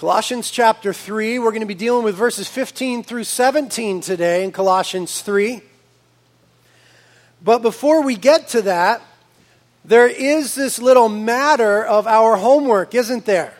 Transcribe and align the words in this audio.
Colossians 0.00 0.50
chapter 0.50 0.94
3, 0.94 1.38
we're 1.38 1.50
going 1.50 1.60
to 1.60 1.66
be 1.66 1.74
dealing 1.74 2.04
with 2.04 2.14
verses 2.14 2.48
15 2.48 3.02
through 3.02 3.24
17 3.24 4.00
today 4.00 4.44
in 4.44 4.50
Colossians 4.50 5.20
3. 5.20 5.60
But 7.44 7.58
before 7.58 8.02
we 8.02 8.16
get 8.16 8.48
to 8.48 8.62
that, 8.62 9.02
there 9.84 10.06
is 10.06 10.54
this 10.54 10.78
little 10.78 11.10
matter 11.10 11.84
of 11.84 12.06
our 12.06 12.36
homework, 12.36 12.94
isn't 12.94 13.26
there? 13.26 13.52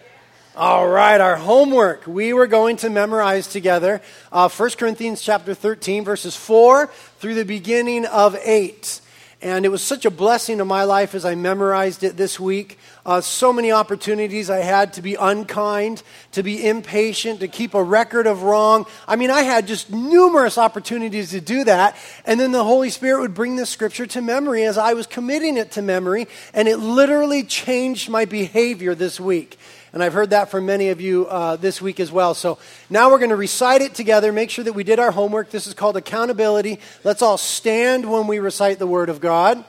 All 0.57 0.89
right, 0.89 1.21
our 1.21 1.37
homework. 1.37 2.07
We 2.07 2.33
were 2.33 2.47
going 2.47 2.79
to 2.79 2.89
memorize 2.89 3.47
together 3.47 4.01
uh, 4.33 4.49
1 4.49 4.71
Corinthians 4.79 5.21
chapter 5.21 5.53
13, 5.53 6.07
verses 6.07 6.37
4 6.37 6.87
through 7.19 7.35
the 7.35 7.45
beginning 7.45 8.07
of 8.07 8.35
8. 8.35 9.03
And 9.43 9.67
it 9.67 9.71
was 9.71 9.83
such 9.83 10.07
a 10.07 10.11
blessing 10.11 10.57
to 10.57 10.65
my 10.65 10.85
life 10.85 11.15
as 11.15 11.27
I 11.27 11.35
memorized 11.35 12.03
it 12.03 12.17
this 12.17 12.41
week. 12.41 12.79
Uh, 13.05 13.21
so 13.21 13.53
many 13.53 13.73
opportunities 13.73 14.51
I 14.51 14.59
had 14.59 14.93
to 14.95 15.03
be 15.03 15.15
unkind, 15.15 16.03
to 16.33 16.43
be 16.43 16.67
impatient, 16.67 17.41
to 17.41 17.49
keep 17.49 17.75
a 17.75 17.83
record 17.83 18.27
of 18.27 18.43
wrong. 18.43 18.87
I 19.09 19.17
mean, 19.17 19.31
I 19.31 19.43
had 19.43 19.67
just 19.67 19.91
numerous 19.91 20.59
opportunities 20.59 21.31
to 21.31 21.41
do 21.41 21.65
that. 21.65 21.97
And 22.27 22.39
then 22.39 22.53
the 22.53 22.65
Holy 22.65 22.91
Spirit 22.91 23.21
would 23.21 23.35
bring 23.35 23.57
the 23.57 23.67
scripture 23.67 24.07
to 24.07 24.21
memory 24.21 24.65
as 24.65 24.77
I 24.77 24.93
was 24.93 25.07
committing 25.07 25.57
it 25.57 25.73
to 25.73 25.83
memory. 25.83 26.29
And 26.53 26.69
it 26.69 26.77
literally 26.77 27.43
changed 27.43 28.11
my 28.11 28.27
behavior 28.27 28.95
this 28.95 29.19
week. 29.19 29.59
And 29.93 30.05
I've 30.05 30.13
heard 30.13 30.31
that 30.31 30.51
from 30.51 30.67
many 30.67 30.91
of 30.91 31.01
you 31.01 31.27
uh, 31.27 31.57
this 31.57 31.83
week 31.83 31.99
as 31.99 32.13
well. 32.13 32.35
So 32.35 32.59
now 32.91 33.11
we're 33.11 33.19
going 33.19 33.31
to 33.31 33.37
recite 33.37 33.83
it 33.83 33.95
together, 33.95 34.33
make 34.33 34.51
sure 34.51 34.65
that 34.65 34.75
we 34.75 34.85
did 34.85 35.01
our 35.01 35.11
homework. 35.11 35.51
This 35.51 35.67
is 35.67 35.75
called 35.75 35.97
accountability. 35.97 36.79
Let's 37.03 37.23
all 37.23 37.39
stand 37.39 38.11
when 38.11 38.27
we 38.27 38.39
recite 38.39 38.79
the 38.79 38.87
Word 38.87 39.09
of 39.09 39.21
God. 39.21 39.65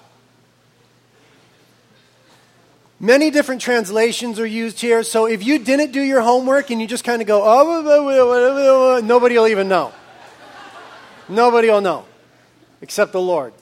Many 3.02 3.32
different 3.32 3.62
translations 3.62 4.40
are 4.40 4.46
used 4.46 4.80
here. 4.80 5.02
So 5.02 5.26
if 5.26 5.44
you 5.44 5.58
didn't 5.58 5.92
do 5.92 6.02
your 6.02 6.22
homework 6.22 6.70
and 6.70 6.80
you 6.80 6.86
just 6.86 7.04
kind 7.04 7.20
of 7.20 7.28
go, 7.28 7.42
oh, 7.44 9.02
nobody 9.04 9.40
will 9.40 9.48
even 9.48 9.68
know. 9.68 9.92
Nobody 11.28 11.70
will 11.70 11.82
know 11.82 12.06
except 12.80 13.12
the 13.12 13.20
Lord. 13.20 13.54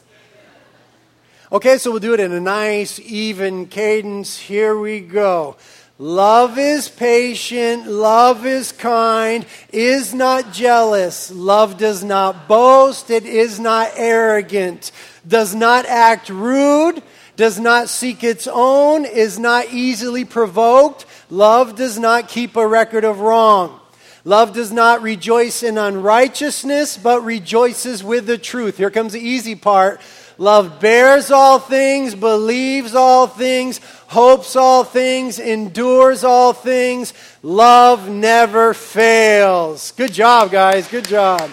Okay, 1.54 1.78
so 1.78 1.90
we'll 1.90 2.02
do 2.02 2.14
it 2.14 2.20
in 2.20 2.34
a 2.34 2.42
nice, 2.42 3.00
even 3.00 3.68
cadence. 3.68 4.38
Here 4.38 4.78
we 4.78 5.00
go. 5.00 5.56
Love 5.98 6.58
is 6.58 6.90
patient, 6.90 7.88
love 7.88 8.46
is 8.46 8.74
kind, 8.74 9.46
is 9.72 10.14
not 10.14 10.52
jealous, 10.52 11.32
love 11.32 11.78
does 11.78 12.04
not 12.04 12.48
boast, 12.48 13.10
it 13.10 13.26
is 13.26 13.60
not 13.60 13.92
arrogant, 13.96 14.94
does 15.28 15.54
not 15.54 15.86
act 15.86 16.30
rude, 16.30 17.04
does 17.40 17.58
not 17.58 17.88
seek 17.88 18.22
its 18.22 18.50
own, 18.52 19.06
is 19.06 19.40
not 19.40 19.72
easily 19.72 20.26
provoked, 20.26 21.06
love 21.30 21.74
does 21.78 21.98
not 21.98 22.28
keep 22.28 22.58
a 22.58 22.68
record 22.68 23.06
of 23.06 23.22
wrong. 23.22 23.80
Love 24.26 24.52
does 24.54 24.74
not 24.74 25.02
rejoice 25.02 25.64
in 25.64 25.78
unrighteousness, 25.78 26.98
but 26.98 27.24
rejoices 27.24 28.04
with 28.04 28.26
the 28.26 28.38
truth. 28.38 28.76
Here 28.76 28.92
comes 28.92 29.14
the 29.14 29.22
easy 29.22 29.56
part. 29.56 30.02
Love 30.38 30.82
bears 30.82 31.32
all 31.32 31.60
things, 31.60 32.14
believes 32.14 32.94
all 32.94 33.26
things, 33.26 33.80
hopes 34.08 34.58
all 34.58 34.84
things, 34.84 35.40
endures 35.40 36.26
all 36.26 36.52
things. 36.52 37.14
Love 37.42 38.10
never 38.10 38.74
fails. 38.74 39.94
Good 39.94 40.12
job, 40.12 40.52
guys. 40.52 40.90
Good 40.90 41.06
job. 41.06 41.50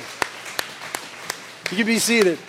You 1.70 1.76
can 1.76 1.86
be 1.86 2.00
seated. 2.00 2.40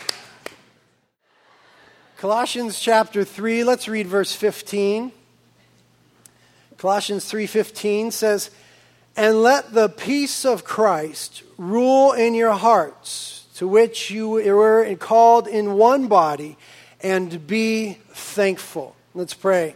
Colossians 2.18 2.80
chapter 2.80 3.24
3, 3.24 3.64
let's 3.64 3.88
read 3.88 4.08
verse 4.08 4.34
15. 4.34 5.12
Colossians 6.78 7.26
3:15 7.26 8.12
says, 8.12 8.50
"And 9.16 9.42
let 9.42 9.74
the 9.74 9.90
peace 9.90 10.46
of 10.46 10.64
Christ 10.64 11.44
rule 11.58 12.12
in 12.12 12.34
your 12.36 12.54
hearts." 12.54 13.38
to 13.58 13.68
which 13.68 14.12
you 14.12 14.30
were 14.30 14.96
called 15.00 15.48
in 15.48 15.74
one 15.74 16.06
body, 16.06 16.56
and 17.02 17.48
be 17.48 17.98
thankful. 18.14 18.96
Let's 19.16 19.34
pray. 19.34 19.76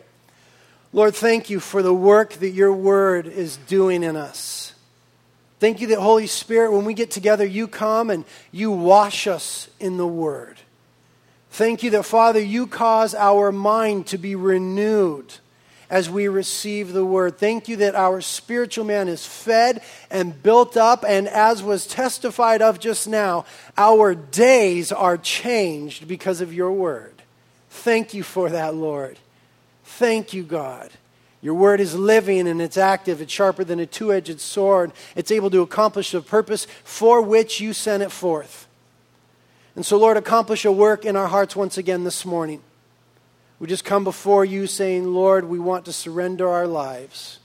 Lord, 0.93 1.15
thank 1.15 1.49
you 1.49 1.59
for 1.59 1.81
the 1.81 1.93
work 1.93 2.33
that 2.33 2.49
your 2.49 2.71
word 2.71 3.25
is 3.25 3.57
doing 3.57 4.03
in 4.03 4.15
us. 4.15 4.73
Thank 5.59 5.81
you 5.81 5.87
that, 5.87 5.99
Holy 5.99 6.27
Spirit, 6.27 6.73
when 6.73 6.85
we 6.85 6.93
get 6.93 7.09
together, 7.09 7.43
you 7.43 7.67
come 7.67 8.11
and 8.11 8.23
you 8.51 8.69
wash 8.69 9.25
us 9.25 9.67
in 9.79 9.97
the 9.97 10.05
word. 10.05 10.59
Thank 11.51 11.83
you 11.83 11.89
that, 11.91 12.03
Father, 12.03 12.39
you 12.39 12.65
cause 12.65 13.13
our 13.13 13.51
mind 13.51 14.07
to 14.07 14.17
be 14.17 14.35
renewed 14.35 15.33
as 15.89 16.09
we 16.09 16.29
receive 16.29 16.93
the 16.93 17.05
word. 17.05 17.37
Thank 17.37 17.67
you 17.67 17.75
that 17.75 17.93
our 17.93 18.21
spiritual 18.21 18.85
man 18.85 19.09
is 19.09 19.25
fed 19.25 19.83
and 20.09 20.41
built 20.41 20.77
up, 20.77 21.03
and 21.05 21.27
as 21.27 21.61
was 21.61 21.85
testified 21.85 22.61
of 22.61 22.79
just 22.79 23.05
now, 23.05 23.43
our 23.77 24.15
days 24.15 24.93
are 24.93 25.17
changed 25.17 26.07
because 26.07 26.39
of 26.39 26.53
your 26.53 26.71
word. 26.71 27.21
Thank 27.69 28.13
you 28.13 28.23
for 28.23 28.49
that, 28.49 28.73
Lord. 28.73 29.19
Thank 29.83 30.33
you, 30.33 30.43
God. 30.43 30.89
Your 31.41 31.55
word 31.55 31.81
is 31.81 31.93
living 31.93 32.47
and 32.47 32.61
it's 32.61 32.77
active. 32.77 33.19
It's 33.19 33.33
sharper 33.33 33.65
than 33.65 33.79
a 33.79 33.85
two 33.85 34.13
edged 34.13 34.39
sword. 34.39 34.93
It's 35.15 35.31
able 35.31 35.49
to 35.49 35.61
accomplish 35.61 36.11
the 36.11 36.21
purpose 36.21 36.65
for 36.85 37.21
which 37.21 37.59
you 37.59 37.73
sent 37.73 38.03
it 38.03 38.11
forth. 38.11 38.67
And 39.75 39.85
so, 39.85 39.97
Lord, 39.97 40.17
accomplish 40.17 40.65
a 40.65 40.71
work 40.71 41.05
in 41.05 41.15
our 41.15 41.27
hearts 41.27 41.55
once 41.55 41.77
again 41.77 42.03
this 42.03 42.25
morning. 42.25 42.61
We 43.59 43.67
just 43.67 43.85
come 43.85 44.03
before 44.03 44.43
you 44.43 44.67
saying, 44.67 45.05
Lord, 45.13 45.45
we 45.45 45.59
want 45.59 45.85
to 45.85 45.93
surrender 45.93 46.49
our 46.49 46.67
lives. 46.67 47.39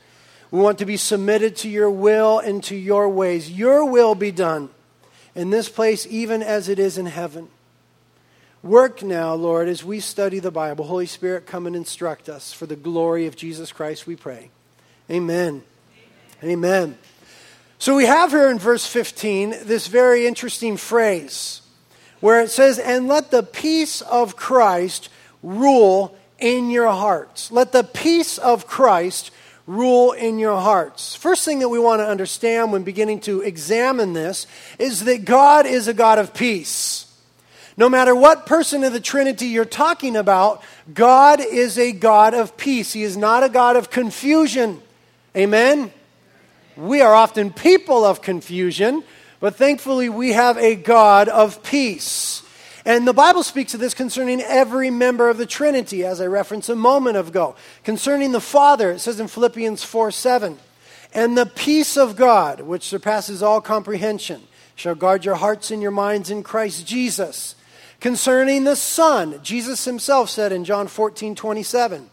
We 0.50 0.60
want 0.60 0.78
to 0.78 0.86
be 0.86 0.97
submitted 0.97 1.56
to 1.56 1.69
your 1.69 1.91
will 1.91 2.38
and 2.38 2.65
to 2.65 2.75
your 2.75 3.09
ways. 3.09 3.50
Your 3.50 3.84
will 3.84 4.15
be 4.15 4.31
done 4.31 4.70
in 5.34 5.50
this 5.50 5.69
place, 5.69 6.06
even 6.09 6.42
as 6.42 6.69
it 6.69 6.78
is 6.78 6.98
in 6.98 7.06
heaven. 7.06 7.48
Work 8.62 9.03
now, 9.03 9.34
Lord, 9.34 9.69
as 9.69 9.84
we 9.84 10.00
study 10.00 10.38
the 10.38 10.50
Bible. 10.50 10.86
Holy 10.86 11.06
Spirit, 11.06 11.47
come 11.47 11.66
and 11.66 11.76
instruct 11.76 12.28
us 12.28 12.53
for 12.53 12.66
the 12.66 12.75
glory 12.75 13.26
of 13.26 13.36
Jesus 13.36 13.70
Christ, 13.70 14.06
we 14.06 14.16
pray. 14.16 14.50
Amen. 15.10 15.62
Amen. 16.42 16.50
Amen. 16.53 16.98
So 17.78 17.94
we 17.94 18.06
have 18.06 18.31
here 18.31 18.50
in 18.50 18.59
verse 18.59 18.86
15 18.86 19.50
this 19.65 19.86
very 19.86 20.26
interesting 20.26 20.76
phrase 20.76 21.60
where 22.21 22.41
it 22.41 22.50
says, 22.50 22.78
And 22.78 23.09
let 23.09 23.31
the 23.31 23.43
peace 23.43 24.00
of 24.03 24.37
Christ 24.37 25.09
rule 25.43 26.16
in 26.38 26.71
your 26.71 26.91
hearts. 26.91 27.50
Let 27.50 27.72
the 27.72 27.84
peace 27.84 28.38
of 28.38 28.66
Christ 28.66 29.31
rule 29.66 30.12
in 30.12 30.38
your 30.38 30.60
hearts. 30.60 31.16
First 31.16 31.44
thing 31.44 31.59
that 31.59 31.69
we 31.69 31.78
want 31.78 32.00
to 32.00 32.06
understand 32.06 32.72
when 32.72 32.84
beginning 32.84 33.21
to 33.21 33.41
examine 33.41 34.12
this 34.12 34.47
is 34.78 35.04
that 35.04 35.25
God 35.25 35.66
is 35.66 35.88
a 35.88 35.94
God 35.94 36.19
of 36.19 36.32
peace. 36.32 37.03
No 37.77 37.88
matter 37.88 38.15
what 38.15 38.47
person 38.47 38.84
of 38.84 38.93
the 38.93 39.00
Trinity 39.00 39.47
you're 39.47 39.66
talking 39.66 40.16
about, 40.16 40.62
God 40.94 41.41
is 41.41 41.78
a 41.78 41.93
God 41.93 42.33
of 42.33 42.56
peace. 42.56 42.93
He 42.93 43.03
is 43.03 43.16
not 43.16 43.43
a 43.43 43.48
God 43.50 43.77
of 43.77 43.91
confusion. 43.91 44.81
Amen? 45.37 45.93
We 46.77 47.03
are 47.03 47.15
often 47.15 47.53
people 47.53 48.04
of 48.04 48.22
confusion, 48.22 49.03
but 49.41 49.56
thankfully 49.56 50.08
we 50.08 50.32
have 50.32 50.56
a 50.58 50.74
God 50.74 51.28
of 51.28 51.62
peace. 51.62 52.42
And 52.84 53.06
the 53.06 53.12
Bible 53.12 53.42
speaks 53.42 53.74
of 53.74 53.80
this 53.80 53.94
concerning 53.94 54.41
every 54.41 54.91
member 54.91 55.28
of 55.28 55.38
the 55.38 55.47
Trinity, 55.47 56.04
as 56.04 56.20
I 56.20 56.26
referenced 56.26 56.69
a 56.69 56.76
moment 56.76 57.16
ago. 57.16 57.56
Concerning 57.82 58.30
the 58.30 58.41
Father, 58.41 58.92
it 58.92 59.00
says 59.00 59.19
in 59.19 59.26
Philippians 59.26 59.82
4 59.82 60.12
7, 60.12 60.58
and 61.12 61.36
the 61.36 61.47
peace 61.47 61.97
of 61.97 62.14
God, 62.14 62.60
which 62.60 62.84
surpasses 62.84 63.42
all 63.42 63.60
comprehension, 63.60 64.42
shall 64.76 64.94
guard 64.94 65.24
your 65.24 65.34
hearts 65.34 65.70
and 65.70 65.82
your 65.82 65.91
minds 65.91 66.30
in 66.30 66.42
Christ 66.42 66.86
Jesus. 66.86 67.56
Concerning 68.00 68.64
the 68.64 68.76
Son, 68.76 69.41
Jesus 69.42 69.84
himself 69.84 70.30
said 70.30 70.53
in 70.53 70.64
John 70.64 70.86
14 70.86 71.34
27, 71.34 72.10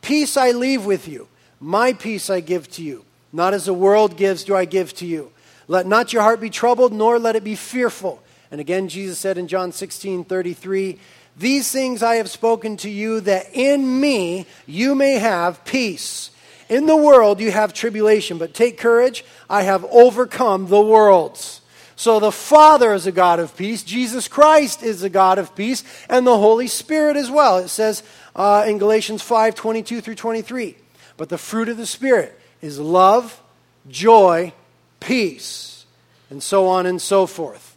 Peace 0.00 0.36
I 0.36 0.52
leave 0.52 0.86
with 0.86 1.06
you, 1.06 1.28
my 1.60 1.92
peace 1.92 2.30
I 2.30 2.40
give 2.40 2.70
to 2.72 2.82
you. 2.82 3.04
Not 3.32 3.52
as 3.52 3.66
the 3.66 3.74
world 3.74 4.16
gives, 4.16 4.44
do 4.44 4.54
I 4.54 4.64
give 4.64 4.94
to 4.94 5.06
you. 5.06 5.32
Let 5.68 5.86
not 5.86 6.12
your 6.12 6.22
heart 6.22 6.40
be 6.40 6.50
troubled, 6.50 6.92
nor 6.92 7.18
let 7.18 7.36
it 7.36 7.44
be 7.44 7.54
fearful. 7.54 8.22
And 8.50 8.60
again, 8.60 8.88
Jesus 8.88 9.18
said 9.18 9.38
in 9.38 9.48
John 9.48 9.72
16 9.72 10.24
33, 10.24 10.98
These 11.36 11.72
things 11.72 12.02
I 12.02 12.16
have 12.16 12.30
spoken 12.30 12.76
to 12.78 12.90
you, 12.90 13.20
that 13.22 13.46
in 13.52 14.00
me 14.00 14.46
you 14.66 14.94
may 14.94 15.14
have 15.14 15.64
peace. 15.64 16.30
In 16.68 16.86
the 16.86 16.96
world 16.96 17.40
you 17.40 17.50
have 17.50 17.72
tribulation, 17.74 18.38
but 18.38 18.54
take 18.54 18.78
courage, 18.78 19.24
I 19.50 19.62
have 19.62 19.84
overcome 19.86 20.68
the 20.68 20.80
worlds. 20.80 21.60
So 21.96 22.18
the 22.18 22.32
Father 22.32 22.92
is 22.92 23.06
a 23.06 23.12
God 23.12 23.38
of 23.38 23.56
peace, 23.56 23.82
Jesus 23.82 24.28
Christ 24.28 24.82
is 24.82 25.02
a 25.02 25.10
God 25.10 25.38
of 25.38 25.54
peace, 25.54 25.84
and 26.08 26.26
the 26.26 26.38
Holy 26.38 26.66
Spirit 26.66 27.16
as 27.16 27.30
well. 27.30 27.58
It 27.58 27.68
says 27.68 28.02
uh, 28.34 28.64
in 28.66 28.78
Galatians 28.78 29.22
5 29.22 29.54
22 29.54 30.00
through 30.00 30.16
23. 30.16 30.76
But 31.16 31.28
the 31.28 31.38
fruit 31.38 31.68
of 31.68 31.76
the 31.76 31.86
Spirit 31.86 32.38
is 32.60 32.78
love, 32.80 33.40
joy, 33.88 34.52
peace, 35.00 35.86
and 36.30 36.42
so 36.42 36.66
on 36.66 36.86
and 36.86 37.00
so 37.00 37.26
forth. 37.26 37.76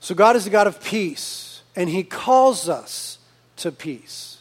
So 0.00 0.14
God 0.14 0.36
is 0.36 0.46
a 0.46 0.50
God 0.50 0.66
of 0.66 0.82
peace, 0.82 1.62
and 1.76 1.88
He 1.88 2.02
calls 2.02 2.68
us 2.68 3.18
to 3.58 3.70
peace. 3.70 4.38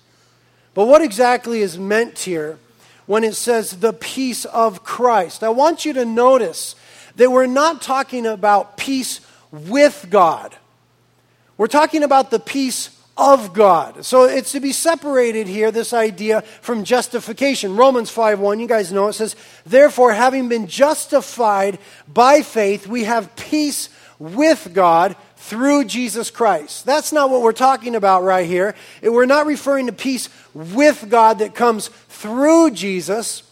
But 0.74 0.86
what 0.86 1.02
exactly 1.02 1.62
is 1.62 1.78
meant 1.78 2.20
here 2.20 2.58
when 3.06 3.26
it 3.26 3.36
says 3.36 3.82
the 3.82 3.92
peace 3.92 4.46
of 4.46 4.84
Christ. 4.84 5.44
I 5.44 5.50
want 5.50 5.84
you 5.84 5.92
to 5.94 6.06
notice 6.06 6.76
that 7.18 7.30
we're 7.30 7.46
not 7.46 7.82
talking 7.82 8.26
about 8.26 8.78
peace 8.78 9.20
with 9.52 10.08
God. 10.10 10.56
We're 11.58 11.68
talking 11.68 12.04
about 12.04 12.32
the 12.32 12.40
peace 12.40 12.90
of 13.22 13.54
God. 13.54 14.04
So 14.04 14.24
it's 14.24 14.54
to 14.54 14.60
be 14.60 14.72
separated 14.72 15.46
here, 15.46 15.70
this 15.70 15.94
idea 15.94 16.42
from 16.42 16.84
justification. 16.84 17.76
Romans 17.76 18.10
5 18.10 18.40
1, 18.40 18.60
you 18.60 18.68
guys 18.68 18.92
know 18.92 19.08
it 19.10 19.14
says, 19.14 19.36
Therefore, 19.64 20.12
having 20.12 20.50
been 20.50 20.66
justified 20.66 21.78
by 22.12 22.42
faith, 22.42 22.88
we 22.88 23.04
have 23.04 23.36
peace 23.36 23.90
with 24.18 24.72
God 24.74 25.16
through 25.36 25.86
Jesus 25.86 26.32
Christ. 26.32 26.84
That's 26.86 27.12
not 27.12 27.30
what 27.30 27.44
we're 27.44 27.52
talking 27.52 27.96
about 27.96 28.24
right 28.24 28.48
here. 28.48 28.74
We're 29.04 29.26
not 29.28 29.46
referring 29.46 29.86
to 29.86 29.94
peace 29.94 30.28
with 30.56 31.08
God 31.08 31.40
that 31.40 31.54
comes 31.54 31.90
through 32.10 32.72
Jesus. 32.72 33.44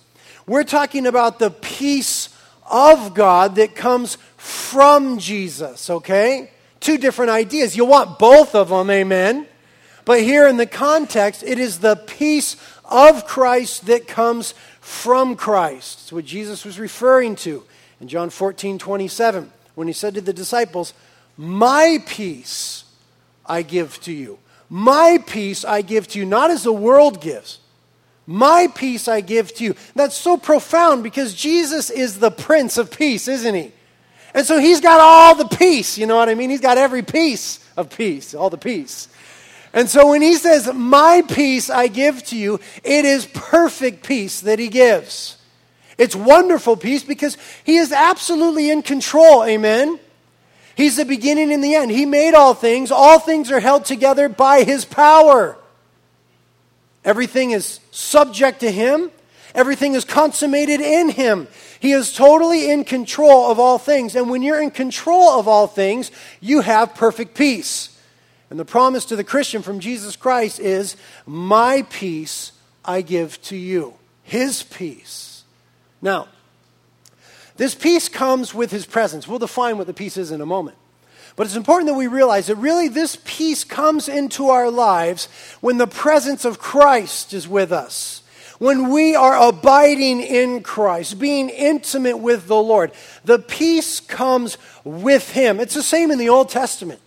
We're 0.48 0.64
talking 0.64 1.06
about 1.06 1.38
the 1.38 1.52
peace 1.52 2.30
of 2.72 3.14
God 3.14 3.56
that 3.56 3.76
comes 3.76 4.18
from 4.38 5.20
Jesus, 5.20 5.92
okay? 5.92 6.50
Two 6.80 6.98
different 6.98 7.32
ideas. 7.32 7.78
You 7.78 7.86
want 7.86 8.18
both 8.18 8.56
of 8.56 8.70
them, 8.70 8.90
amen? 8.90 9.46
But 10.06 10.22
here 10.22 10.48
in 10.48 10.58
the 10.58 10.66
context, 10.66 11.44
it 11.44 11.60
is 11.60 11.80
the 11.80 11.96
peace 11.96 12.56
of 12.86 13.26
Christ 13.26 13.86
that 13.86 14.08
comes 14.08 14.54
from 14.80 15.36
Christ. 15.36 16.00
It's 16.02 16.14
what 16.14 16.26
Jesus 16.26 16.66
was 16.66 16.80
referring 16.80 17.36
to 17.38 17.64
in 18.02 18.08
John 18.08 18.30
14 18.30 18.80
27 18.80 19.52
when 19.76 19.88
he 19.88 19.94
said 19.94 20.16
to 20.16 20.22
the 20.22 20.34
disciples, 20.34 20.94
My 21.38 22.04
peace 22.08 22.86
I 23.46 23.62
give 23.62 24.00
to 24.02 24.12
you. 24.12 24.40
My 24.70 25.24
peace 25.26 25.66
I 25.66 25.82
give 25.82 26.08
to 26.10 26.20
you, 26.20 26.26
not 26.26 26.52
as 26.52 26.64
the 26.64 26.74
world 26.74 27.22
gives. 27.22 27.60
My 28.28 28.68
peace 28.76 29.08
I 29.08 29.22
give 29.22 29.54
to 29.56 29.64
you. 29.64 29.76
That's 29.96 30.16
so 30.16 30.38
profound 30.38 31.02
because 31.02 31.34
Jesus 31.34 31.90
is 31.90 32.20
the 32.20 32.30
Prince 32.30 32.78
of 32.78 32.92
Peace, 32.92 33.28
isn't 33.28 33.56
he? 33.56 33.72
And 34.36 34.46
so 34.46 34.60
he's 34.60 34.82
got 34.82 35.00
all 35.00 35.34
the 35.34 35.56
peace, 35.58 35.98
you 35.98 36.06
know 36.06 36.16
what 36.16 36.30
I 36.30 36.36
mean? 36.36 36.52
He's 36.52 36.62
got 36.62 36.78
every 36.78 37.02
piece 37.02 37.60
of 37.76 37.90
peace, 37.90 38.36
all 38.36 38.52
the 38.52 38.58
peace. 38.58 39.08
And 39.74 39.90
so 39.90 40.10
when 40.10 40.22
he 40.22 40.36
says, 40.36 40.72
My 40.74 41.24
peace 41.28 41.70
I 41.70 41.88
give 41.88 42.24
to 42.26 42.38
you, 42.38 42.60
it 42.84 43.06
is 43.06 43.26
perfect 43.28 44.06
peace 44.06 44.42
that 44.42 44.60
he 44.60 44.68
gives. 44.68 45.38
It's 45.98 46.16
wonderful 46.16 46.78
peace 46.78 47.04
because 47.04 47.38
he 47.66 47.76
is 47.76 47.92
absolutely 47.92 48.70
in 48.70 48.82
control. 48.82 49.44
Amen. 49.44 50.00
He's 50.76 50.96
the 50.96 51.04
beginning 51.04 51.52
and 51.52 51.62
the 51.62 51.76
end. 51.76 51.92
He 51.92 52.06
made 52.06 52.34
all 52.34 52.54
things. 52.54 52.90
All 52.90 53.20
things 53.20 53.52
are 53.52 53.60
held 53.60 53.84
together 53.84 54.30
by 54.30 54.64
his 54.64 54.86
power. 54.86 55.58
Everything 57.04 57.52
is 57.52 57.82
subject 57.92 58.62
to 58.62 58.72
him, 58.72 59.12
everything 59.54 59.94
is 59.94 60.06
consummated 60.06 60.80
in 60.80 61.10
him. 61.10 61.48
He 61.80 61.92
is 61.92 62.14
totally 62.14 62.70
in 62.72 62.84
control 62.84 63.52
of 63.52 63.60
all 63.60 63.78
things. 63.78 64.16
And 64.16 64.30
when 64.30 64.42
you're 64.42 64.62
in 64.62 64.72
control 64.72 65.40
of 65.40 65.48
all 65.48 65.68
things, 65.68 66.12
you 66.42 66.62
have 66.62 66.96
perfect 66.96 67.36
peace. 67.36 67.99
And 68.50 68.60
the 68.60 68.66
promise 68.66 69.06
to 69.06 69.16
the 69.16 69.24
Christian 69.24 69.62
from 69.62 69.80
Jesus 69.80 70.16
Christ 70.16 70.60
is, 70.60 70.96
My 71.26 71.84
peace 71.90 72.52
I 72.84 73.02
give 73.02 73.42
to 73.44 73.56
you. 73.56 73.94
His 74.24 74.64
peace. 74.64 75.44
Now, 76.02 76.28
this 77.58 77.76
peace 77.76 78.08
comes 78.08 78.54
with 78.54 78.72
his 78.72 78.86
presence. 78.86 79.28
We'll 79.28 79.40
define 79.40 79.78
what 79.78 79.88
the 79.88 79.94
peace 79.94 80.18
is 80.18 80.32
in 80.32 80.40
a 80.40 80.46
moment. 80.46 80.78
But 81.36 81.46
it's 81.46 81.56
important 81.56 81.90
that 81.90 81.98
we 81.98 82.08
realize 82.08 82.48
that 82.48 82.56
really 82.56 82.88
this 82.88 83.18
peace 83.24 83.64
comes 83.64 84.10
into 84.10 84.50
our 84.50 84.72
lives 84.72 85.28
when 85.62 85.78
the 85.78 85.88
presence 85.88 86.46
of 86.46 86.60
Christ 86.60 87.34
is 87.34 87.48
with 87.48 87.72
us. 87.72 88.24
When 88.60 88.90
we 88.90 89.16
are 89.16 89.48
abiding 89.50 90.22
in 90.22 90.64
Christ, 90.64 91.18
being 91.18 91.50
intimate 91.50 92.18
with 92.18 92.48
the 92.48 92.62
Lord, 92.62 92.92
the 93.24 93.40
peace 93.40 94.02
comes 94.02 94.58
with 94.84 95.32
Him. 95.32 95.62
It's 95.62 95.76
the 95.76 95.84
same 95.84 96.12
in 96.12 96.18
the 96.18 96.30
Old 96.30 96.50
Testament. 96.50 97.00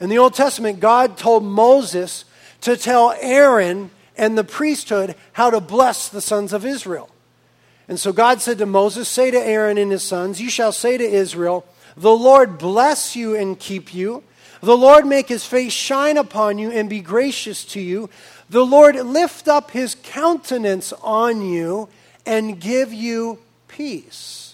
In 0.00 0.08
the 0.08 0.18
Old 0.18 0.34
Testament, 0.34 0.80
God 0.80 1.18
told 1.18 1.44
Moses 1.44 2.24
to 2.62 2.76
tell 2.76 3.14
Aaron 3.20 3.90
and 4.16 4.36
the 4.36 4.44
priesthood 4.44 5.14
how 5.32 5.50
to 5.50 5.60
bless 5.60 6.08
the 6.08 6.20
sons 6.20 6.52
of 6.52 6.64
Israel. 6.64 7.10
And 7.86 7.98
so 7.98 8.12
God 8.12 8.40
said 8.40 8.58
to 8.58 8.66
Moses, 8.66 9.08
Say 9.08 9.30
to 9.30 9.38
Aaron 9.38 9.76
and 9.76 9.92
his 9.92 10.02
sons, 10.02 10.40
You 10.40 10.48
shall 10.48 10.72
say 10.72 10.96
to 10.96 11.04
Israel, 11.04 11.66
The 11.96 12.14
Lord 12.14 12.56
bless 12.56 13.14
you 13.14 13.36
and 13.36 13.58
keep 13.58 13.92
you. 13.92 14.22
The 14.62 14.76
Lord 14.76 15.06
make 15.06 15.28
his 15.28 15.44
face 15.44 15.72
shine 15.72 16.16
upon 16.16 16.58
you 16.58 16.70
and 16.70 16.88
be 16.88 17.00
gracious 17.00 17.64
to 17.66 17.80
you. 17.80 18.10
The 18.48 18.64
Lord 18.64 18.94
lift 18.96 19.48
up 19.48 19.70
his 19.70 19.96
countenance 20.02 20.92
on 21.02 21.42
you 21.42 21.88
and 22.26 22.60
give 22.60 22.92
you 22.92 23.38
peace 23.68 24.49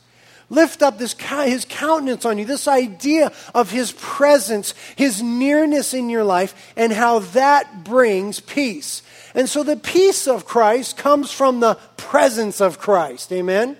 lift 0.48 0.82
up 0.82 0.98
this, 0.98 1.14
his 1.14 1.64
countenance 1.68 2.24
on 2.24 2.38
you, 2.38 2.44
this 2.44 2.68
idea 2.68 3.32
of 3.54 3.70
his 3.70 3.92
presence, 3.92 4.74
his 4.94 5.22
nearness 5.22 5.92
in 5.92 6.08
your 6.08 6.24
life, 6.24 6.72
and 6.76 6.92
how 6.92 7.18
that 7.20 7.84
brings 7.84 8.40
peace. 8.40 9.02
And 9.34 9.48
so 9.48 9.62
the 9.62 9.76
peace 9.76 10.26
of 10.26 10.46
Christ 10.46 10.96
comes 10.96 11.30
from 11.30 11.60
the 11.60 11.74
presence 11.96 12.60
of 12.60 12.78
Christ. 12.78 13.32
Amen? 13.32 13.76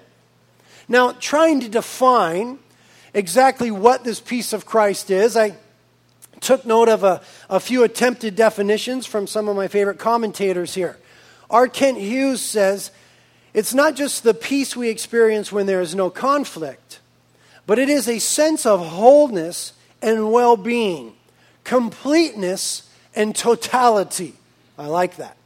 Now, 0.89 1.13
trying 1.13 1.61
to 1.61 1.69
define 1.69 2.59
exactly 3.15 3.71
what 3.71 4.05
this 4.05 4.21
peace 4.21 4.53
of 4.53 4.67
Christ 4.67 5.11
is, 5.11 5.37
I 5.37 5.57
took 6.41 6.67
note 6.67 6.89
of 6.89 7.03
a, 7.03 7.23
a 7.49 7.61
few 7.61 7.83
attempted 7.83 8.37
definitions 8.37 9.07
from 9.07 9.27
some 9.27 9.49
of 9.49 9.57
my 9.57 9.69
favorite 9.69 9.99
commentators 9.99 10.75
here. 10.75 10.99
R. 11.49 11.69
Kent 11.69 11.99
Hughes 11.99 12.43
says, 12.43 12.91
it's 13.56 13.73
not 13.73 13.97
just 13.97 14.23
the 14.23 14.35
peace 14.35 14.76
we 14.76 14.91
experience 14.91 15.50
when 15.50 15.64
there 15.64 15.81
is 15.81 15.94
no 15.94 16.11
conflict, 16.11 17.00
but 17.67 17.79
it 17.79 17.88
is 17.88 18.06
a 18.06 18.19
sense 18.19 18.67
of 18.67 18.87
wholeness 18.87 19.73
and 20.03 20.31
well 20.31 20.58
being, 20.58 21.14
completeness 21.64 22.87
and 23.14 23.35
totality. 23.35 24.35
I 24.76 24.88
like 24.88 25.17
that. 25.17 25.38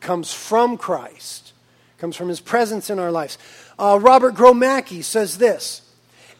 Comes 0.00 0.34
from 0.34 0.76
Christ, 0.76 1.52
comes 1.98 2.16
from 2.16 2.28
his 2.28 2.40
presence 2.40 2.90
in 2.90 2.98
our 2.98 3.12
lives. 3.12 3.38
Uh, 3.78 3.96
Robert 4.02 4.34
Gromacki 4.34 5.04
says 5.04 5.38
this 5.38 5.82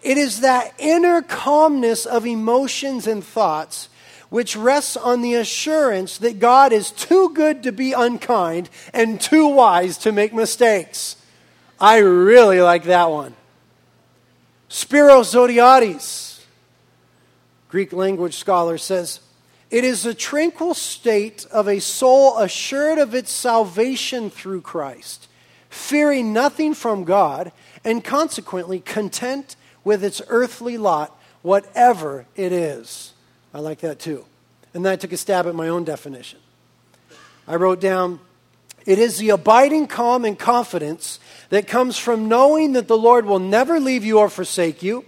It 0.02 0.18
is 0.18 0.40
that 0.40 0.74
inner 0.76 1.22
calmness 1.22 2.04
of 2.04 2.26
emotions 2.26 3.06
and 3.06 3.22
thoughts 3.22 3.88
which 4.32 4.56
rests 4.56 4.96
on 4.96 5.20
the 5.20 5.34
assurance 5.34 6.16
that 6.16 6.38
God 6.38 6.72
is 6.72 6.90
too 6.90 7.34
good 7.34 7.62
to 7.64 7.70
be 7.70 7.92
unkind 7.92 8.70
and 8.94 9.20
too 9.20 9.46
wise 9.46 9.98
to 9.98 10.10
make 10.10 10.32
mistakes. 10.32 11.16
I 11.78 11.98
really 11.98 12.62
like 12.62 12.84
that 12.84 13.10
one. 13.10 13.34
Spiros 14.70 15.34
Zodhiates, 15.34 16.40
Greek 17.68 17.92
language 17.92 18.36
scholar, 18.36 18.78
says, 18.78 19.20
It 19.70 19.84
is 19.84 20.06
a 20.06 20.14
tranquil 20.14 20.72
state 20.72 21.44
of 21.52 21.68
a 21.68 21.78
soul 21.78 22.38
assured 22.38 22.96
of 22.96 23.14
its 23.14 23.30
salvation 23.30 24.30
through 24.30 24.62
Christ, 24.62 25.28
fearing 25.68 26.32
nothing 26.32 26.72
from 26.72 27.04
God, 27.04 27.52
and 27.84 28.02
consequently 28.02 28.80
content 28.80 29.56
with 29.84 30.02
its 30.02 30.22
earthly 30.28 30.78
lot, 30.78 31.20
whatever 31.42 32.24
it 32.34 32.50
is. 32.50 33.11
I 33.54 33.60
like 33.60 33.80
that 33.80 33.98
too. 33.98 34.24
And 34.74 34.84
then 34.84 34.92
I 34.92 34.96
took 34.96 35.12
a 35.12 35.16
stab 35.16 35.46
at 35.46 35.54
my 35.54 35.68
own 35.68 35.84
definition. 35.84 36.38
I 37.46 37.56
wrote 37.56 37.80
down, 37.80 38.20
It 38.86 38.98
is 38.98 39.18
the 39.18 39.30
abiding 39.30 39.86
calm 39.86 40.24
and 40.24 40.38
confidence 40.38 41.20
that 41.50 41.66
comes 41.66 41.98
from 41.98 42.28
knowing 42.28 42.72
that 42.72 42.88
the 42.88 42.96
Lord 42.96 43.26
will 43.26 43.38
never 43.38 43.78
leave 43.78 44.04
you 44.04 44.18
or 44.18 44.28
forsake 44.28 44.82
you, 44.82 45.04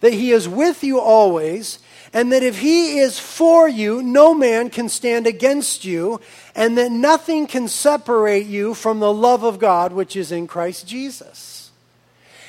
that 0.00 0.12
He 0.12 0.32
is 0.32 0.48
with 0.48 0.84
you 0.84 1.00
always, 1.00 1.78
and 2.12 2.32
that 2.32 2.42
if 2.42 2.58
He 2.58 2.98
is 2.98 3.18
for 3.18 3.68
you, 3.68 4.02
no 4.02 4.34
man 4.34 4.68
can 4.68 4.88
stand 4.88 5.26
against 5.26 5.84
you, 5.84 6.20
and 6.54 6.76
that 6.76 6.92
nothing 6.92 7.46
can 7.46 7.68
separate 7.68 8.46
you 8.46 8.74
from 8.74 9.00
the 9.00 9.12
love 9.12 9.42
of 9.42 9.58
God 9.58 9.92
which 9.92 10.16
is 10.16 10.32
in 10.32 10.46
Christ 10.46 10.86
Jesus. 10.86 11.70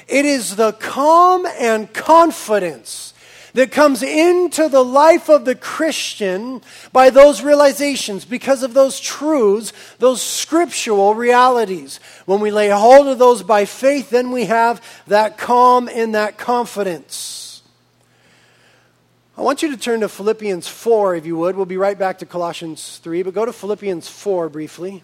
It 0.08 0.26
is 0.26 0.56
the 0.56 0.72
calm 0.74 1.46
and 1.46 1.92
confidence 1.94 3.14
that 3.58 3.72
comes 3.72 4.04
into 4.04 4.70
the 4.70 4.84
life 4.84 5.30
of 5.30 5.44
the 5.44 5.56
Christian 5.56 6.62
by 6.92 7.10
those 7.10 7.42
realizations, 7.42 8.24
because 8.24 8.62
of 8.62 8.76
those 8.76 9.00
truths, 9.00 9.74
those 9.98 10.22
scriptural 10.22 11.16
realities. 11.16 12.00
When 12.28 12.40
we 12.40 12.52
lay 12.52 12.70
hold 12.70 13.08
of 13.08 13.18
those 13.18 13.42
by 13.42 13.66
faith, 13.66 14.12
then 14.12 14.30
we 14.30 14.46
have 14.46 14.80
that 15.08 15.40
calm 15.40 15.90
and 15.92 16.14
that 16.14 16.38
confidence. 16.38 17.64
I 19.36 19.42
want 19.42 19.64
you 19.64 19.72
to 19.72 19.78
turn 19.78 20.02
to 20.02 20.10
Philippians 20.10 20.68
4, 20.68 21.16
if 21.16 21.26
you 21.26 21.36
would. 21.38 21.56
We'll 21.56 21.66
be 21.66 21.78
right 21.78 21.98
back 21.98 22.20
to 22.20 22.28
Colossians 22.28 23.00
3, 23.00 23.24
but 23.24 23.34
go 23.34 23.44
to 23.44 23.54
Philippians 23.54 24.08
4 24.08 24.50
briefly. 24.50 25.02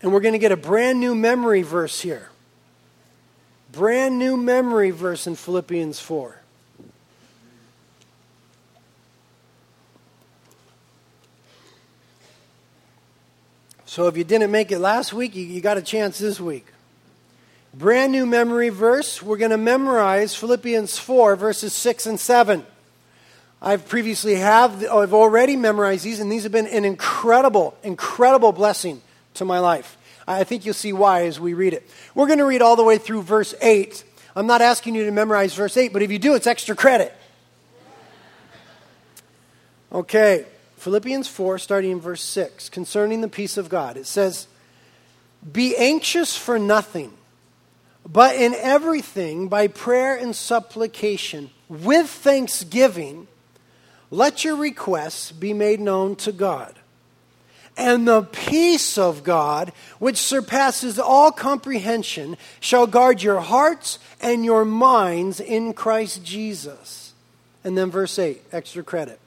And 0.00 0.12
we're 0.12 0.20
going 0.20 0.34
to 0.34 0.38
get 0.38 0.52
a 0.52 0.56
brand 0.56 1.00
new 1.00 1.16
memory 1.16 1.62
verse 1.62 2.00
here 2.00 2.31
brand 3.72 4.18
new 4.18 4.36
memory 4.36 4.90
verse 4.90 5.26
in 5.26 5.34
Philippians 5.34 5.98
4. 5.98 6.36
So 13.86 14.06
if 14.06 14.16
you 14.16 14.24
didn't 14.24 14.50
make 14.50 14.72
it 14.72 14.78
last 14.78 15.12
week, 15.12 15.34
you, 15.34 15.44
you 15.44 15.60
got 15.60 15.76
a 15.76 15.82
chance 15.82 16.18
this 16.18 16.40
week. 16.40 16.66
Brand 17.74 18.12
new 18.12 18.26
memory 18.26 18.68
verse. 18.68 19.22
We're 19.22 19.38
going 19.38 19.50
to 19.50 19.58
memorize 19.58 20.34
Philippians 20.34 20.98
4, 20.98 21.36
verses 21.36 21.72
6 21.72 22.06
and 22.06 22.20
7. 22.20 22.64
I've 23.60 23.88
previously 23.88 24.36
have, 24.36 24.84
I've 24.84 25.14
already 25.14 25.56
memorized 25.56 26.04
these, 26.04 26.20
and 26.20 26.32
these 26.32 26.42
have 26.42 26.52
been 26.52 26.66
an 26.66 26.84
incredible, 26.84 27.76
incredible 27.82 28.52
blessing 28.52 29.00
to 29.34 29.44
my 29.44 29.58
life. 29.58 29.96
I 30.34 30.44
think 30.44 30.64
you'll 30.64 30.74
see 30.74 30.92
why 30.92 31.26
as 31.26 31.38
we 31.38 31.54
read 31.54 31.74
it. 31.74 31.88
We're 32.14 32.26
going 32.26 32.38
to 32.38 32.44
read 32.44 32.62
all 32.62 32.76
the 32.76 32.84
way 32.84 32.98
through 32.98 33.22
verse 33.22 33.54
8. 33.60 34.04
I'm 34.34 34.46
not 34.46 34.62
asking 34.62 34.94
you 34.94 35.04
to 35.04 35.10
memorize 35.10 35.54
verse 35.54 35.76
8, 35.76 35.92
but 35.92 36.02
if 36.02 36.10
you 36.10 36.18
do, 36.18 36.34
it's 36.34 36.46
extra 36.46 36.74
credit. 36.74 37.14
Okay, 39.92 40.46
Philippians 40.76 41.28
4, 41.28 41.58
starting 41.58 41.90
in 41.90 42.00
verse 42.00 42.22
6, 42.22 42.70
concerning 42.70 43.20
the 43.20 43.28
peace 43.28 43.56
of 43.56 43.68
God. 43.68 43.96
It 43.96 44.06
says, 44.06 44.48
Be 45.52 45.76
anxious 45.76 46.36
for 46.36 46.58
nothing, 46.58 47.12
but 48.10 48.34
in 48.34 48.54
everything, 48.54 49.48
by 49.48 49.68
prayer 49.68 50.16
and 50.16 50.34
supplication, 50.34 51.50
with 51.68 52.08
thanksgiving, 52.08 53.28
let 54.10 54.44
your 54.44 54.56
requests 54.56 55.30
be 55.30 55.52
made 55.52 55.80
known 55.80 56.16
to 56.16 56.32
God. 56.32 56.74
And 57.76 58.06
the 58.06 58.22
peace 58.22 58.98
of 58.98 59.24
God, 59.24 59.72
which 59.98 60.18
surpasses 60.18 60.98
all 60.98 61.32
comprehension, 61.32 62.36
shall 62.60 62.86
guard 62.86 63.22
your 63.22 63.40
hearts 63.40 63.98
and 64.20 64.44
your 64.44 64.64
minds 64.64 65.40
in 65.40 65.72
Christ 65.72 66.22
Jesus. 66.22 67.14
And 67.64 67.76
then 67.78 67.90
verse 67.90 68.18
8, 68.18 68.42
extra 68.52 68.82
credit. 68.82 69.18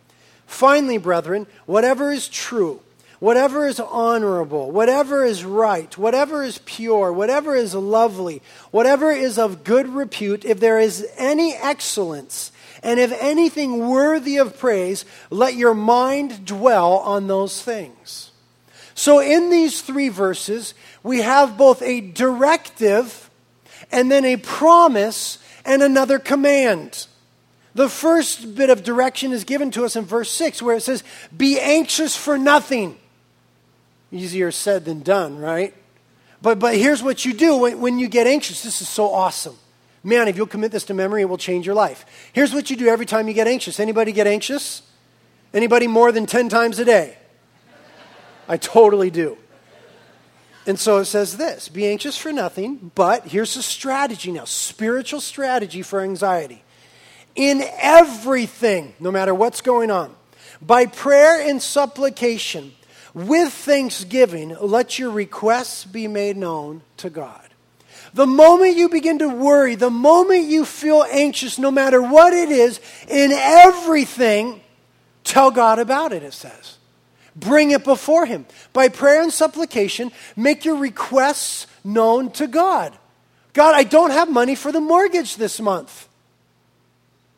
Finally, 0.46 1.00
brethren, 1.00 1.48
whatever 1.66 2.12
is 2.12 2.28
true, 2.28 2.82
whatever 3.20 3.66
is 3.66 3.80
honorable, 3.80 4.70
whatever 4.70 5.26
is 5.26 5.44
right, 5.44 5.98
whatever 5.98 6.44
is 6.44 6.60
pure, 6.66 7.12
whatever 7.12 7.56
is 7.56 7.74
lovely, 7.74 8.44
whatever 8.70 9.10
is 9.12 9.40
of 9.40 9.64
good 9.64 9.88
repute, 9.88 10.46
if 10.46 10.60
there 10.60 10.80
is 10.80 11.08
any 11.18 11.56
excellence, 11.56 12.52
and 12.84 13.00
if 13.00 13.12
anything 13.20 13.88
worthy 13.88 14.38
of 14.38 14.60
praise, 14.60 15.04
let 15.32 15.56
your 15.56 15.74
mind 15.74 16.46
dwell 16.46 16.98
on 17.00 17.26
those 17.26 17.60
things. 17.60 18.32
So, 18.96 19.20
in 19.20 19.50
these 19.50 19.82
three 19.82 20.08
verses, 20.08 20.74
we 21.04 21.22
have 21.22 21.58
both 21.58 21.82
a 21.82 22.00
directive 22.00 23.30
and 23.92 24.10
then 24.10 24.24
a 24.24 24.38
promise 24.38 25.38
and 25.66 25.84
another 25.84 26.18
command. 26.18 27.08
The 27.76 27.90
first 27.90 28.56
bit 28.56 28.70
of 28.70 28.84
direction 28.84 29.34
is 29.34 29.44
given 29.44 29.70
to 29.72 29.84
us 29.84 29.98
in 29.98 30.06
verse 30.06 30.32
6, 30.32 30.62
where 30.62 30.78
it 30.78 30.82
says, 30.82 31.04
Be 31.36 31.60
anxious 31.60 32.16
for 32.16 32.38
nothing. 32.38 32.98
Easier 34.14 34.50
said 34.50 34.86
than 34.86 35.02
done, 35.02 35.40
right? 35.40 35.74
But, 36.42 36.60
but 36.60 36.76
here's 36.76 37.04
what 37.04 37.26
you 37.26 37.34
do 37.34 37.58
when, 37.58 37.82
when 37.82 38.00
you 38.00 38.08
get 38.08 38.28
anxious. 38.28 38.64
This 38.64 38.82
is 38.82 38.88
so 38.88 39.12
awesome. 39.12 39.58
Man, 40.06 40.30
if 40.30 40.38
you'll 40.38 40.48
commit 40.48 40.72
this 40.72 40.86
to 40.86 40.94
memory, 40.94 41.24
it 41.24 41.26
will 41.26 41.38
change 41.38 41.66
your 41.66 41.76
life. 41.76 42.06
Here's 42.32 42.54
what 42.54 42.70
you 42.70 42.78
do 42.78 42.88
every 42.88 43.06
time 43.06 43.28
you 43.28 43.34
get 43.34 43.48
anxious. 43.48 43.78
Anybody 43.78 44.14
get 44.14 44.28
anxious? 44.28 44.84
Anybody 45.54 45.88
more 45.88 46.14
than 46.14 46.26
10 46.26 46.48
times 46.48 46.80
a 46.80 46.86
day? 46.86 47.18
I 48.48 48.58
totally 48.58 49.10
do. 49.10 49.38
And 50.68 50.80
so 50.80 50.98
it 50.98 51.06
says 51.06 51.38
this 51.38 51.70
be 51.70 51.88
anxious 51.88 52.18
for 52.18 52.32
nothing, 52.32 52.92
but 52.96 53.28
here's 53.28 53.56
a 53.56 53.64
strategy 53.64 54.32
now 54.32 54.46
spiritual 54.46 55.22
strategy 55.22 55.82
for 55.82 56.02
anxiety. 56.02 56.64
In 57.36 57.64
everything, 57.80 58.96
no 59.00 59.12
matter 59.12 59.36
what's 59.36 59.62
going 59.62 59.92
on, 59.92 60.16
by 60.62 60.86
prayer 60.86 61.48
and 61.48 61.62
supplication, 61.62 62.74
with 63.14 63.54
thanksgiving, 63.54 64.56
let 64.60 65.00
your 65.00 65.10
requests 65.10 65.86
be 65.86 66.08
made 66.08 66.36
known 66.36 66.82
to 66.98 67.10
God. 67.10 67.42
The 68.14 68.28
moment 68.28 68.76
you 68.76 68.90
begin 68.90 69.20
to 69.20 69.30
worry, 69.30 69.76
the 69.76 69.90
moment 69.90 70.46
you 70.46 70.66
feel 70.66 71.06
anxious, 71.10 71.58
no 71.58 71.72
matter 71.72 72.02
what 72.02 72.34
it 72.34 72.50
is, 72.50 72.80
in 73.08 73.32
everything, 73.32 74.62
tell 75.24 75.52
God 75.52 75.80
about 75.80 76.14
it, 76.14 76.24
it 76.24 76.34
says. 76.34 76.78
Bring 77.36 77.72
it 77.72 77.84
before 77.84 78.26
Him. 78.26 78.46
By 78.74 78.90
prayer 78.90 79.22
and 79.22 79.32
supplication, 79.32 80.12
make 80.36 80.66
your 80.66 80.78
requests 80.78 81.68
known 81.84 82.32
to 82.32 82.48
God. 82.48 82.98
God, 83.54 83.76
I 83.76 83.84
don't 83.84 84.12
have 84.12 84.30
money 84.30 84.56
for 84.56 84.72
the 84.72 84.82
mortgage 84.82 85.38
this 85.38 85.60
month. 85.60 86.08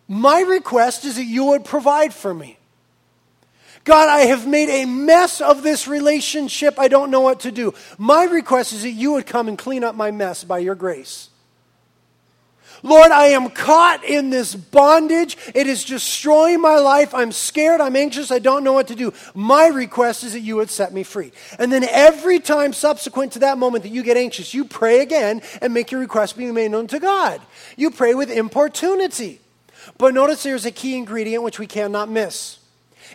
My 0.07 0.41
request 0.41 1.05
is 1.05 1.15
that 1.17 1.25
you 1.25 1.45
would 1.45 1.65
provide 1.65 2.13
for 2.13 2.33
me. 2.33 2.57
God, 3.83 4.09
I 4.09 4.21
have 4.21 4.45
made 4.45 4.69
a 4.69 4.85
mess 4.85 5.39
of 5.39 5.63
this 5.63 5.87
relationship. 5.87 6.77
I 6.77 6.89
don't 6.89 7.09
know 7.09 7.21
what 7.21 7.41
to 7.41 7.51
do. 7.51 7.73
My 7.97 8.25
request 8.25 8.73
is 8.73 8.83
that 8.83 8.91
you 8.91 9.13
would 9.13 9.25
come 9.25 9.47
and 9.47 9.57
clean 9.57 9.83
up 9.83 9.95
my 9.95 10.11
mess 10.11 10.43
by 10.43 10.59
your 10.59 10.75
grace. 10.75 11.29
Lord, 12.83 13.11
I 13.11 13.27
am 13.27 13.49
caught 13.49 14.03
in 14.03 14.29
this 14.29 14.55
bondage. 14.55 15.37
It 15.55 15.67
is 15.67 15.83
destroying 15.83 16.61
my 16.61 16.77
life. 16.77 17.13
I'm 17.13 17.31
scared. 17.31 17.81
I'm 17.81 17.95
anxious. 17.95 18.31
I 18.31 18.39
don't 18.39 18.63
know 18.63 18.73
what 18.73 18.87
to 18.87 18.95
do. 18.95 19.13
My 19.33 19.67
request 19.67 20.23
is 20.23 20.33
that 20.33 20.41
you 20.41 20.57
would 20.57 20.69
set 20.69 20.93
me 20.93 21.03
free. 21.03 21.31
And 21.57 21.71
then 21.71 21.83
every 21.83 22.39
time 22.39 22.73
subsequent 22.73 23.33
to 23.33 23.39
that 23.39 23.57
moment 23.57 23.83
that 23.83 23.91
you 23.91 24.03
get 24.03 24.17
anxious, 24.17 24.53
you 24.53 24.65
pray 24.65 25.01
again 25.01 25.41
and 25.61 25.73
make 25.73 25.91
your 25.91 26.01
request 26.01 26.37
be 26.37 26.51
made 26.51 26.71
known 26.71 26.87
to 26.87 26.99
God. 26.99 27.41
You 27.75 27.91
pray 27.91 28.13
with 28.13 28.29
importunity. 28.29 29.41
But 29.97 30.13
notice 30.13 30.43
there's 30.43 30.65
a 30.65 30.71
key 30.71 30.95
ingredient 30.97 31.43
which 31.43 31.59
we 31.59 31.67
cannot 31.67 32.09
miss. 32.09 32.59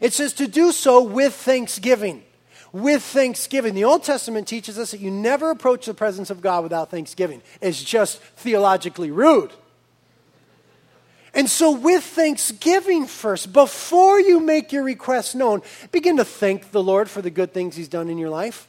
It 0.00 0.12
says 0.12 0.32
to 0.34 0.48
do 0.48 0.72
so 0.72 1.02
with 1.02 1.34
thanksgiving. 1.34 2.24
With 2.72 3.02
thanksgiving. 3.02 3.74
The 3.74 3.84
Old 3.84 4.02
Testament 4.02 4.48
teaches 4.48 4.78
us 4.78 4.92
that 4.92 5.00
you 5.00 5.10
never 5.10 5.50
approach 5.50 5.86
the 5.86 5.94
presence 5.94 6.30
of 6.30 6.40
God 6.40 6.62
without 6.62 6.90
thanksgiving. 6.90 7.42
It's 7.60 7.82
just 7.82 8.18
theologically 8.18 9.10
rude. 9.10 9.52
And 11.34 11.48
so, 11.48 11.72
with 11.72 12.04
thanksgiving 12.04 13.06
first, 13.06 13.52
before 13.52 14.20
you 14.20 14.38
make 14.40 14.70
your 14.70 14.84
request 14.84 15.34
known, 15.34 15.62
begin 15.90 16.18
to 16.18 16.24
thank 16.24 16.70
the 16.72 16.82
Lord 16.82 17.08
for 17.08 17.22
the 17.22 17.30
good 17.30 17.54
things 17.54 17.74
He's 17.74 17.88
done 17.88 18.08
in 18.08 18.18
your 18.18 18.28
life. 18.28 18.68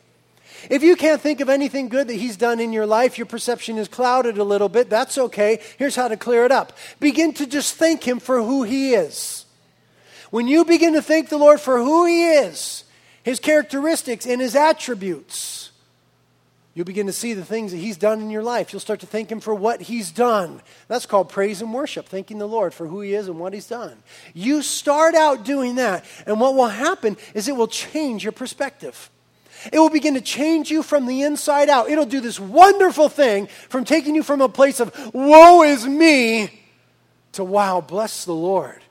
If 0.69 0.81
you 0.81 0.95
can't 0.95 1.19
think 1.19 1.41
of 1.41 1.49
anything 1.49 1.89
good 1.89 2.07
that 2.07 2.13
He's 2.13 2.37
done 2.37 2.61
in 2.61 2.71
your 2.71 2.85
life, 2.85 3.17
your 3.17 3.25
perception 3.25 3.77
is 3.77 3.89
clouded 3.89 4.37
a 4.37 4.45
little 4.45 4.69
bit, 4.69 4.89
that's 4.89 5.17
okay. 5.17 5.59
Here's 5.77 5.95
how 5.95 6.07
to 6.07 6.15
clear 6.15 6.45
it 6.45 6.51
up 6.51 6.73
begin 7.01 7.33
to 7.33 7.45
just 7.45 7.75
thank 7.75 8.07
Him 8.07 8.19
for 8.19 8.41
who 8.41 8.63
He 8.63 8.93
is. 8.93 9.45
When 10.29 10.47
you 10.47 10.63
begin 10.63 10.93
to 10.93 11.01
thank 11.01 11.29
the 11.29 11.37
Lord 11.37 11.59
for 11.59 11.79
who 11.79 12.05
He 12.05 12.29
is, 12.29 12.85
His 13.23 13.39
characteristics, 13.39 14.25
and 14.25 14.41
His 14.41 14.55
attributes, 14.55 15.71
You'll 16.75 16.85
begin 16.85 17.05
to 17.05 17.13
see 17.13 17.33
the 17.33 17.45
things 17.45 17.71
that 17.71 17.77
He's 17.77 17.97
done 17.97 18.19
in 18.19 18.31
your 18.31 18.41
life. 18.41 18.73
You'll 18.73 18.79
start 18.79 19.01
to 19.01 19.05
thank 19.05 19.31
Him 19.31 19.39
for 19.39 19.53
what 19.53 19.81
He's 19.81 20.11
done. 20.11 20.61
That's 20.87 21.05
called 21.05 21.29
praise 21.29 21.61
and 21.61 21.71
worship, 21.71 22.07
thanking 22.07 22.39
the 22.39 22.47
Lord 22.47 22.73
for 22.73 22.87
who 22.87 23.01
He 23.01 23.13
is 23.13 23.27
and 23.27 23.39
what 23.39 23.53
He's 23.53 23.67
done. 23.67 23.95
You 24.33 24.63
start 24.63 25.13
out 25.13 25.45
doing 25.45 25.75
that, 25.75 26.03
and 26.25 26.39
what 26.39 26.55
will 26.55 26.67
happen 26.67 27.15
is 27.35 27.47
it 27.47 27.55
will 27.55 27.67
change 27.67 28.23
your 28.23 28.31
perspective. 28.31 29.11
It 29.71 29.77
will 29.77 29.91
begin 29.91 30.15
to 30.15 30.21
change 30.21 30.71
you 30.71 30.81
from 30.81 31.05
the 31.05 31.21
inside 31.21 31.69
out. 31.69 31.89
It'll 31.89 32.07
do 32.07 32.21
this 32.21 32.39
wonderful 32.39 33.07
thing 33.07 33.47
from 33.69 33.85
taking 33.85 34.15
you 34.15 34.23
from 34.23 34.41
a 34.41 34.49
place 34.49 34.79
of, 34.79 35.13
woe 35.13 35.61
is 35.61 35.85
me, 35.85 36.59
to, 37.33 37.43
wow, 37.43 37.81
bless 37.81 38.25
the 38.25 38.33
Lord. 38.33 38.82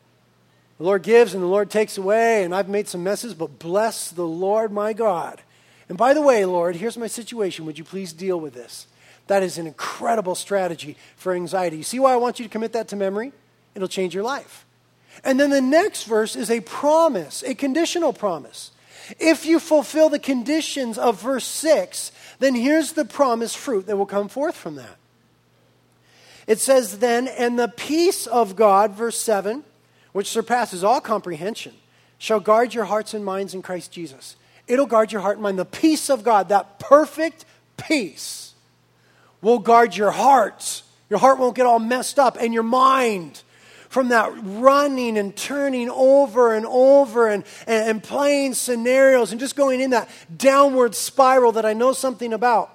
The 0.82 0.88
Lord 0.88 1.04
gives 1.04 1.32
and 1.32 1.40
the 1.40 1.46
Lord 1.46 1.70
takes 1.70 1.96
away, 1.96 2.42
and 2.42 2.52
I've 2.52 2.68
made 2.68 2.88
some 2.88 3.04
messes, 3.04 3.34
but 3.34 3.60
bless 3.60 4.10
the 4.10 4.26
Lord 4.26 4.72
my 4.72 4.92
God. 4.92 5.40
And 5.88 5.96
by 5.96 6.12
the 6.12 6.20
way, 6.20 6.44
Lord, 6.44 6.74
here's 6.74 6.98
my 6.98 7.06
situation. 7.06 7.66
Would 7.66 7.78
you 7.78 7.84
please 7.84 8.12
deal 8.12 8.40
with 8.40 8.52
this? 8.52 8.88
That 9.28 9.44
is 9.44 9.58
an 9.58 9.68
incredible 9.68 10.34
strategy 10.34 10.96
for 11.14 11.34
anxiety. 11.34 11.76
You 11.76 11.84
see 11.84 12.00
why 12.00 12.12
I 12.12 12.16
want 12.16 12.40
you 12.40 12.44
to 12.46 12.48
commit 12.48 12.72
that 12.72 12.88
to 12.88 12.96
memory? 12.96 13.30
It'll 13.76 13.86
change 13.86 14.12
your 14.12 14.24
life. 14.24 14.66
And 15.22 15.38
then 15.38 15.50
the 15.50 15.60
next 15.60 16.02
verse 16.02 16.34
is 16.34 16.50
a 16.50 16.58
promise, 16.58 17.44
a 17.44 17.54
conditional 17.54 18.12
promise. 18.12 18.72
If 19.20 19.46
you 19.46 19.60
fulfill 19.60 20.08
the 20.08 20.18
conditions 20.18 20.98
of 20.98 21.22
verse 21.22 21.44
6, 21.44 22.10
then 22.40 22.56
here's 22.56 22.94
the 22.94 23.04
promised 23.04 23.56
fruit 23.56 23.86
that 23.86 23.96
will 23.96 24.04
come 24.04 24.26
forth 24.26 24.56
from 24.56 24.74
that. 24.74 24.96
It 26.48 26.58
says 26.58 26.98
then, 26.98 27.28
and 27.28 27.56
the 27.56 27.68
peace 27.68 28.26
of 28.26 28.56
God, 28.56 28.94
verse 28.94 29.20
7, 29.20 29.62
which 30.12 30.28
surpasses 30.28 30.85
all 30.85 31.00
comprehension, 31.00 31.75
shall 32.19 32.40
guard 32.40 32.75
your 32.75 32.85
hearts 32.85 33.14
and 33.14 33.25
minds 33.25 33.54
in 33.54 33.62
Christ 33.62 33.90
Jesus. 33.90 34.37
It'll 34.69 34.87
guard 34.87 35.11
your 35.11 35.21
heart 35.21 35.37
and 35.37 35.42
mind. 35.42 35.59
The 35.59 35.64
peace 35.64 36.09
of 36.09 36.23
God, 36.23 36.49
that 36.50 36.78
perfect 36.78 37.45
peace, 37.76 38.54
will 39.40 39.59
guard 39.59 39.97
your 39.97 40.12
heart. 40.12 40.83
Your 41.11 41.19
heart 41.19 41.38
won't 41.38 41.57
get 41.57 41.66
all 41.66 41.78
messed 41.78 42.19
up, 42.19 42.37
and 42.40 42.54
your 42.54 42.62
mind 42.62 43.42
from 43.88 44.09
that 44.09 44.33
running 44.42 45.19
and 45.19 45.37
turning 45.37 45.90
over 45.90 46.54
and 46.54 46.64
over 46.64 47.28
and, 47.28 47.45
and, 47.66 47.90
and, 47.90 48.02
playing 48.02 48.54
scenarios 48.54 49.33
and 49.33 49.38
just 49.38 49.54
going 49.54 49.83
in 49.83 49.90
that 49.90 50.09
downward 50.35 50.95
spiral 50.95 51.52
that 51.52 51.66
I 51.66 51.75
know 51.75 51.92
something 51.92 52.33
about. 52.33 52.75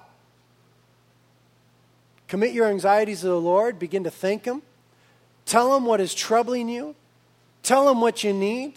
Commit 2.28 2.52
your 2.52 2.68
anxieties 2.68 3.22
to 3.22 3.26
the 3.26 3.40
Lord, 3.40 3.80
begin 3.80 4.04
to 4.04 4.12
thank 4.12 4.44
Him, 4.44 4.62
tell 5.44 5.76
Him 5.76 5.86
what 5.86 6.00
is 6.00 6.14
troubling 6.14 6.68
you, 6.68 6.94
tell 7.68 7.88
Him 7.88 8.00
what 8.00 8.24
you 8.24 8.32
need, 8.32 8.74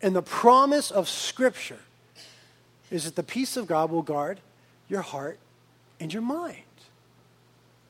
and 0.00 0.14
the 0.14 0.22
promise 0.22 0.90
of 0.90 1.08
Scripture 1.08 1.80
is 2.90 3.04
that 3.04 3.16
the 3.16 3.22
peace 3.22 3.56
of 3.56 3.66
God 3.66 3.90
will 3.90 4.02
guard 4.02 4.40
your 4.88 5.02
heart 5.02 5.38
and 5.98 6.12
your 6.12 6.22
mind. 6.22 6.62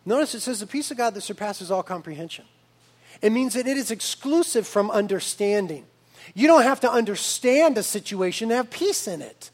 Notice 0.05 0.35
it 0.35 0.41
says 0.41 0.61
the 0.61 0.67
peace 0.67 0.91
of 0.91 0.97
God 0.97 1.15
that 1.15 1.21
surpasses 1.21 1.71
all 1.71 1.83
comprehension. 1.83 2.45
It 3.21 3.31
means 3.31 3.55
that 3.55 3.67
it 3.67 3.77
is 3.77 3.91
exclusive 3.91 4.67
from 4.67 4.91
understanding. 4.91 5.85
You 6.35 6.47
don't 6.49 6.63
have 6.63 6.81
to 6.81 6.91
understand 6.91 7.77
a 7.79 7.83
situation 7.83 8.49
to 8.49 8.57
have 8.57 8.71
peace 8.71 9.07
in 9.07 9.23
it. 9.23 9.51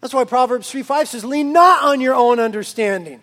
That's 0.00 0.14
why 0.14 0.24
Proverbs 0.24 0.70
3 0.70 0.82
5 0.82 1.08
says, 1.08 1.24
Lean 1.24 1.52
not 1.52 1.82
on 1.82 2.00
your 2.00 2.14
own 2.14 2.38
understanding, 2.38 3.22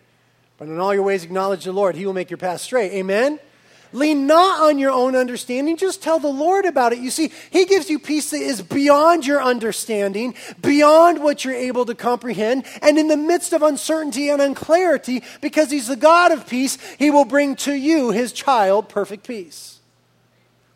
but 0.58 0.68
in 0.68 0.80
all 0.80 0.94
your 0.94 1.04
ways 1.04 1.24
acknowledge 1.24 1.64
the 1.64 1.72
Lord. 1.72 1.96
He 1.96 2.06
will 2.06 2.14
make 2.14 2.30
your 2.30 2.38
path 2.38 2.62
straight. 2.62 2.92
Amen? 2.92 3.40
Lean 3.94 4.26
not 4.26 4.62
on 4.62 4.80
your 4.80 4.92
own 4.92 5.16
understanding, 5.16 5.76
just 5.76 6.02
tell 6.02 6.20
the 6.20 6.28
Lord 6.28 6.66
about 6.66 6.94
it. 6.94 7.00
You 7.00 7.12
see, 7.12 7.32
He 7.50 7.66
gives 7.66 7.90
you 7.90 8.00
peace 8.00 8.32
that 8.32 8.42
is 8.42 8.62
beyond 8.62 9.26
your 9.26 9.42
understanding, 9.42 10.36
beyond 10.62 11.22
what 11.22 11.44
you're 11.44 11.54
able 11.54 11.86
to 11.86 11.96
comprehend, 11.96 12.64
and 12.82 12.98
in 12.98 13.10
the 13.10 13.18
midst 13.18 13.52
of 13.54 13.62
uncertainty 13.62 14.30
and 14.30 14.42
unclarity, 14.42 15.24
because 15.42 15.72
He's 15.72 15.88
the 15.88 15.96
God 15.96 16.32
of 16.32 16.48
peace, 16.48 16.78
He 16.98 17.12
will 17.12 17.26
bring 17.26 17.56
to 17.58 17.74
you, 17.74 18.12
His 18.12 18.32
child, 18.32 18.88
perfect 18.88 19.28
peace. 19.28 19.80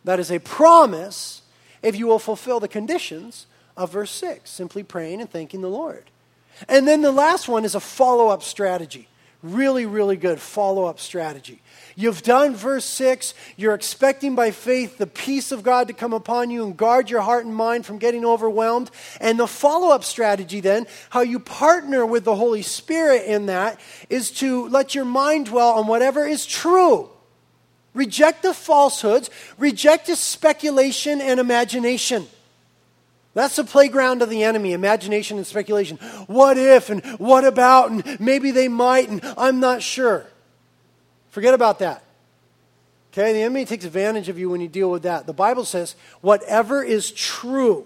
That 0.03 0.19
is 0.19 0.31
a 0.31 0.39
promise 0.39 1.41
if 1.81 1.95
you 1.95 2.07
will 2.07 2.19
fulfill 2.19 2.59
the 2.59 2.67
conditions 2.67 3.47
of 3.77 3.91
verse 3.91 4.11
6, 4.11 4.49
simply 4.49 4.83
praying 4.83 5.21
and 5.21 5.29
thanking 5.29 5.61
the 5.61 5.69
Lord. 5.69 6.03
And 6.67 6.87
then 6.87 7.01
the 7.01 7.11
last 7.11 7.47
one 7.47 7.65
is 7.65 7.75
a 7.75 7.79
follow 7.79 8.29
up 8.29 8.43
strategy. 8.43 9.07
Really, 9.45 9.85
really 9.85 10.17
good 10.17 10.39
follow 10.39 10.85
up 10.85 10.99
strategy. 10.99 11.61
You've 11.95 12.23
done 12.23 12.55
verse 12.55 12.83
6. 12.83 13.35
You're 13.57 13.75
expecting 13.75 14.33
by 14.33 14.49
faith 14.49 14.97
the 14.97 15.05
peace 15.05 15.51
of 15.51 15.61
God 15.61 15.87
to 15.87 15.93
come 15.93 16.13
upon 16.13 16.49
you 16.49 16.65
and 16.65 16.75
guard 16.75 17.11
your 17.11 17.21
heart 17.21 17.45
and 17.45 17.53
mind 17.53 17.85
from 17.85 17.99
getting 17.99 18.25
overwhelmed. 18.25 18.89
And 19.21 19.39
the 19.39 19.45
follow 19.45 19.91
up 19.91 20.03
strategy, 20.03 20.61
then, 20.61 20.87
how 21.11 21.21
you 21.21 21.39
partner 21.39 22.07
with 22.07 22.23
the 22.23 22.35
Holy 22.35 22.63
Spirit 22.63 23.25
in 23.25 23.45
that, 23.45 23.79
is 24.09 24.31
to 24.31 24.67
let 24.69 24.95
your 24.95 25.05
mind 25.05 25.45
dwell 25.45 25.73
on 25.73 25.85
whatever 25.85 26.25
is 26.25 26.47
true. 26.47 27.11
Reject 27.93 28.41
the 28.41 28.51
falsehoods, 28.51 29.29
reject 29.59 30.07
the 30.07 30.15
speculation 30.15 31.21
and 31.21 31.39
imagination. 31.39 32.25
That's 33.35 33.57
the 33.57 33.65
playground 33.65 34.21
of 34.21 34.29
the 34.29 34.43
enemy, 34.43 34.71
imagination 34.71 35.37
and 35.37 35.45
speculation. 35.45 35.97
What 36.27 36.57
if 36.57 36.89
and 36.89 37.05
what 37.19 37.43
about 37.43 37.91
and 37.91 38.19
maybe 38.19 38.49
they 38.49 38.69
might 38.69 39.09
and 39.09 39.21
I'm 39.37 39.59
not 39.59 39.83
sure. 39.83 40.25
Forget 41.29 41.53
about 41.53 41.79
that. 41.79 42.01
Okay, 43.11 43.33
the 43.33 43.39
enemy 43.39 43.65
takes 43.65 43.83
advantage 43.83 44.29
of 44.29 44.39
you 44.39 44.49
when 44.49 44.61
you 44.61 44.69
deal 44.69 44.89
with 44.89 45.03
that. 45.03 45.27
The 45.27 45.33
Bible 45.33 45.65
says, 45.65 45.95
whatever 46.21 46.81
is 46.81 47.11
true, 47.11 47.85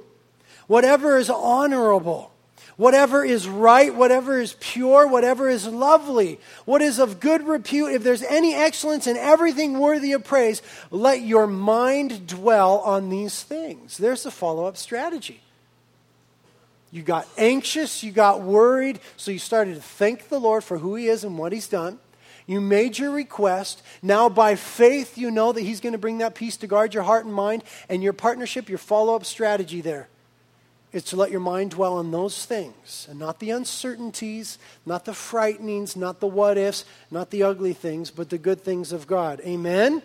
whatever 0.67 1.17
is 1.17 1.31
honorable, 1.31 2.31
whatever 2.79 3.25
is 3.25 3.45
right, 3.45 3.93
whatever 3.93 4.39
is 4.39 4.55
pure, 4.61 5.05
whatever 5.05 5.49
is 5.49 5.67
lovely, 5.67 6.39
what 6.63 6.81
is 6.81 6.97
of 6.97 7.19
good 7.19 7.45
repute, 7.45 7.91
if 7.91 8.03
there's 8.03 8.23
any 8.23 8.55
excellence 8.55 9.05
in 9.05 9.17
everything 9.17 9.77
worthy 9.77 10.13
of 10.13 10.23
praise, 10.23 10.61
let 10.89 11.21
your 11.21 11.45
mind 11.45 12.25
dwell 12.25 12.79
on 12.79 13.09
these 13.09 13.43
things. 13.43 13.97
There's 13.97 14.23
the 14.23 14.31
follow 14.31 14.63
up 14.63 14.77
strategy. 14.77 15.41
You 16.89 17.01
got 17.01 17.27
anxious, 17.37 18.01
you 18.01 18.13
got 18.13 18.43
worried, 18.43 19.01
so 19.17 19.29
you 19.29 19.39
started 19.39 19.75
to 19.75 19.81
thank 19.81 20.29
the 20.29 20.39
Lord 20.39 20.63
for 20.63 20.77
who 20.77 20.95
He 20.95 21.09
is 21.09 21.25
and 21.25 21.37
what 21.37 21.51
He's 21.51 21.67
done. 21.67 21.99
You 22.47 22.61
made 22.61 22.97
your 22.97 23.11
request. 23.11 23.83
Now, 24.01 24.29
by 24.29 24.55
faith, 24.55 25.17
you 25.17 25.31
know 25.31 25.51
that 25.51 25.61
He's 25.61 25.81
going 25.81 25.91
to 25.91 25.99
bring 25.99 26.19
that 26.19 26.33
peace 26.33 26.55
to 26.57 26.67
guard 26.67 26.93
your 26.93 27.03
heart 27.03 27.25
and 27.25 27.33
mind. 27.33 27.65
And 27.89 28.01
your 28.01 28.13
partnership, 28.13 28.69
your 28.69 28.77
follow 28.77 29.17
up 29.17 29.25
strategy 29.25 29.81
there 29.81 30.07
is 30.91 31.03
to 31.03 31.15
let 31.15 31.31
your 31.31 31.39
mind 31.39 31.71
dwell 31.71 31.97
on 31.97 32.11
those 32.11 32.45
things 32.45 33.07
and 33.09 33.19
not 33.19 33.39
the 33.39 33.51
uncertainties, 33.51 34.57
not 34.85 35.05
the 35.05 35.11
frightenings, 35.11 35.95
not 35.95 36.19
the 36.19 36.27
what 36.27 36.57
ifs, 36.57 36.83
not 37.11 37.29
the 37.29 37.43
ugly 37.43 37.73
things, 37.73 38.09
but 38.09 38.29
the 38.29 38.37
good 38.37 38.61
things 38.61 38.91
of 38.91 39.05
God. 39.05 39.39
Amen? 39.41 40.01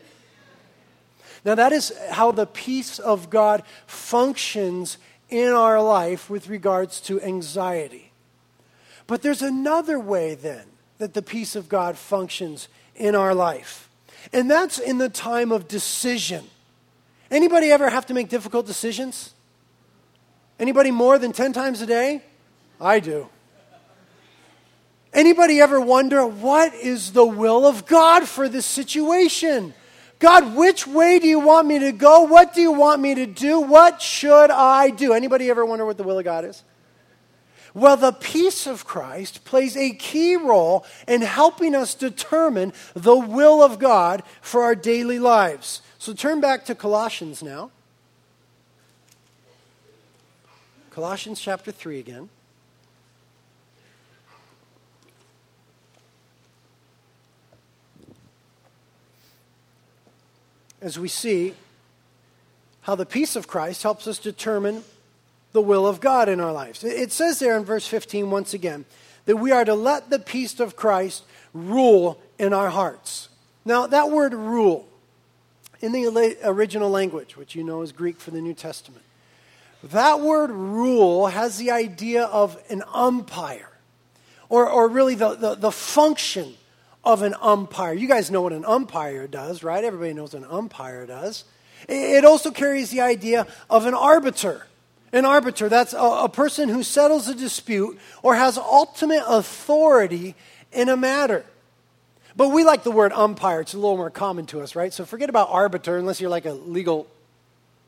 Now, 1.44 1.54
that 1.54 1.72
is 1.72 1.92
how 2.10 2.32
the 2.32 2.46
peace 2.46 2.98
of 2.98 3.28
God 3.28 3.62
functions 3.86 4.98
in 5.28 5.52
our 5.52 5.82
life 5.82 6.30
with 6.30 6.48
regards 6.48 7.00
to 7.02 7.20
anxiety. 7.20 8.12
But 9.06 9.22
there's 9.22 9.42
another 9.42 9.98
way 9.98 10.34
then 10.34 10.64
that 10.98 11.12
the 11.12 11.22
peace 11.22 11.56
of 11.56 11.68
God 11.68 11.98
functions 11.98 12.68
in 12.94 13.14
our 13.14 13.34
life. 13.34 13.88
And 14.32 14.50
that's 14.50 14.78
in 14.78 14.98
the 14.98 15.10
time 15.10 15.52
of 15.52 15.68
decision. 15.68 16.44
Anybody 17.30 17.70
ever 17.70 17.90
have 17.90 18.06
to 18.06 18.14
make 18.14 18.28
difficult 18.28 18.66
decisions? 18.66 19.33
Anybody 20.58 20.90
more 20.90 21.18
than 21.18 21.32
10 21.32 21.52
times 21.52 21.80
a 21.80 21.86
day? 21.86 22.22
I 22.80 23.00
do. 23.00 23.28
Anybody 25.12 25.60
ever 25.60 25.80
wonder 25.80 26.26
what 26.26 26.74
is 26.74 27.12
the 27.12 27.24
will 27.24 27.66
of 27.66 27.86
God 27.86 28.26
for 28.26 28.48
this 28.48 28.66
situation? 28.66 29.74
God, 30.18 30.56
which 30.56 30.86
way 30.86 31.18
do 31.18 31.26
you 31.26 31.38
want 31.38 31.68
me 31.68 31.78
to 31.80 31.92
go? 31.92 32.22
What 32.22 32.54
do 32.54 32.60
you 32.60 32.72
want 32.72 33.00
me 33.00 33.14
to 33.14 33.26
do? 33.26 33.60
What 33.60 34.02
should 34.02 34.50
I 34.50 34.90
do? 34.90 35.12
Anybody 35.12 35.50
ever 35.50 35.64
wonder 35.64 35.86
what 35.86 35.96
the 35.96 36.02
will 36.02 36.18
of 36.18 36.24
God 36.24 36.44
is? 36.44 36.64
Well, 37.74 37.96
the 37.96 38.12
peace 38.12 38.68
of 38.68 38.84
Christ 38.84 39.44
plays 39.44 39.76
a 39.76 39.90
key 39.90 40.36
role 40.36 40.86
in 41.08 41.22
helping 41.22 41.74
us 41.74 41.94
determine 41.94 42.72
the 42.94 43.16
will 43.16 43.62
of 43.62 43.80
God 43.80 44.22
for 44.40 44.62
our 44.62 44.76
daily 44.76 45.18
lives. 45.18 45.82
So 45.98 46.12
turn 46.12 46.40
back 46.40 46.64
to 46.66 46.74
Colossians 46.74 47.42
now. 47.42 47.72
Colossians 50.94 51.40
chapter 51.40 51.72
3 51.72 51.98
again. 51.98 52.28
As 60.80 60.96
we 60.96 61.08
see 61.08 61.54
how 62.82 62.94
the 62.94 63.04
peace 63.04 63.34
of 63.34 63.48
Christ 63.48 63.82
helps 63.82 64.06
us 64.06 64.20
determine 64.20 64.84
the 65.50 65.60
will 65.60 65.84
of 65.84 66.00
God 66.00 66.28
in 66.28 66.38
our 66.38 66.52
lives. 66.52 66.84
It 66.84 67.10
says 67.10 67.40
there 67.40 67.56
in 67.56 67.64
verse 67.64 67.88
15, 67.88 68.30
once 68.30 68.54
again, 68.54 68.84
that 69.24 69.38
we 69.38 69.50
are 69.50 69.64
to 69.64 69.74
let 69.74 70.10
the 70.10 70.20
peace 70.20 70.60
of 70.60 70.76
Christ 70.76 71.24
rule 71.52 72.20
in 72.38 72.52
our 72.52 72.70
hearts. 72.70 73.30
Now, 73.64 73.88
that 73.88 74.12
word 74.12 74.32
rule, 74.32 74.86
in 75.80 75.90
the 75.90 76.38
original 76.44 76.88
language, 76.88 77.36
which 77.36 77.56
you 77.56 77.64
know 77.64 77.82
is 77.82 77.90
Greek 77.90 78.20
for 78.20 78.30
the 78.30 78.40
New 78.40 78.54
Testament, 78.54 79.02
that 79.90 80.20
word 80.20 80.50
rule 80.50 81.26
has 81.26 81.58
the 81.58 81.70
idea 81.70 82.24
of 82.24 82.58
an 82.70 82.82
umpire, 82.92 83.70
or, 84.48 84.68
or 84.68 84.88
really 84.88 85.14
the, 85.14 85.34
the, 85.34 85.54
the 85.54 85.72
function 85.72 86.54
of 87.04 87.22
an 87.22 87.34
umpire. 87.40 87.92
You 87.92 88.08
guys 88.08 88.30
know 88.30 88.42
what 88.42 88.52
an 88.52 88.64
umpire 88.64 89.26
does, 89.26 89.62
right? 89.62 89.84
Everybody 89.84 90.14
knows 90.14 90.32
what 90.32 90.42
an 90.42 90.48
umpire 90.50 91.06
does. 91.06 91.44
It 91.88 92.24
also 92.24 92.50
carries 92.50 92.90
the 92.90 93.02
idea 93.02 93.46
of 93.68 93.86
an 93.86 93.94
arbiter. 93.94 94.66
An 95.12 95.24
arbiter, 95.24 95.68
that's 95.68 95.92
a, 95.92 95.98
a 95.98 96.28
person 96.28 96.68
who 96.68 96.82
settles 96.82 97.28
a 97.28 97.34
dispute 97.34 97.98
or 98.22 98.34
has 98.34 98.58
ultimate 98.58 99.22
authority 99.26 100.34
in 100.72 100.88
a 100.88 100.96
matter. 100.96 101.44
But 102.36 102.48
we 102.48 102.64
like 102.64 102.82
the 102.82 102.90
word 102.90 103.12
umpire. 103.12 103.60
It's 103.60 103.74
a 103.74 103.78
little 103.78 103.96
more 103.96 104.10
common 104.10 104.46
to 104.46 104.60
us, 104.60 104.74
right? 104.74 104.92
So 104.92 105.04
forget 105.04 105.28
about 105.28 105.50
arbiter 105.50 105.98
unless 105.98 106.20
you're 106.20 106.30
like 106.30 106.46
a 106.46 106.52
legal 106.52 107.06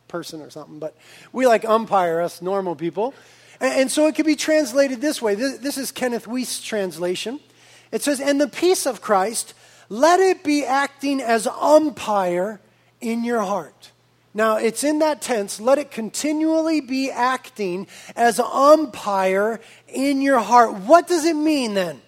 person 0.08 0.40
or 0.40 0.50
something. 0.50 0.78
But 0.78 0.96
we 1.32 1.46
like 1.46 1.64
umpire, 1.64 2.20
us 2.20 2.42
normal 2.42 2.74
people. 2.76 3.14
And, 3.60 3.80
and 3.80 3.90
so 3.90 4.06
it 4.06 4.14
could 4.14 4.26
be 4.26 4.36
translated 4.36 5.00
this 5.00 5.20
way. 5.20 5.34
This, 5.34 5.58
this 5.58 5.78
is 5.78 5.92
Kenneth 5.92 6.26
Wuest's 6.26 6.62
translation. 6.62 7.40
It 7.92 8.02
says, 8.02 8.20
And 8.20 8.40
the 8.40 8.48
peace 8.48 8.86
of 8.86 9.00
Christ, 9.00 9.54
let 9.88 10.20
it 10.20 10.42
be 10.42 10.64
acting 10.64 11.20
as 11.20 11.46
umpire 11.46 12.60
in 13.00 13.24
your 13.24 13.42
heart. 13.42 13.92
Now, 14.34 14.56
it's 14.58 14.84
in 14.84 14.98
that 14.98 15.22
tense. 15.22 15.60
Let 15.60 15.78
it 15.78 15.90
continually 15.90 16.82
be 16.82 17.10
acting 17.10 17.86
as 18.14 18.38
umpire 18.38 19.60
in 19.88 20.20
your 20.20 20.40
heart. 20.40 20.74
What 20.74 21.06
does 21.08 21.24
it 21.24 21.34
mean 21.34 21.72
then? 21.72 22.02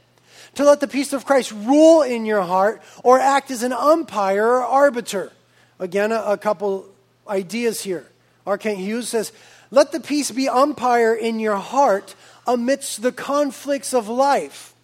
To 0.56 0.64
let 0.64 0.80
the 0.80 0.88
peace 0.88 1.14
of 1.14 1.24
Christ 1.24 1.52
rule 1.52 2.02
in 2.02 2.26
your 2.26 2.42
heart 2.42 2.82
or 3.02 3.18
act 3.18 3.50
as 3.50 3.62
an 3.62 3.72
umpire 3.72 4.44
or 4.44 4.62
arbiter? 4.62 5.32
Again, 5.78 6.12
a, 6.12 6.20
a 6.20 6.36
couple 6.36 6.84
ideas 7.28 7.82
here. 7.82 8.06
R. 8.46 8.58
Kent 8.58 8.78
Hughes 8.78 9.08
says, 9.08 9.32
Let 9.70 9.92
the 9.92 10.00
peace 10.00 10.30
be 10.30 10.48
umpire 10.48 11.14
in 11.14 11.40
your 11.40 11.56
heart 11.56 12.14
amidst 12.46 13.02
the 13.02 13.12
conflicts 13.12 13.92
of 13.92 14.08
life. 14.08 14.74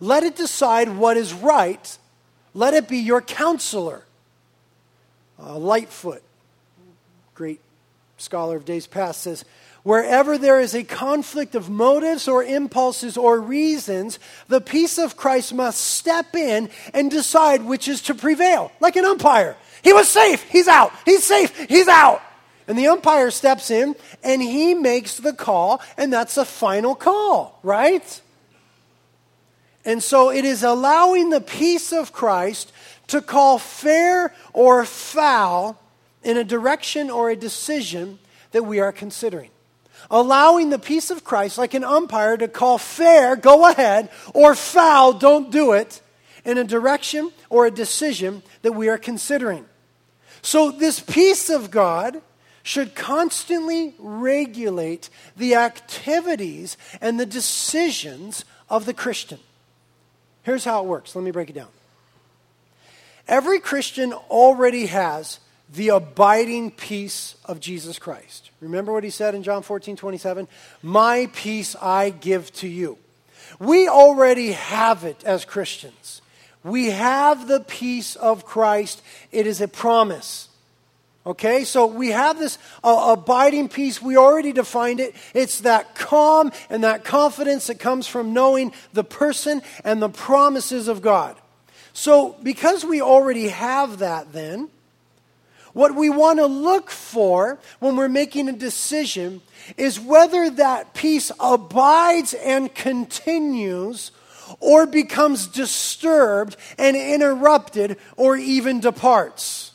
Let 0.00 0.22
it 0.22 0.36
decide 0.36 0.96
what 0.96 1.16
is 1.16 1.32
right. 1.32 1.98
Let 2.54 2.74
it 2.74 2.88
be 2.88 2.98
your 2.98 3.20
counselor. 3.20 4.04
Uh, 5.38 5.58
Lightfoot 5.58 6.22
great 7.34 7.60
scholar 8.18 8.56
of 8.56 8.64
days 8.64 8.86
past, 8.86 9.22
says, 9.22 9.44
Wherever 9.82 10.38
there 10.38 10.60
is 10.60 10.76
a 10.76 10.84
conflict 10.84 11.56
of 11.56 11.68
motives 11.68 12.28
or 12.28 12.44
impulses 12.44 13.16
or 13.16 13.40
reasons, 13.40 14.20
the 14.46 14.60
peace 14.60 14.96
of 14.96 15.16
Christ 15.16 15.52
must 15.52 15.80
step 15.80 16.36
in 16.36 16.70
and 16.94 17.10
decide 17.10 17.64
which 17.64 17.88
is 17.88 18.00
to 18.02 18.14
prevail, 18.14 18.70
like 18.78 18.94
an 18.94 19.04
umpire. 19.04 19.56
He 19.82 19.92
was 19.92 20.08
safe, 20.08 20.42
he's 20.48 20.68
out. 20.68 20.92
He's 21.04 21.24
safe, 21.24 21.56
he's 21.68 21.88
out. 21.88 22.22
And 22.68 22.78
the 22.78 22.88
umpire 22.88 23.30
steps 23.30 23.70
in 23.70 23.96
and 24.22 24.40
he 24.40 24.74
makes 24.74 25.16
the 25.16 25.32
call, 25.32 25.80
and 25.96 26.12
that's 26.12 26.36
a 26.36 26.44
final 26.44 26.94
call, 26.94 27.58
right? 27.62 28.20
And 29.84 30.02
so 30.02 30.30
it 30.30 30.44
is 30.44 30.62
allowing 30.62 31.30
the 31.30 31.40
peace 31.40 31.92
of 31.92 32.12
Christ 32.12 32.72
to 33.08 33.20
call 33.20 33.58
fair 33.58 34.32
or 34.52 34.84
foul 34.84 35.78
in 36.22 36.36
a 36.36 36.44
direction 36.44 37.10
or 37.10 37.30
a 37.30 37.36
decision 37.36 38.18
that 38.52 38.64
we 38.64 38.78
are 38.78 38.92
considering. 38.92 39.50
Allowing 40.10 40.70
the 40.70 40.78
peace 40.78 41.10
of 41.10 41.24
Christ, 41.24 41.58
like 41.58 41.74
an 41.74 41.84
umpire, 41.84 42.36
to 42.36 42.48
call 42.48 42.78
fair, 42.78 43.34
go 43.34 43.68
ahead, 43.68 44.10
or 44.34 44.54
foul, 44.54 45.14
don't 45.14 45.50
do 45.50 45.72
it, 45.72 46.00
in 46.44 46.58
a 46.58 46.64
direction 46.64 47.32
or 47.50 47.66
a 47.66 47.70
decision 47.70 48.42
that 48.62 48.72
we 48.72 48.88
are 48.88 48.98
considering. 48.98 49.64
So, 50.42 50.72
this 50.72 51.00
peace 51.00 51.48
of 51.48 51.70
God 51.70 52.20
should 52.64 52.94
constantly 52.94 53.94
regulate 53.98 55.08
the 55.36 55.54
activities 55.54 56.76
and 57.00 57.18
the 57.18 57.26
decisions 57.26 58.44
of 58.68 58.86
the 58.86 58.94
Christian. 58.94 59.38
Here's 60.42 60.64
how 60.64 60.82
it 60.82 60.86
works. 60.86 61.14
Let 61.14 61.24
me 61.24 61.30
break 61.30 61.50
it 61.50 61.54
down. 61.54 61.68
Every 63.28 63.60
Christian 63.60 64.12
already 64.12 64.86
has 64.86 65.38
the 65.72 65.88
abiding 65.90 66.72
peace 66.72 67.36
of 67.44 67.60
Jesus 67.60 67.98
Christ. 67.98 68.50
Remember 68.60 68.92
what 68.92 69.04
he 69.04 69.10
said 69.10 69.34
in 69.34 69.42
John 69.42 69.62
14, 69.62 69.96
27? 69.96 70.48
My 70.82 71.28
peace 71.32 71.74
I 71.80 72.10
give 72.10 72.52
to 72.54 72.68
you. 72.68 72.98
We 73.58 73.88
already 73.88 74.52
have 74.52 75.04
it 75.04 75.22
as 75.24 75.44
Christians. 75.44 76.20
We 76.64 76.90
have 76.90 77.48
the 77.48 77.60
peace 77.60 78.16
of 78.16 78.44
Christ. 78.44 79.02
It 79.30 79.46
is 79.46 79.60
a 79.60 79.68
promise. 79.68 80.48
Okay, 81.24 81.62
so 81.62 81.86
we 81.86 82.10
have 82.10 82.38
this 82.38 82.58
uh, 82.82 83.14
abiding 83.16 83.68
peace. 83.68 84.02
We 84.02 84.16
already 84.16 84.52
defined 84.52 84.98
it. 84.98 85.14
It's 85.34 85.60
that 85.60 85.94
calm 85.94 86.50
and 86.68 86.82
that 86.82 87.04
confidence 87.04 87.68
that 87.68 87.78
comes 87.78 88.08
from 88.08 88.32
knowing 88.32 88.72
the 88.92 89.04
person 89.04 89.62
and 89.84 90.02
the 90.02 90.08
promises 90.08 90.88
of 90.88 91.00
God. 91.00 91.36
So, 91.92 92.36
because 92.42 92.84
we 92.84 93.00
already 93.00 93.48
have 93.48 93.98
that, 93.98 94.32
then, 94.32 94.68
what 95.74 95.94
we 95.94 96.10
want 96.10 96.38
to 96.38 96.46
look 96.46 96.90
for 96.90 97.58
when 97.78 97.96
we're 97.96 98.08
making 98.08 98.48
a 98.48 98.52
decision 98.52 99.42
is 99.76 100.00
whether 100.00 100.50
that 100.50 100.92
peace 100.92 101.30
abides 101.38 102.34
and 102.34 102.74
continues 102.74 104.10
or 104.60 104.86
becomes 104.86 105.46
disturbed 105.46 106.56
and 106.78 106.96
interrupted 106.96 107.98
or 108.16 108.36
even 108.36 108.80
departs. 108.80 109.72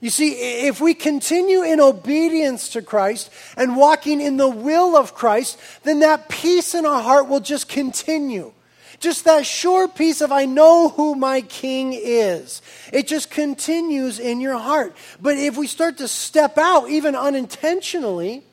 You 0.00 0.10
see, 0.10 0.32
if 0.66 0.82
we 0.82 0.92
continue 0.92 1.62
in 1.62 1.80
obedience 1.80 2.68
to 2.70 2.82
Christ 2.82 3.30
and 3.56 3.74
walking 3.74 4.20
in 4.20 4.36
the 4.36 4.50
will 4.50 4.98
of 4.98 5.14
Christ, 5.14 5.58
then 5.82 6.00
that 6.00 6.28
peace 6.28 6.74
in 6.74 6.84
our 6.84 7.02
heart 7.02 7.26
will 7.26 7.40
just 7.40 7.70
continue. 7.70 8.52
Just 9.00 9.24
that 9.24 9.46
sure 9.46 9.88
peace 9.88 10.20
of, 10.20 10.30
I 10.30 10.44
know 10.44 10.90
who 10.90 11.14
my 11.14 11.40
king 11.40 11.94
is. 11.94 12.60
It 12.92 13.06
just 13.06 13.30
continues 13.30 14.18
in 14.18 14.40
your 14.40 14.58
heart. 14.58 14.94
But 15.22 15.38
if 15.38 15.56
we 15.56 15.66
start 15.66 15.96
to 15.98 16.08
step 16.08 16.58
out, 16.58 16.90
even 16.90 17.14
unintentionally, 17.14 18.44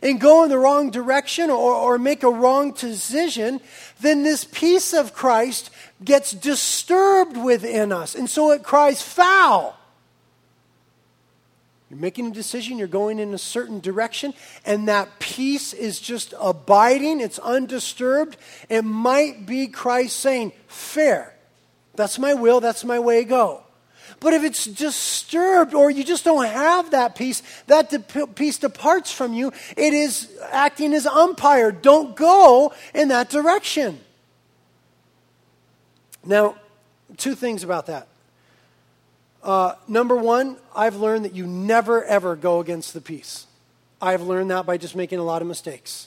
and 0.00 0.20
go 0.20 0.44
in 0.44 0.50
the 0.50 0.58
wrong 0.58 0.90
direction 0.90 1.50
or, 1.50 1.74
or 1.74 1.98
make 1.98 2.22
a 2.22 2.30
wrong 2.30 2.72
decision, 2.72 3.60
then 4.00 4.22
this 4.22 4.44
peace 4.44 4.94
of 4.94 5.12
Christ 5.12 5.70
gets 6.04 6.32
disturbed 6.32 7.36
within 7.36 7.92
us. 7.92 8.14
And 8.14 8.30
so 8.30 8.52
it 8.52 8.62
cries 8.62 9.02
foul. 9.02 9.76
You're 11.90 12.00
making 12.00 12.28
a 12.28 12.30
decision, 12.30 12.78
you're 12.78 12.88
going 12.88 13.18
in 13.18 13.34
a 13.34 13.38
certain 13.38 13.78
direction, 13.80 14.32
and 14.64 14.88
that 14.88 15.18
peace 15.18 15.74
is 15.74 16.00
just 16.00 16.32
abiding, 16.40 17.20
it's 17.20 17.38
undisturbed. 17.38 18.38
It 18.70 18.82
might 18.82 19.44
be 19.44 19.66
Christ 19.66 20.18
saying, 20.18 20.52
Fair. 20.68 21.34
That's 21.94 22.18
my 22.18 22.32
will, 22.32 22.60
that's 22.60 22.84
my 22.84 22.98
way, 22.98 23.24
go. 23.24 23.62
But 24.22 24.34
if 24.34 24.44
it's 24.44 24.66
disturbed 24.66 25.74
or 25.74 25.90
you 25.90 26.04
just 26.04 26.24
don't 26.24 26.46
have 26.46 26.92
that 26.92 27.16
peace, 27.16 27.42
that 27.66 27.90
de- 27.90 28.26
peace 28.28 28.56
departs 28.56 29.10
from 29.10 29.34
you, 29.34 29.52
it 29.76 29.92
is 29.92 30.30
acting 30.52 30.94
as 30.94 31.06
umpire. 31.06 31.72
Don't 31.72 32.14
go 32.14 32.72
in 32.94 33.08
that 33.08 33.30
direction. 33.30 33.98
Now, 36.24 36.54
two 37.16 37.34
things 37.34 37.64
about 37.64 37.86
that. 37.86 38.06
Uh, 39.42 39.74
number 39.88 40.14
one, 40.14 40.56
I've 40.72 40.94
learned 40.94 41.24
that 41.24 41.34
you 41.34 41.44
never 41.44 42.04
ever 42.04 42.36
go 42.36 42.60
against 42.60 42.94
the 42.94 43.00
peace. 43.00 43.46
I've 44.00 44.22
learned 44.22 44.52
that 44.52 44.66
by 44.66 44.76
just 44.76 44.94
making 44.94 45.18
a 45.18 45.24
lot 45.24 45.42
of 45.42 45.48
mistakes. 45.48 46.06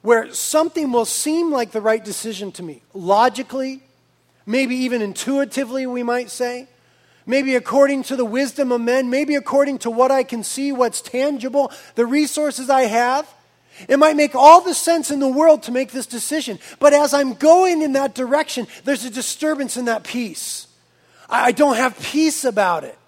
Where 0.00 0.32
something 0.32 0.92
will 0.92 1.04
seem 1.04 1.52
like 1.52 1.72
the 1.72 1.82
right 1.82 2.02
decision 2.02 2.52
to 2.52 2.62
me, 2.62 2.80
logically, 2.94 3.82
maybe 4.46 4.76
even 4.76 5.02
intuitively, 5.02 5.86
we 5.86 6.02
might 6.02 6.30
say, 6.30 6.68
maybe 7.28 7.54
according 7.54 8.02
to 8.04 8.16
the 8.16 8.24
wisdom 8.24 8.72
of 8.72 8.80
men, 8.80 9.10
maybe 9.10 9.36
according 9.36 9.78
to 9.78 9.90
what 9.90 10.10
I 10.10 10.24
can 10.24 10.42
see, 10.42 10.72
what's 10.72 11.00
tangible, 11.00 11.70
the 11.94 12.06
resources 12.06 12.68
I 12.68 12.82
have. 12.82 13.32
It 13.88 13.98
might 13.98 14.16
make 14.16 14.34
all 14.34 14.60
the 14.60 14.74
sense 14.74 15.12
in 15.12 15.20
the 15.20 15.28
world 15.28 15.62
to 15.64 15.70
make 15.70 15.92
this 15.92 16.06
decision. 16.06 16.58
But 16.80 16.94
as 16.94 17.14
I'm 17.14 17.34
going 17.34 17.82
in 17.82 17.92
that 17.92 18.16
direction, 18.16 18.66
there's 18.82 19.04
a 19.04 19.10
disturbance 19.10 19.76
in 19.76 19.84
that 19.84 20.02
peace. 20.02 20.66
I 21.30 21.52
don't 21.52 21.76
have 21.76 21.96
peace 22.00 22.44
about 22.44 22.82
it. 22.82 22.98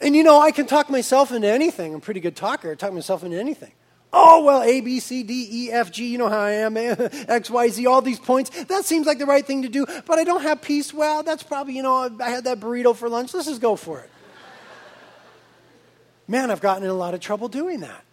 And 0.00 0.16
you 0.16 0.22
know, 0.22 0.40
I 0.40 0.50
can 0.50 0.66
talk 0.66 0.90
myself 0.90 1.30
into 1.32 1.48
anything. 1.48 1.92
I'm 1.92 1.98
a 1.98 2.02
pretty 2.02 2.20
good 2.20 2.36
talker. 2.36 2.72
I 2.72 2.74
talk 2.74 2.92
myself 2.92 3.22
into 3.22 3.38
anything. 3.38 3.72
Oh, 4.12 4.42
well, 4.44 4.62
A, 4.62 4.80
B, 4.80 4.98
C, 4.98 5.22
D, 5.22 5.48
E, 5.50 5.72
F, 5.72 5.92
G, 5.92 6.08
you 6.08 6.18
know 6.18 6.28
how 6.28 6.40
I 6.40 6.52
am, 6.52 6.76
X, 6.76 7.48
Y, 7.48 7.68
Z, 7.68 7.86
all 7.86 8.02
these 8.02 8.18
points. 8.18 8.50
That 8.64 8.84
seems 8.84 9.06
like 9.06 9.18
the 9.18 9.26
right 9.26 9.46
thing 9.46 9.62
to 9.62 9.68
do, 9.68 9.86
but 10.06 10.18
I 10.18 10.24
don't 10.24 10.42
have 10.42 10.62
peace. 10.62 10.92
Well, 10.92 11.22
that's 11.22 11.44
probably, 11.44 11.76
you 11.76 11.82
know, 11.82 12.10
I 12.20 12.30
had 12.30 12.44
that 12.44 12.58
burrito 12.58 12.94
for 12.96 13.08
lunch. 13.08 13.32
Let's 13.34 13.46
just 13.46 13.60
go 13.60 13.76
for 13.76 14.00
it. 14.00 14.10
Man, 16.26 16.50
I've 16.50 16.60
gotten 16.60 16.84
in 16.84 16.90
a 16.90 16.94
lot 16.94 17.14
of 17.14 17.20
trouble 17.20 17.48
doing 17.48 17.80
that. 17.80 18.04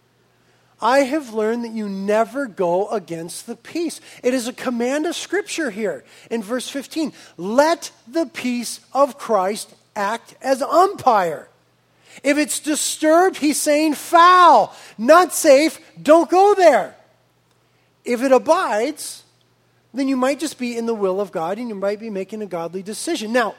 I 0.80 1.00
have 1.00 1.34
learned 1.34 1.64
that 1.64 1.72
you 1.72 1.90
never 1.90 2.46
go 2.46 2.88
against 2.90 3.48
the 3.48 3.56
peace. 3.56 4.00
It 4.24 4.36
is 4.36 4.48
a 4.48 4.54
command 4.54 5.08
of 5.08 5.16
Scripture 5.16 5.72
here 5.72 6.04
in 6.30 6.44
verse 6.44 6.70
15. 6.70 7.14
Let 7.38 7.92
the 8.08 8.28
peace 8.28 8.80
of 8.94 9.18
Christ 9.18 9.74
act 9.96 10.36
as 10.42 10.62
umpire. 10.62 11.50
If 12.24 12.38
it's 12.38 12.60
disturbed, 12.60 13.38
he's 13.38 13.60
saying 13.60 13.94
foul, 13.94 14.76
not 14.98 15.34
safe, 15.34 15.80
don't 16.02 16.30
go 16.30 16.54
there. 16.56 16.96
If 18.04 18.22
it 18.22 18.32
abides, 18.32 19.24
then 19.94 20.08
you 20.08 20.16
might 20.16 20.40
just 20.40 20.58
be 20.58 20.78
in 20.78 20.86
the 20.86 20.94
will 20.94 21.20
of 21.20 21.32
God 21.32 21.58
and 21.58 21.70
you 21.70 21.76
might 21.76 22.00
be 22.00 22.10
making 22.10 22.42
a 22.42 22.46
godly 22.46 22.84
decision. 22.84 23.34
Now, 23.34 23.56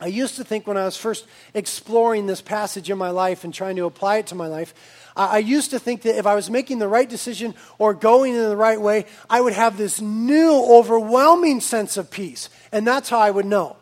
I 0.00 0.08
used 0.08 0.36
to 0.36 0.44
think 0.44 0.66
when 0.66 0.76
I 0.76 0.84
was 0.84 0.96
first 0.96 1.26
exploring 1.54 2.26
this 2.26 2.42
passage 2.42 2.90
in 2.90 2.98
my 2.98 3.10
life 3.10 3.44
and 3.44 3.54
trying 3.54 3.76
to 3.76 3.84
apply 3.84 4.18
it 4.18 4.26
to 4.28 4.34
my 4.34 4.48
life, 4.48 4.74
I 5.16 5.38
used 5.38 5.70
to 5.70 5.78
think 5.78 6.02
that 6.02 6.18
if 6.18 6.26
I 6.26 6.34
was 6.34 6.50
making 6.50 6.80
the 6.80 6.88
right 6.88 7.08
decision 7.08 7.54
or 7.78 7.94
going 7.94 8.34
in 8.34 8.40
the 8.40 8.56
right 8.56 8.80
way, 8.80 9.06
I 9.30 9.40
would 9.40 9.52
have 9.52 9.78
this 9.78 10.00
new, 10.00 10.52
overwhelming 10.52 11.60
sense 11.60 11.96
of 11.96 12.10
peace. 12.10 12.50
And 12.72 12.86
that's 12.86 13.08
how 13.08 13.20
I 13.20 13.30
would 13.30 13.46
know. 13.46 13.76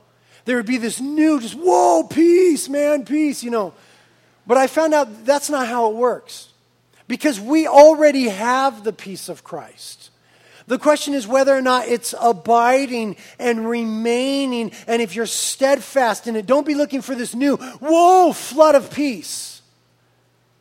There 0.45 0.57
would 0.57 0.67
be 0.67 0.77
this 0.77 1.01
new, 1.01 1.41
just, 1.41 1.55
whoa, 1.55 2.05
peace, 2.05 2.69
man, 2.69 3.07
peace, 3.07 3.43
you 3.43 3.51
know. 3.51 3.73
But 4.53 4.59
I 4.59 4.67
found 4.67 4.93
out 4.93 5.25
that's 5.25 5.49
not 5.49 5.67
how 5.67 5.89
it 5.89 5.97
works. 5.97 6.51
Because 7.09 7.41
we 7.41 7.67
already 7.67 8.29
have 8.29 8.85
the 8.85 8.93
peace 8.93 9.31
of 9.31 9.43
Christ. 9.43 10.11
The 10.67 10.79
question 10.79 11.15
is 11.15 11.27
whether 11.27 11.57
or 11.57 11.63
not 11.63 11.89
it's 11.89 12.15
abiding 12.21 13.17
and 13.39 13.67
remaining, 13.67 14.73
and 14.87 15.01
if 15.01 15.15
you're 15.17 15.25
steadfast 15.25 16.27
in 16.27 16.37
it. 16.37 16.45
Don't 16.45 16.67
be 16.67 16.75
looking 16.75 17.01
for 17.01 17.15
this 17.15 17.35
new, 17.35 17.57
whoa, 17.57 18.35
flood 18.35 18.75
of 18.75 18.93
peace 18.93 19.63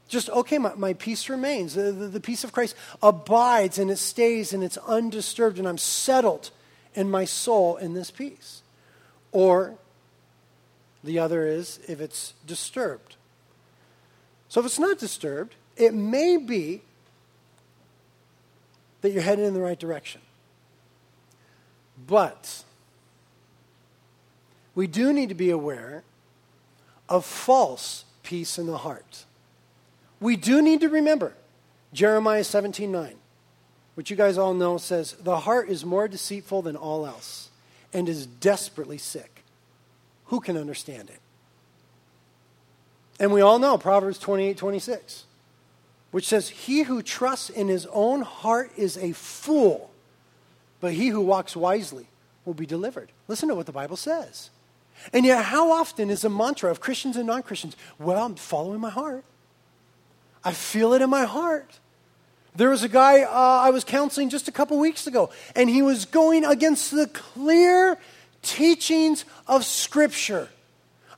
just, 0.07 0.29
okay, 0.29 0.57
my, 0.57 0.73
my 0.75 0.93
peace 0.93 1.27
remains. 1.27 1.73
The, 1.73 1.91
the, 1.91 2.07
the, 2.07 2.21
peace 2.21 2.45
of 2.45 2.53
Christ 2.53 2.77
abides 3.03 3.77
and 3.77 3.91
it 3.91 3.97
stays 3.97 4.53
and 4.53 4.63
it's 4.63 4.77
undisturbed, 4.77 5.59
and 5.59 5.67
I'm 5.67 5.77
settled 5.77 6.51
in 6.95 7.11
my 7.11 7.25
soul 7.25 7.75
in 7.75 7.93
this 7.93 8.09
peace. 8.09 8.61
Or 9.33 9.75
the 11.03 11.19
other 11.19 11.45
is 11.45 11.81
if 11.89 11.99
it's 11.99 12.35
disturbed. 12.47 13.17
So 14.51 14.59
if 14.59 14.65
it's 14.65 14.77
not 14.77 14.99
disturbed, 14.99 15.55
it 15.77 15.93
may 15.93 16.35
be 16.35 16.81
that 19.01 19.11
you're 19.11 19.23
headed 19.23 19.45
in 19.45 19.55
the 19.55 19.61
right 19.61 19.79
direction. 19.79 20.21
But 22.05 22.63
we 24.75 24.85
do 24.85 25.11
need 25.11 25.29
to 25.29 25.35
be 25.35 25.49
aware 25.49 26.03
of 27.09 27.25
false 27.25 28.05
peace 28.21 28.59
in 28.59 28.67
the 28.67 28.77
heart 28.77 29.25
we 30.21 30.37
do 30.37 30.61
need 30.61 30.81
to 30.81 30.87
remember 30.87 31.33
Jeremiah 31.91 32.45
17 32.45 32.89
9, 32.89 33.15
which 33.95 34.09
you 34.09 34.15
guys 34.15 34.37
all 34.37 34.53
know 34.53 34.77
says, 34.77 35.13
The 35.13 35.39
heart 35.39 35.67
is 35.67 35.83
more 35.83 36.07
deceitful 36.07 36.61
than 36.61 36.77
all 36.77 37.05
else 37.05 37.49
and 37.91 38.07
is 38.07 38.25
desperately 38.27 38.99
sick. 38.99 39.43
Who 40.25 40.39
can 40.39 40.55
understand 40.55 41.09
it? 41.09 41.19
And 43.21 43.31
we 43.31 43.41
all 43.41 43.59
know 43.59 43.77
Proverbs 43.77 44.17
28 44.17 44.57
26, 44.57 45.25
which 46.09 46.27
says, 46.27 46.49
He 46.49 46.81
who 46.81 47.03
trusts 47.03 47.51
in 47.51 47.67
his 47.67 47.85
own 47.91 48.21
heart 48.21 48.71
is 48.75 48.97
a 48.97 49.11
fool, 49.11 49.91
but 50.79 50.93
he 50.93 51.09
who 51.09 51.21
walks 51.21 51.55
wisely 51.55 52.07
will 52.45 52.55
be 52.55 52.65
delivered. 52.65 53.11
Listen 53.27 53.47
to 53.49 53.53
what 53.53 53.67
the 53.67 53.71
Bible 53.71 53.95
says. 53.95 54.49
And 55.13 55.23
yet, 55.23 55.45
how 55.45 55.71
often 55.71 56.09
is 56.09 56.23
the 56.23 56.31
mantra 56.31 56.71
of 56.71 56.79
Christians 56.79 57.15
and 57.15 57.27
non 57.27 57.43
Christians, 57.43 57.77
well, 57.99 58.25
I'm 58.25 58.33
following 58.33 58.79
my 58.79 58.89
heart? 58.89 59.23
I 60.43 60.51
feel 60.51 60.93
it 60.93 61.03
in 61.03 61.09
my 61.11 61.25
heart. 61.25 61.79
There 62.55 62.69
was 62.69 62.81
a 62.81 62.89
guy 62.89 63.21
uh, 63.21 63.29
I 63.29 63.69
was 63.69 63.83
counseling 63.83 64.31
just 64.31 64.47
a 64.47 64.51
couple 64.51 64.79
weeks 64.79 65.05
ago, 65.05 65.29
and 65.55 65.69
he 65.69 65.83
was 65.83 66.05
going 66.05 66.43
against 66.43 66.89
the 66.89 67.05
clear 67.05 67.99
teachings 68.41 69.25
of 69.45 69.63
Scripture. 69.63 70.49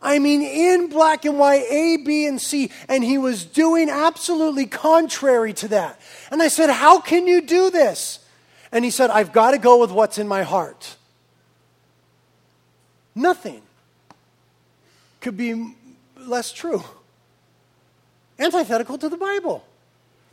I 0.03 0.19
mean, 0.19 0.41
in 0.41 0.89
black 0.89 1.23
and 1.23 1.39
white, 1.39 1.63
A, 1.69 1.97
B, 1.97 2.27
and 2.27 2.39
C, 2.39 2.69
and 2.89 3.03
he 3.03 3.17
was 3.17 3.45
doing 3.45 3.89
absolutely 3.89 4.65
contrary 4.65 5.53
to 5.53 5.69
that. 5.69 5.99
And 6.29 6.43
I 6.43 6.49
said, 6.49 6.69
How 6.69 6.99
can 6.99 7.25
you 7.25 7.41
do 7.41 7.71
this? 7.71 8.19
And 8.71 8.83
he 8.83 8.91
said, 8.91 9.09
I've 9.09 9.31
got 9.31 9.51
to 9.51 9.57
go 9.57 9.79
with 9.79 9.91
what's 9.91 10.17
in 10.17 10.27
my 10.27 10.43
heart. 10.43 10.97
Nothing 13.15 13.61
could 15.21 15.37
be 15.37 15.75
less 16.17 16.51
true. 16.51 16.83
Antithetical 18.37 18.97
to 18.97 19.09
the 19.09 19.17
Bible. 19.17 19.63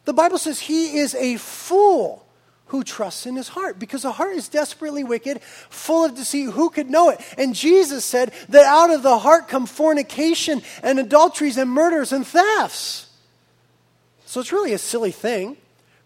The 0.05 0.15
Bible 0.15 0.39
says 0.39 0.59
he 0.59 0.99
is 0.99 1.15
a 1.15 1.37
fool 1.37 2.27
who 2.71 2.85
trusts 2.85 3.27
in 3.27 3.35
his 3.35 3.49
heart 3.49 3.81
because 3.81 4.03
the 4.03 4.13
heart 4.13 4.37
is 4.37 4.49
desperately 4.49 5.03
wicked, 5.03 5.43
full 5.43 6.05
of 6.05 6.15
deceit. 6.15 6.51
Who 6.51 6.71
could 6.71 6.89
know 6.89 7.11
it? 7.11 7.21
And 7.37 7.53
Jesus 7.53 8.05
said 8.05 8.33
that 8.49 8.65
out 8.65 8.91
of 8.91 9.03
the 9.03 9.19
heart 9.19 9.49
come 9.49 9.67
fornication 9.67 10.63
and 10.81 11.01
adulteries 11.01 11.59
and 11.59 11.69
murders 11.69 12.13
and 12.13 12.25
thefts. 12.25 13.09
So 14.25 14.39
it's 14.39 14.53
really 14.53 14.73
a 14.73 14.79
silly 14.79 15.11
thing 15.11 15.57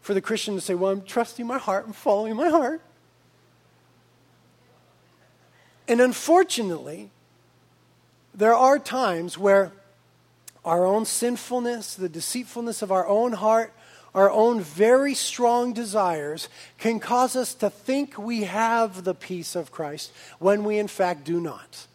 for 0.00 0.14
the 0.14 0.22
Christian 0.22 0.54
to 0.54 0.60
say, 0.62 0.74
Well, 0.74 0.92
I'm 0.92 1.02
trusting 1.02 1.46
my 1.46 1.58
heart, 1.58 1.84
I'm 1.86 1.92
following 1.92 2.34
my 2.34 2.48
heart. 2.48 2.80
And 5.86 6.00
unfortunately, 6.00 7.10
there 8.34 8.54
are 8.54 8.78
times 8.78 9.36
where 9.36 9.70
our 10.64 10.86
own 10.86 11.04
sinfulness, 11.04 11.94
the 11.94 12.08
deceitfulness 12.08 12.80
of 12.80 12.90
our 12.90 13.06
own 13.06 13.34
heart, 13.34 13.74
our 14.14 14.30
own 14.30 14.60
very 14.60 15.14
strong 15.14 15.72
desires 15.72 16.48
can 16.78 17.00
cause 17.00 17.34
us 17.34 17.54
to 17.54 17.70
think 17.70 18.16
we 18.16 18.44
have 18.44 19.04
the 19.04 19.14
peace 19.14 19.56
of 19.56 19.72
Christ 19.72 20.12
when 20.38 20.64
we 20.64 20.78
in 20.78 20.88
fact 20.88 21.24
do 21.24 21.40
not. 21.40 21.86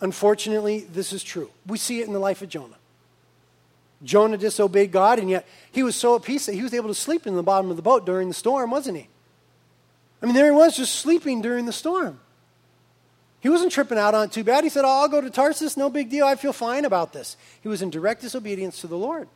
Unfortunately, 0.00 0.80
this 0.80 1.12
is 1.12 1.22
true. 1.22 1.50
We 1.66 1.78
see 1.78 2.00
it 2.00 2.06
in 2.06 2.12
the 2.12 2.18
life 2.18 2.42
of 2.42 2.48
Jonah. 2.48 2.76
Jonah 4.02 4.38
disobeyed 4.38 4.92
God, 4.92 5.18
and 5.18 5.28
yet 5.28 5.46
he 5.72 5.82
was 5.82 5.94
so 5.94 6.16
at 6.16 6.22
peace 6.22 6.46
that 6.46 6.54
he 6.54 6.62
was 6.62 6.72
able 6.72 6.88
to 6.88 6.94
sleep 6.94 7.26
in 7.26 7.36
the 7.36 7.42
bottom 7.42 7.70
of 7.70 7.76
the 7.76 7.82
boat 7.82 8.06
during 8.06 8.28
the 8.28 8.34
storm, 8.34 8.70
wasn't 8.70 8.96
he? 8.96 9.08
I 10.22 10.26
mean, 10.26 10.34
there 10.34 10.46
he 10.46 10.50
was 10.50 10.76
just 10.76 10.96
sleeping 10.96 11.42
during 11.42 11.66
the 11.66 11.72
storm. 11.72 12.18
He 13.40 13.48
wasn't 13.48 13.72
tripping 13.72 13.98
out 13.98 14.14
on 14.14 14.24
it 14.24 14.32
too 14.32 14.44
bad. 14.44 14.64
He 14.64 14.70
said, 14.70 14.84
oh, 14.84 14.88
I'll 15.00 15.08
go 15.08 15.20
to 15.20 15.30
Tarsus, 15.30 15.76
no 15.76 15.88
big 15.88 16.10
deal. 16.10 16.26
I 16.26 16.34
feel 16.34 16.52
fine 16.52 16.84
about 16.84 17.12
this. 17.12 17.36
He 17.62 17.68
was 17.68 17.80
in 17.80 17.88
direct 17.88 18.20
disobedience 18.20 18.82
to 18.82 18.86
the 18.86 18.98
Lord. 18.98 19.28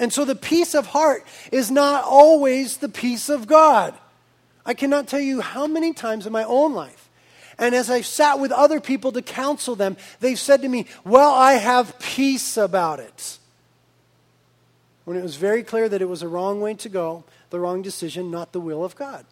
And 0.00 0.10
so 0.10 0.24
the 0.24 0.34
peace 0.34 0.74
of 0.74 0.86
heart 0.86 1.26
is 1.52 1.70
not 1.70 2.04
always 2.04 2.78
the 2.78 2.88
peace 2.88 3.28
of 3.28 3.46
God. 3.46 3.94
I 4.64 4.72
cannot 4.72 5.06
tell 5.06 5.20
you 5.20 5.42
how 5.42 5.66
many 5.66 5.92
times 5.92 6.26
in 6.26 6.32
my 6.32 6.42
own 6.42 6.72
life, 6.72 7.10
and 7.58 7.74
as 7.74 7.90
I've 7.90 8.06
sat 8.06 8.40
with 8.40 8.50
other 8.50 8.80
people 8.80 9.12
to 9.12 9.20
counsel 9.20 9.76
them, 9.76 9.98
they've 10.20 10.38
said 10.38 10.62
to 10.62 10.68
me, 10.68 10.86
Well, 11.04 11.30
I 11.30 11.52
have 11.52 11.98
peace 11.98 12.56
about 12.56 12.98
it. 12.98 13.38
When 15.04 15.18
it 15.18 15.22
was 15.22 15.36
very 15.36 15.62
clear 15.62 15.86
that 15.90 16.00
it 16.00 16.08
was 16.08 16.22
a 16.22 16.28
wrong 16.28 16.62
way 16.62 16.72
to 16.74 16.88
go, 16.88 17.24
the 17.50 17.60
wrong 17.60 17.82
decision, 17.82 18.30
not 18.30 18.52
the 18.52 18.60
will 18.60 18.82
of 18.82 18.96
God. 18.96 19.26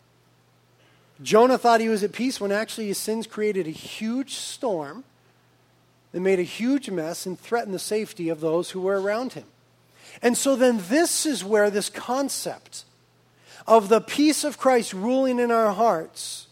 Jonah 1.22 1.56
thought 1.56 1.80
he 1.80 1.88
was 1.88 2.04
at 2.04 2.12
peace 2.12 2.40
when 2.40 2.52
actually 2.52 2.88
his 2.88 2.98
sins 2.98 3.26
created 3.26 3.66
a 3.66 3.70
huge 3.70 4.34
storm 4.34 5.04
that 6.12 6.20
made 6.20 6.38
a 6.38 6.42
huge 6.42 6.90
mess 6.90 7.24
and 7.24 7.40
threatened 7.40 7.74
the 7.74 7.78
safety 7.78 8.28
of 8.28 8.40
those 8.40 8.70
who 8.70 8.82
were 8.82 9.00
around 9.00 9.32
him. 9.32 9.44
And 10.22 10.36
so 10.36 10.56
then 10.56 10.80
this 10.88 11.26
is 11.26 11.44
where 11.44 11.70
this 11.70 11.88
concept 11.88 12.84
of 13.66 13.88
the 13.88 14.00
peace 14.00 14.44
of 14.44 14.58
Christ 14.58 14.92
ruling 14.92 15.38
in 15.38 15.50
our 15.50 15.72
hearts 15.72 16.46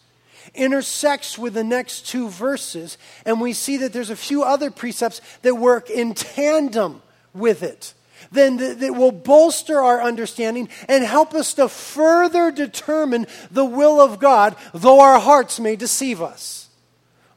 intersects 0.53 1.37
with 1.37 1.53
the 1.53 1.63
next 1.63 2.07
two 2.07 2.29
verses, 2.29 2.97
and 3.25 3.41
we 3.41 3.53
see 3.53 3.77
that 3.77 3.93
there's 3.93 4.09
a 4.09 4.15
few 4.15 4.43
other 4.43 4.71
precepts 4.71 5.21
that 5.41 5.55
work 5.55 5.89
in 5.89 6.13
tandem 6.13 7.01
with 7.33 7.63
it. 7.63 7.93
Then 8.31 8.57
that 8.57 8.95
will 8.95 9.11
bolster 9.11 9.79
our 9.79 10.01
understanding 10.01 10.69
and 10.87 11.03
help 11.03 11.33
us 11.33 11.53
to 11.55 11.69
further 11.69 12.51
determine 12.51 13.27
the 13.51 13.65
will 13.65 14.01
of 14.01 14.19
God, 14.19 14.55
though 14.73 14.99
our 14.99 15.19
hearts 15.19 15.59
may 15.59 15.75
deceive 15.75 16.21
us. 16.21 16.69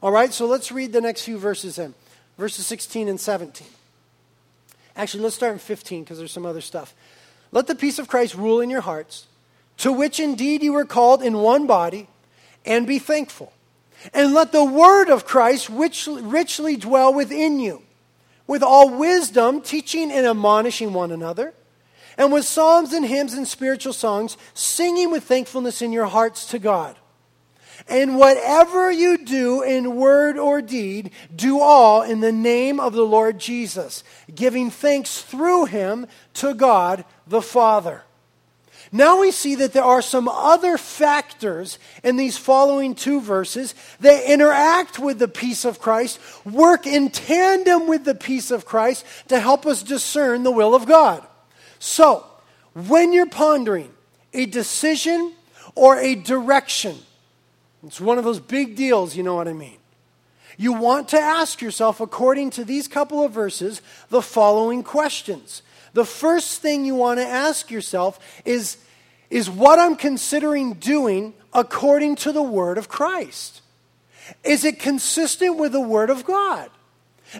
All 0.01 0.11
right, 0.11 0.33
so 0.33 0.47
let's 0.47 0.71
read 0.71 0.91
the 0.91 1.01
next 1.01 1.23
few 1.23 1.37
verses 1.37 1.75
then 1.75 1.93
verses 2.37 2.65
16 2.65 3.07
and 3.07 3.19
17. 3.19 3.67
Actually, 4.95 5.23
let's 5.23 5.35
start 5.35 5.53
in 5.53 5.59
15 5.59 6.03
because 6.03 6.17
there's 6.17 6.31
some 6.31 6.45
other 6.45 6.61
stuff. 6.61 6.93
Let 7.51 7.67
the 7.67 7.75
peace 7.75 7.99
of 7.99 8.07
Christ 8.07 8.35
rule 8.35 8.61
in 8.61 8.69
your 8.69 8.81
hearts, 8.81 9.27
to 9.77 9.91
which 9.91 10.19
indeed 10.19 10.63
you 10.63 10.73
were 10.73 10.85
called 10.85 11.21
in 11.21 11.37
one 11.37 11.67
body, 11.67 12.07
and 12.65 12.87
be 12.87 12.99
thankful. 12.99 13.53
And 14.13 14.33
let 14.33 14.51
the 14.51 14.63
word 14.63 15.09
of 15.09 15.25
Christ 15.25 15.69
richly, 15.69 16.21
richly 16.21 16.75
dwell 16.75 17.13
within 17.13 17.59
you, 17.59 17.83
with 18.47 18.63
all 18.63 18.89
wisdom, 18.89 19.61
teaching 19.61 20.11
and 20.11 20.25
admonishing 20.25 20.93
one 20.93 21.11
another, 21.11 21.53
and 22.17 22.31
with 22.31 22.45
psalms 22.45 22.93
and 22.93 23.05
hymns 23.05 23.33
and 23.33 23.47
spiritual 23.47 23.93
songs, 23.93 24.37
singing 24.53 25.11
with 25.11 25.23
thankfulness 25.23 25.81
in 25.81 25.91
your 25.91 26.07
hearts 26.07 26.45
to 26.47 26.59
God. 26.59 26.95
And 27.87 28.17
whatever 28.17 28.91
you 28.91 29.17
do 29.17 29.61
in 29.63 29.95
word 29.95 30.37
or 30.37 30.61
deed, 30.61 31.11
do 31.35 31.59
all 31.59 32.01
in 32.01 32.21
the 32.21 32.31
name 32.31 32.79
of 32.79 32.93
the 32.93 33.05
Lord 33.05 33.39
Jesus, 33.39 34.03
giving 34.33 34.69
thanks 34.69 35.21
through 35.21 35.65
him 35.65 36.07
to 36.35 36.53
God 36.53 37.05
the 37.27 37.41
Father. 37.41 38.03
Now 38.91 39.21
we 39.21 39.31
see 39.31 39.55
that 39.55 39.71
there 39.71 39.83
are 39.83 40.01
some 40.01 40.27
other 40.27 40.77
factors 40.77 41.79
in 42.03 42.17
these 42.17 42.37
following 42.37 42.93
two 42.93 43.21
verses 43.21 43.73
that 44.01 44.29
interact 44.29 44.99
with 44.99 45.17
the 45.17 45.29
peace 45.29 45.63
of 45.63 45.79
Christ, 45.79 46.19
work 46.45 46.85
in 46.85 47.09
tandem 47.09 47.87
with 47.87 48.03
the 48.03 48.15
peace 48.15 48.51
of 48.51 48.65
Christ 48.65 49.05
to 49.29 49.39
help 49.39 49.65
us 49.65 49.81
discern 49.81 50.43
the 50.43 50.51
will 50.51 50.75
of 50.75 50.87
God. 50.87 51.25
So, 51.79 52.25
when 52.73 53.13
you're 53.13 53.29
pondering 53.29 53.91
a 54.33 54.45
decision 54.45 55.33
or 55.73 55.97
a 55.97 56.15
direction, 56.15 56.97
it's 57.85 58.01
one 58.01 58.17
of 58.17 58.23
those 58.23 58.39
big 58.39 58.75
deals, 58.75 59.15
you 59.15 59.23
know 59.23 59.35
what 59.35 59.47
I 59.47 59.53
mean. 59.53 59.77
You 60.57 60.73
want 60.73 61.09
to 61.09 61.19
ask 61.19 61.61
yourself, 61.61 61.99
according 61.99 62.51
to 62.51 62.63
these 62.63 62.87
couple 62.87 63.23
of 63.23 63.31
verses, 63.31 63.81
the 64.09 64.21
following 64.21 64.83
questions. 64.83 65.63
The 65.93 66.05
first 66.05 66.61
thing 66.61 66.85
you 66.85 66.95
want 66.95 67.19
to 67.19 67.25
ask 67.25 67.71
yourself 67.71 68.19
is 68.45 68.77
Is 69.29 69.49
what 69.49 69.79
I'm 69.79 69.95
considering 69.95 70.73
doing 70.73 71.33
according 71.53 72.17
to 72.17 72.31
the 72.31 72.43
Word 72.43 72.77
of 72.77 72.89
Christ? 72.89 73.61
Is 74.43 74.63
it 74.63 74.79
consistent 74.79 75.57
with 75.57 75.71
the 75.71 75.81
Word 75.81 76.09
of 76.09 76.25
God? 76.25 76.69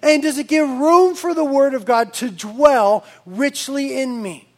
And 0.02 0.24
does 0.24 0.38
it 0.38 0.48
give 0.48 0.68
room 0.68 1.16
for 1.16 1.34
the 1.34 1.44
Word 1.44 1.74
of 1.74 1.86
God 1.86 2.14
to 2.16 2.30
dwell 2.30 3.06
richly 3.26 4.00
in 4.00 4.22
me? 4.22 4.51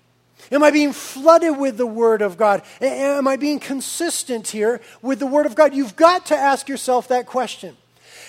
Am 0.53 0.61
I 0.61 0.69
being 0.69 0.93
flooded 0.93 1.57
with 1.57 1.77
the 1.77 1.87
Word 1.87 2.21
of 2.21 2.37
God? 2.37 2.61
Am 2.79 3.27
I 3.27 3.37
being 3.37 3.59
consistent 3.59 4.49
here 4.49 4.81
with 5.01 5.17
the 5.17 5.25
Word 5.25 5.47
of 5.47 5.55
God? 5.55 5.73
You've 5.73 5.95
got 5.95 6.27
to 6.27 6.37
ask 6.37 6.69
yourself 6.69 7.07
that 7.07 7.25
question. 7.25 7.75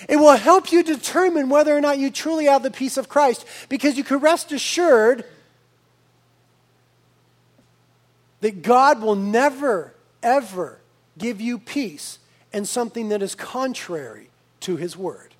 It 0.09 0.15
will 0.15 0.35
help 0.35 0.71
you 0.71 0.81
determine 0.81 1.49
whether 1.49 1.77
or 1.77 1.81
not 1.81 1.99
you 1.99 2.09
truly 2.09 2.45
have 2.45 2.63
the 2.63 2.71
peace 2.71 2.97
of 2.97 3.07
Christ 3.07 3.45
because 3.69 3.95
you 3.95 4.03
can 4.03 4.17
rest 4.17 4.51
assured 4.51 5.23
that 8.41 8.63
God 8.63 9.03
will 9.03 9.15
never, 9.15 9.93
ever 10.23 10.79
give 11.19 11.39
you 11.39 11.59
peace 11.59 12.17
in 12.51 12.65
something 12.65 13.09
that 13.09 13.21
is 13.21 13.35
contrary 13.35 14.29
to 14.61 14.77
His 14.77 14.97
Word. 14.97 15.35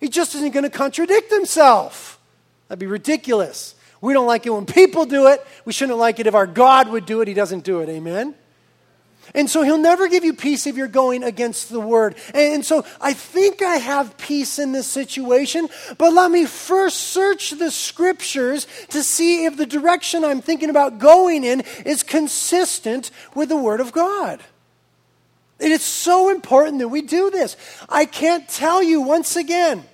He 0.00 0.08
just 0.08 0.34
isn't 0.34 0.50
going 0.50 0.64
to 0.64 0.70
contradict 0.70 1.30
Himself. 1.30 2.18
That'd 2.66 2.80
be 2.80 2.86
ridiculous. 2.86 3.75
We 4.06 4.12
don't 4.12 4.28
like 4.28 4.46
it 4.46 4.50
when 4.50 4.66
people 4.66 5.04
do 5.04 5.26
it. 5.26 5.44
We 5.64 5.72
shouldn't 5.72 5.98
like 5.98 6.20
it 6.20 6.28
if 6.28 6.34
our 6.36 6.46
God 6.46 6.88
would 6.90 7.06
do 7.06 7.22
it. 7.22 7.28
He 7.28 7.34
doesn't 7.34 7.64
do 7.64 7.80
it. 7.80 7.88
Amen? 7.88 8.36
And 9.34 9.50
so 9.50 9.64
he'll 9.64 9.78
never 9.78 10.06
give 10.06 10.24
you 10.24 10.32
peace 10.32 10.68
if 10.68 10.76
you're 10.76 10.86
going 10.86 11.24
against 11.24 11.70
the 11.70 11.80
word. 11.80 12.14
And 12.32 12.64
so 12.64 12.86
I 13.00 13.14
think 13.14 13.62
I 13.62 13.78
have 13.78 14.16
peace 14.16 14.60
in 14.60 14.70
this 14.70 14.86
situation, 14.86 15.68
but 15.98 16.12
let 16.12 16.30
me 16.30 16.44
first 16.44 16.98
search 16.98 17.50
the 17.50 17.72
scriptures 17.72 18.68
to 18.90 19.02
see 19.02 19.44
if 19.44 19.56
the 19.56 19.66
direction 19.66 20.24
I'm 20.24 20.40
thinking 20.40 20.70
about 20.70 21.00
going 21.00 21.42
in 21.42 21.62
is 21.84 22.04
consistent 22.04 23.10
with 23.34 23.48
the 23.48 23.56
word 23.56 23.80
of 23.80 23.90
God. 23.90 24.40
It 25.58 25.72
is 25.72 25.82
so 25.82 26.28
important 26.28 26.78
that 26.78 26.90
we 26.90 27.02
do 27.02 27.32
this. 27.32 27.56
I 27.88 28.04
can't 28.04 28.48
tell 28.48 28.84
you 28.84 29.00
once 29.00 29.34
again 29.34 29.84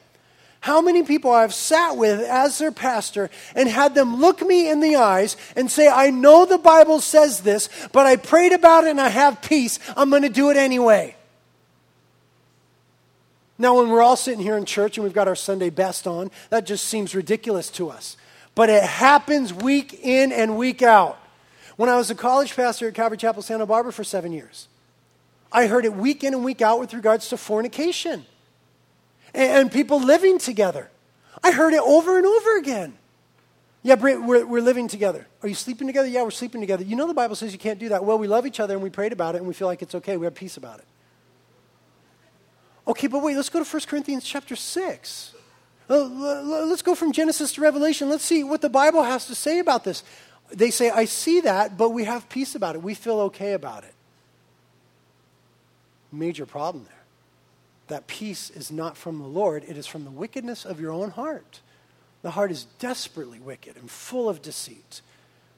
How 0.63 0.81
many 0.81 1.03
people 1.03 1.33
I've 1.33 1.53
sat 1.53 1.97
with 1.97 2.21
as 2.21 2.59
their 2.59 2.71
pastor 2.71 3.31
and 3.57 3.69
had 3.69 3.97
them 3.97 4.21
look 4.21 4.41
me 4.43 4.71
in 4.71 4.79
the 4.79 4.95
eyes 4.95 5.37
and 5.57 5.69
say, 5.69 5.89
I 5.89 6.11
know 6.11 6.47
the 6.47 6.57
Bible 6.57 7.01
says 7.01 7.41
this, 7.41 7.69
but 7.91 8.07
I 8.07 8.15
prayed 8.15 8.53
about 8.53 8.85
it 8.85 8.91
and 8.91 9.01
I 9.01 9.09
have 9.09 9.43
peace. 9.43 9.81
I'm 9.97 10.09
going 10.09 10.23
to 10.23 10.29
do 10.29 10.51
it 10.51 10.57
anyway. 10.57 11.17
Now, 13.59 13.77
when 13.77 13.91
we're 13.91 14.03
all 14.03 14.15
sitting 14.15 14.41
here 14.41 14.57
in 14.57 14.65
church 14.65 14.97
and 14.97 15.03
we've 15.03 15.13
got 15.13 15.27
our 15.27 15.35
Sunday 15.35 15.69
best 15.69 16.07
on, 16.07 16.31
that 16.51 16.65
just 16.65 16.85
seems 16.85 17.13
ridiculous 17.13 17.69
to 17.71 17.91
us. 17.91 18.17
But 18.55 18.71
it 18.71 18.85
happens 18.85 19.53
week 19.53 19.99
in 20.01 20.31
and 20.31 20.57
week 20.57 20.81
out. 20.81 21.19
When 21.75 21.89
I 21.89 21.97
was 21.97 22.09
a 22.09 22.15
college 22.15 22.55
pastor 22.55 22.87
at 22.87 22.95
Calvary 22.95 23.19
Chapel, 23.19 23.43
Santa 23.43 23.67
Barbara 23.67 23.93
for 23.93 24.05
seven 24.05 24.31
years, 24.31 24.69
I 25.51 25.67
heard 25.67 25.85
it 25.85 25.95
week 25.97 26.23
in 26.23 26.35
and 26.35 26.45
week 26.45 26.63
out 26.63 26.79
with 26.79 26.95
regards 26.95 27.31
to 27.31 27.37
fornication 27.37 28.27
and, 29.35 29.71
people 29.73 30.01
living 30.01 30.39
together. 30.39 30.91
I 31.43 31.53
heard 31.53 31.73
it 31.73 31.81
over 31.81 32.17
and 32.17 32.27
over 32.27 32.57
again. 32.59 32.95
Yeah, 33.83 33.95
we're, 33.95 34.47
we're 34.47 34.61
living 34.61 34.87
together. 34.87 35.27
Are 35.43 35.49
you 35.49 35.55
sleeping 35.55 35.89
together? 35.89 36.07
Yeah, 36.07 36.23
we're 36.23 36.31
sleeping 36.31 36.61
together. 36.61 36.85
You 36.85 36.95
know 36.95 37.09
the 37.09 37.15
Bible 37.15 37.35
says 37.35 37.53
you 37.53 37.59
can't 37.59 37.81
do 37.81 37.89
that. 37.89 38.05
Well, 38.05 38.19
we 38.19 38.29
love 38.29 38.47
each 38.47 38.61
other 38.61 38.75
and 38.75 38.83
we 38.83 38.91
prayed 38.91 39.13
about 39.13 39.35
it 39.35 39.39
and 39.39 39.49
we 39.49 39.55
feel 39.55 39.67
like 39.67 39.83
it's 39.83 39.95
okay. 39.97 40.17
We 40.17 40.27
have 40.27 40.35
peace 40.35 40.57
about 40.57 40.79
it. 40.79 40.85
Okay, 42.87 43.09
but 43.09 43.23
wait, 43.23 43.37
let's 43.37 43.49
go 43.49 43.63
to 43.63 43.69
1 43.69 43.83
Corinthians 43.89 44.25
chapter 44.25 44.55
6. 44.55 45.35
Uh, 45.91 46.05
let's 46.05 46.83
go 46.83 46.95
from 46.95 47.13
Genesis 47.13 47.53
to 47.55 47.61
Revelation. 47.61 48.09
Let's 48.09 48.25
see 48.25 48.45
what 48.45 48.61
the 48.61 48.69
Bible 48.69 49.03
has 49.03 49.27
to 49.27 49.35
say 49.35 49.59
about 49.59 49.83
this. 49.83 50.05
They 50.53 50.71
say, 50.71 50.91
I 50.91 51.07
see 51.07 51.41
that, 51.41 51.77
but 51.77 51.91
we 51.91 52.05
have 52.05 52.29
peace 52.29 52.55
about 52.55 52.77
it. 52.77 52.83
We 52.83 52.95
feel 52.95 53.21
okay 53.21 53.55
about 53.55 53.85
it. 53.85 53.95
Major 56.13 56.47
problem 56.47 56.85
there 56.85 57.02
that 57.93 58.07
peace 58.07 58.49
is 58.49 58.73
not 58.73 58.97
from 58.97 59.19
the 59.19 59.27
Lord, 59.27 59.65
it 59.69 59.77
is 59.77 59.87
from 59.87 60.05
the 60.05 60.11
wickedness 60.11 60.65
of 60.65 60.81
your 60.81 60.93
own 60.93 61.11
heart. 61.11 61.61
The 62.23 62.31
heart 62.31 62.51
is 62.51 62.65
desperately 62.79 63.39
wicked 63.39 63.77
and 63.77 63.91
full 63.91 64.31
of 64.31 64.41
deceit. 64.41 65.03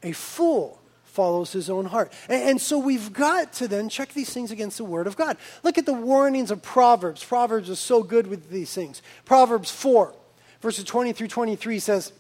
A 0.03 0.11
fool 0.11 0.81
follows 1.05 1.53
his 1.53 1.71
own 1.71 1.85
heart. 1.85 2.13
And, 2.29 2.51
and, 2.51 2.61
so 2.61 2.77
we've 2.77 3.13
got 3.13 3.53
to 3.55 3.69
then 3.69 3.89
check 3.89 4.13
these 4.15 4.33
things 4.33 4.51
against 4.51 4.79
the 4.79 4.85
Word 4.85 5.07
of 5.07 5.17
God. 5.17 5.37
Look 5.63 5.79
at 5.79 5.87
the 5.87 5.93
warnings 5.93 6.51
of 6.51 6.61
Proverbs. 6.61 7.23
Proverbs 7.23 7.71
is 7.71 7.79
so 7.79 8.03
good 8.03 8.27
with 8.27 8.51
these 8.51 8.75
things. 8.75 9.01
Proverbs 9.25 9.71
4, 9.71 10.13
verses 10.61 10.83
20 10.83 11.13
through 11.13 11.29
23 11.29 11.79
says, 11.79 12.13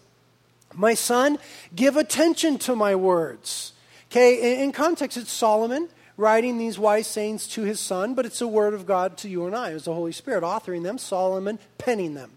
My 0.74 0.94
son, 0.94 1.38
give 1.74 1.96
attention 1.96 2.58
to 2.60 2.76
my 2.76 2.94
words. 2.94 3.72
Okay, 4.12 4.54
in, 4.54 4.60
in 4.66 4.72
context, 4.72 5.16
it's 5.16 5.32
Solomon 5.32 5.88
writing 6.16 6.58
these 6.58 6.78
wise 6.78 7.06
sayings 7.06 7.46
to 7.48 7.62
his 7.62 7.80
son, 7.80 8.14
but 8.14 8.26
it's 8.26 8.40
a 8.40 8.48
word 8.48 8.74
of 8.74 8.86
God 8.86 9.16
to 9.18 9.28
you 9.28 9.46
and 9.46 9.54
I. 9.54 9.70
It's 9.70 9.86
the 9.86 9.94
Holy 9.94 10.12
Spirit 10.12 10.44
authoring 10.44 10.82
them, 10.82 10.98
Solomon 10.98 11.58
penning 11.78 12.14
them. 12.14 12.32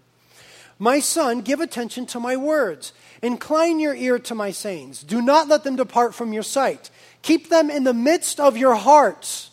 My 0.78 1.00
son, 1.00 1.40
give 1.40 1.60
attention 1.60 2.06
to 2.06 2.20
my 2.20 2.36
words. 2.36 2.92
Incline 3.22 3.80
your 3.80 3.94
ear 3.94 4.18
to 4.20 4.34
my 4.34 4.52
sayings. 4.52 5.02
Do 5.02 5.20
not 5.20 5.48
let 5.48 5.64
them 5.64 5.76
depart 5.76 6.14
from 6.14 6.32
your 6.32 6.44
sight. 6.44 6.90
Keep 7.22 7.48
them 7.48 7.68
in 7.68 7.84
the 7.84 7.94
midst 7.94 8.38
of 8.38 8.56
your 8.56 8.76
hearts. 8.76 9.50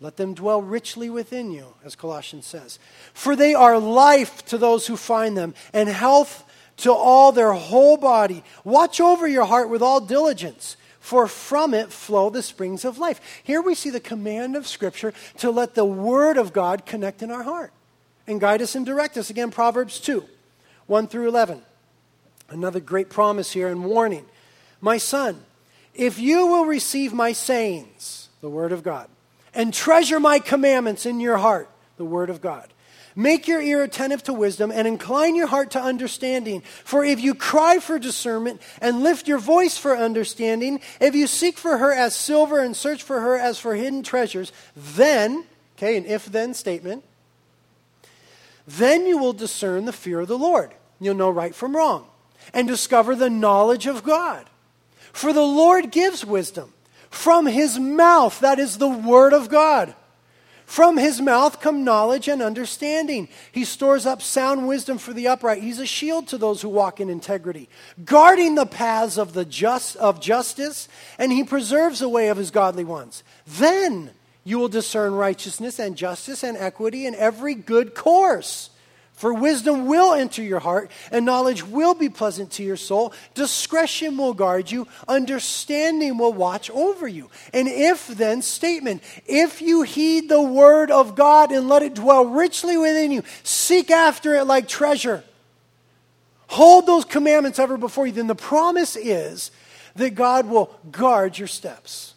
Let 0.00 0.16
them 0.16 0.34
dwell 0.34 0.62
richly 0.62 1.10
within 1.10 1.50
you, 1.52 1.74
as 1.84 1.94
Colossians 1.94 2.46
says. 2.46 2.78
For 3.14 3.36
they 3.36 3.54
are 3.54 3.78
life 3.78 4.44
to 4.46 4.58
those 4.58 4.86
who 4.86 4.96
find 4.96 5.36
them, 5.36 5.54
and 5.72 5.88
health 5.88 6.44
to 6.78 6.92
all 6.92 7.32
their 7.32 7.52
whole 7.52 7.96
body. 7.96 8.44
Watch 8.64 9.00
over 9.00 9.26
your 9.26 9.44
heart 9.44 9.68
with 9.68 9.82
all 9.82 10.00
diligence 10.00 10.76
for 11.00 11.26
from 11.26 11.74
it 11.74 11.92
flow 11.92 12.30
the 12.30 12.42
springs 12.42 12.84
of 12.84 12.98
life. 12.98 13.20
Here 13.42 13.62
we 13.62 13.74
see 13.74 13.90
the 13.90 14.00
command 14.00 14.56
of 14.56 14.66
Scripture 14.66 15.12
to 15.38 15.50
let 15.50 15.74
the 15.74 15.84
Word 15.84 16.36
of 16.36 16.52
God 16.52 16.86
connect 16.86 17.22
in 17.22 17.30
our 17.30 17.42
heart 17.42 17.72
and 18.26 18.40
guide 18.40 18.62
us 18.62 18.74
and 18.74 18.84
direct 18.84 19.16
us. 19.16 19.30
Again, 19.30 19.50
Proverbs 19.50 20.00
2 20.00 20.24
1 20.86 21.06
through 21.08 21.28
11. 21.28 21.62
Another 22.50 22.80
great 22.80 23.10
promise 23.10 23.52
here 23.52 23.68
and 23.68 23.84
warning. 23.84 24.24
My 24.80 24.96
son, 24.96 25.40
if 25.94 26.18
you 26.18 26.46
will 26.46 26.64
receive 26.64 27.12
my 27.12 27.32
sayings, 27.32 28.28
the 28.40 28.48
Word 28.48 28.72
of 28.72 28.82
God, 28.82 29.08
and 29.52 29.74
treasure 29.74 30.20
my 30.20 30.38
commandments 30.38 31.04
in 31.04 31.20
your 31.20 31.36
heart, 31.36 31.68
the 31.96 32.04
Word 32.04 32.30
of 32.30 32.40
God, 32.40 32.68
Make 33.18 33.48
your 33.48 33.60
ear 33.60 33.82
attentive 33.82 34.22
to 34.22 34.32
wisdom 34.32 34.70
and 34.70 34.86
incline 34.86 35.34
your 35.34 35.48
heart 35.48 35.72
to 35.72 35.82
understanding. 35.82 36.60
For 36.60 37.04
if 37.04 37.20
you 37.20 37.34
cry 37.34 37.80
for 37.80 37.98
discernment 37.98 38.62
and 38.80 39.02
lift 39.02 39.26
your 39.26 39.40
voice 39.40 39.76
for 39.76 39.96
understanding, 39.96 40.80
if 41.00 41.16
you 41.16 41.26
seek 41.26 41.58
for 41.58 41.78
her 41.78 41.92
as 41.92 42.14
silver 42.14 42.60
and 42.60 42.76
search 42.76 43.02
for 43.02 43.20
her 43.20 43.36
as 43.36 43.58
for 43.58 43.74
hidden 43.74 44.04
treasures, 44.04 44.52
then, 44.76 45.44
okay, 45.76 45.96
an 45.96 46.06
if 46.06 46.26
then 46.26 46.54
statement, 46.54 47.02
then 48.68 49.04
you 49.04 49.18
will 49.18 49.32
discern 49.32 49.84
the 49.84 49.92
fear 49.92 50.20
of 50.20 50.28
the 50.28 50.38
Lord. 50.38 50.72
You'll 51.00 51.16
know 51.16 51.30
right 51.30 51.56
from 51.56 51.74
wrong 51.74 52.06
and 52.54 52.68
discover 52.68 53.16
the 53.16 53.28
knowledge 53.28 53.88
of 53.88 54.04
God. 54.04 54.48
For 55.12 55.32
the 55.32 55.42
Lord 55.42 55.90
gives 55.90 56.24
wisdom. 56.24 56.72
From 57.10 57.46
his 57.46 57.80
mouth, 57.80 58.38
that 58.38 58.60
is 58.60 58.78
the 58.78 58.86
word 58.86 59.32
of 59.32 59.48
God. 59.48 59.96
From 60.68 60.98
his 60.98 61.18
mouth 61.18 61.62
come 61.62 61.82
knowledge 61.82 62.28
and 62.28 62.42
understanding. 62.42 63.28
He 63.50 63.64
stores 63.64 64.04
up 64.04 64.20
sound 64.20 64.68
wisdom 64.68 64.98
for 64.98 65.14
the 65.14 65.26
upright. 65.26 65.62
He's 65.62 65.78
a 65.78 65.86
shield 65.86 66.28
to 66.28 66.36
those 66.36 66.60
who 66.60 66.68
walk 66.68 67.00
in 67.00 67.08
integrity, 67.08 67.70
guarding 68.04 68.54
the 68.54 68.66
paths 68.66 69.16
of 69.16 69.32
the 69.32 69.46
just 69.46 69.96
of 69.96 70.20
justice, 70.20 70.86
and 71.18 71.32
he 71.32 71.42
preserves 71.42 72.00
the 72.00 72.08
way 72.10 72.28
of 72.28 72.36
his 72.36 72.50
godly 72.50 72.84
ones. 72.84 73.24
Then 73.46 74.10
you 74.44 74.58
will 74.58 74.68
discern 74.68 75.14
righteousness 75.14 75.78
and 75.78 75.96
justice 75.96 76.44
and 76.44 76.54
equity 76.58 77.06
in 77.06 77.14
every 77.14 77.54
good 77.54 77.94
course. 77.94 78.68
For 79.18 79.34
wisdom 79.34 79.86
will 79.86 80.14
enter 80.14 80.44
your 80.44 80.60
heart, 80.60 80.92
and 81.10 81.26
knowledge 81.26 81.66
will 81.66 81.92
be 81.92 82.08
pleasant 82.08 82.52
to 82.52 82.62
your 82.62 82.76
soul. 82.76 83.12
Discretion 83.34 84.16
will 84.16 84.32
guard 84.32 84.70
you, 84.70 84.86
understanding 85.08 86.18
will 86.18 86.32
watch 86.32 86.70
over 86.70 87.08
you. 87.08 87.28
An 87.52 87.66
if 87.66 88.06
then 88.06 88.42
statement 88.42 89.02
if 89.26 89.60
you 89.60 89.82
heed 89.82 90.28
the 90.28 90.40
word 90.40 90.92
of 90.92 91.16
God 91.16 91.50
and 91.50 91.68
let 91.68 91.82
it 91.82 91.94
dwell 91.94 92.26
richly 92.26 92.76
within 92.76 93.10
you, 93.10 93.24
seek 93.42 93.90
after 93.90 94.36
it 94.36 94.44
like 94.44 94.68
treasure. 94.68 95.24
Hold 96.46 96.86
those 96.86 97.04
commandments 97.04 97.58
ever 97.58 97.76
before 97.76 98.06
you. 98.06 98.12
Then 98.12 98.28
the 98.28 98.36
promise 98.36 98.94
is 98.94 99.50
that 99.96 100.14
God 100.14 100.48
will 100.48 100.72
guard 100.92 101.36
your 101.36 101.48
steps. 101.48 102.14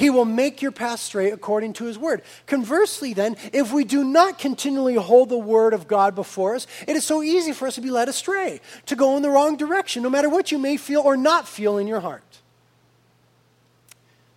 He 0.00 0.08
will 0.08 0.24
make 0.24 0.62
your 0.62 0.72
path 0.72 0.98
straight 0.98 1.34
according 1.34 1.74
to 1.74 1.84
his 1.84 1.98
word. 1.98 2.22
Conversely, 2.46 3.12
then, 3.12 3.36
if 3.52 3.70
we 3.70 3.84
do 3.84 4.02
not 4.02 4.38
continually 4.38 4.94
hold 4.94 5.28
the 5.28 5.36
word 5.36 5.74
of 5.74 5.86
God 5.86 6.14
before 6.14 6.54
us, 6.54 6.66
it 6.88 6.96
is 6.96 7.04
so 7.04 7.22
easy 7.22 7.52
for 7.52 7.68
us 7.68 7.74
to 7.74 7.82
be 7.82 7.90
led 7.90 8.08
astray, 8.08 8.62
to 8.86 8.96
go 8.96 9.18
in 9.18 9.22
the 9.22 9.28
wrong 9.28 9.58
direction, 9.58 10.02
no 10.02 10.08
matter 10.08 10.30
what 10.30 10.50
you 10.50 10.56
may 10.56 10.78
feel 10.78 11.02
or 11.02 11.18
not 11.18 11.46
feel 11.46 11.76
in 11.76 11.86
your 11.86 12.00
heart. 12.00 12.38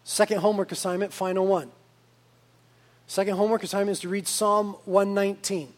Second 0.03 0.39
homework 0.39 0.73
assignment, 0.73 1.13
final 1.13 1.47
one. 1.47 1.71
Second 3.07 3.37
homework 3.37 3.63
assignment 3.63 3.91
is 3.91 4.01
to 4.01 4.09
read 4.09 4.27
Psalm 4.27 4.75
119. 4.83 5.71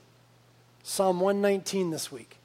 Psalm 0.81 1.19
119 1.19 1.91
this 1.91 2.11
week. 2.11 2.37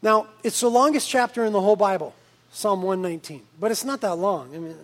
Now, 0.00 0.28
it's 0.42 0.60
the 0.60 0.70
longest 0.70 1.10
chapter 1.10 1.44
in 1.44 1.52
the 1.52 1.60
whole 1.60 1.76
Bible, 1.76 2.14
Psalm 2.52 2.80
119, 2.80 3.42
but 3.60 3.70
it's 3.70 3.84
not 3.84 4.00
that 4.00 4.14
long. 4.14 4.54
I 4.54 4.58
mean, 4.58 4.78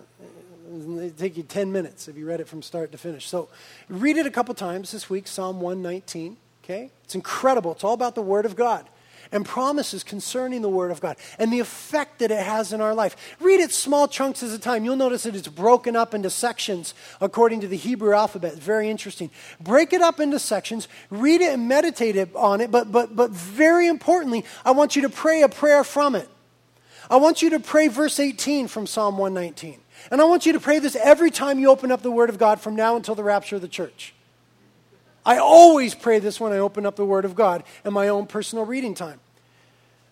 It'd 0.69 1.17
take 1.17 1.35
you 1.35 1.43
10 1.43 1.71
minutes 1.71 2.07
if 2.07 2.15
you 2.15 2.27
read 2.27 2.41
it 2.41 2.47
from 2.47 2.61
start 2.61 2.91
to 2.91 2.97
finish. 2.97 3.27
So 3.27 3.49
read 3.87 4.17
it 4.17 4.27
a 4.27 4.31
couple 4.31 4.53
times 4.53 4.91
this 4.91 5.09
week, 5.09 5.27
Psalm 5.27 5.61
119. 5.61 6.37
Okay? 6.63 6.91
It's 7.03 7.15
incredible. 7.15 7.71
It's 7.71 7.83
all 7.83 7.93
about 7.93 8.13
the 8.13 8.21
Word 8.21 8.45
of 8.45 8.55
God 8.55 8.87
and 9.31 9.45
promises 9.45 10.03
concerning 10.03 10.61
the 10.61 10.69
Word 10.69 10.91
of 10.91 11.01
God 11.01 11.17
and 11.39 11.51
the 11.51 11.59
effect 11.59 12.19
that 12.19 12.29
it 12.29 12.43
has 12.43 12.71
in 12.71 12.81
our 12.81 12.93
life. 12.93 13.15
Read 13.39 13.59
it 13.59 13.71
small 13.71 14.07
chunks 14.07 14.43
at 14.43 14.51
a 14.51 14.59
time. 14.59 14.85
You'll 14.85 14.95
notice 14.95 15.23
that 15.23 15.35
it's 15.35 15.47
broken 15.47 15.95
up 15.95 16.13
into 16.13 16.29
sections 16.29 16.93
according 17.19 17.61
to 17.61 17.67
the 17.67 17.77
Hebrew 17.77 18.13
alphabet. 18.13 18.53
It's 18.53 18.61
very 18.61 18.89
interesting. 18.89 19.31
Break 19.59 19.93
it 19.93 20.01
up 20.01 20.19
into 20.19 20.37
sections, 20.37 20.87
read 21.09 21.41
it 21.41 21.53
and 21.53 21.67
meditate 21.67 22.35
on 22.35 22.61
it, 22.61 22.69
but, 22.69 22.91
but, 22.91 23.15
but 23.15 23.31
very 23.31 23.87
importantly, 23.87 24.45
I 24.63 24.71
want 24.71 24.95
you 24.95 25.01
to 25.03 25.09
pray 25.09 25.41
a 25.41 25.49
prayer 25.49 25.83
from 25.83 26.15
it. 26.15 26.29
I 27.09 27.17
want 27.17 27.41
you 27.41 27.49
to 27.51 27.59
pray 27.59 27.87
verse 27.87 28.19
18 28.19 28.67
from 28.67 28.85
Psalm 28.85 29.17
119. 29.17 29.79
And 30.11 30.21
I 30.21 30.23
want 30.25 30.45
you 30.45 30.53
to 30.53 30.59
pray 30.59 30.79
this 30.79 30.95
every 30.95 31.31
time 31.31 31.59
you 31.59 31.69
open 31.69 31.91
up 31.91 32.01
the 32.01 32.11
Word 32.11 32.29
of 32.29 32.37
God 32.37 32.59
from 32.59 32.75
now 32.75 32.95
until 32.95 33.15
the 33.15 33.23
rapture 33.23 33.57
of 33.57 33.61
the 33.61 33.67
church. 33.67 34.13
I 35.25 35.37
always 35.37 35.93
pray 35.93 36.19
this 36.19 36.39
when 36.39 36.51
I 36.51 36.57
open 36.57 36.85
up 36.85 36.95
the 36.95 37.05
Word 37.05 37.25
of 37.25 37.35
God 37.35 37.63
in 37.85 37.93
my 37.93 38.07
own 38.07 38.25
personal 38.25 38.65
reading 38.65 38.93
time. 38.93 39.19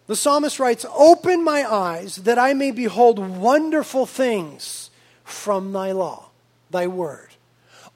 The 0.08 0.16
psalmist 0.16 0.60
writes, 0.60 0.86
Open 0.96 1.44
my 1.44 1.64
eyes 1.70 2.18
that 2.18 2.40
I 2.40 2.54
may 2.54 2.72
behold 2.72 3.20
wonderful 3.20 4.06
things 4.06 4.90
from 5.24 5.74
thy 5.74 5.92
law, 5.92 6.30
thy 6.72 6.88
word. 6.88 7.30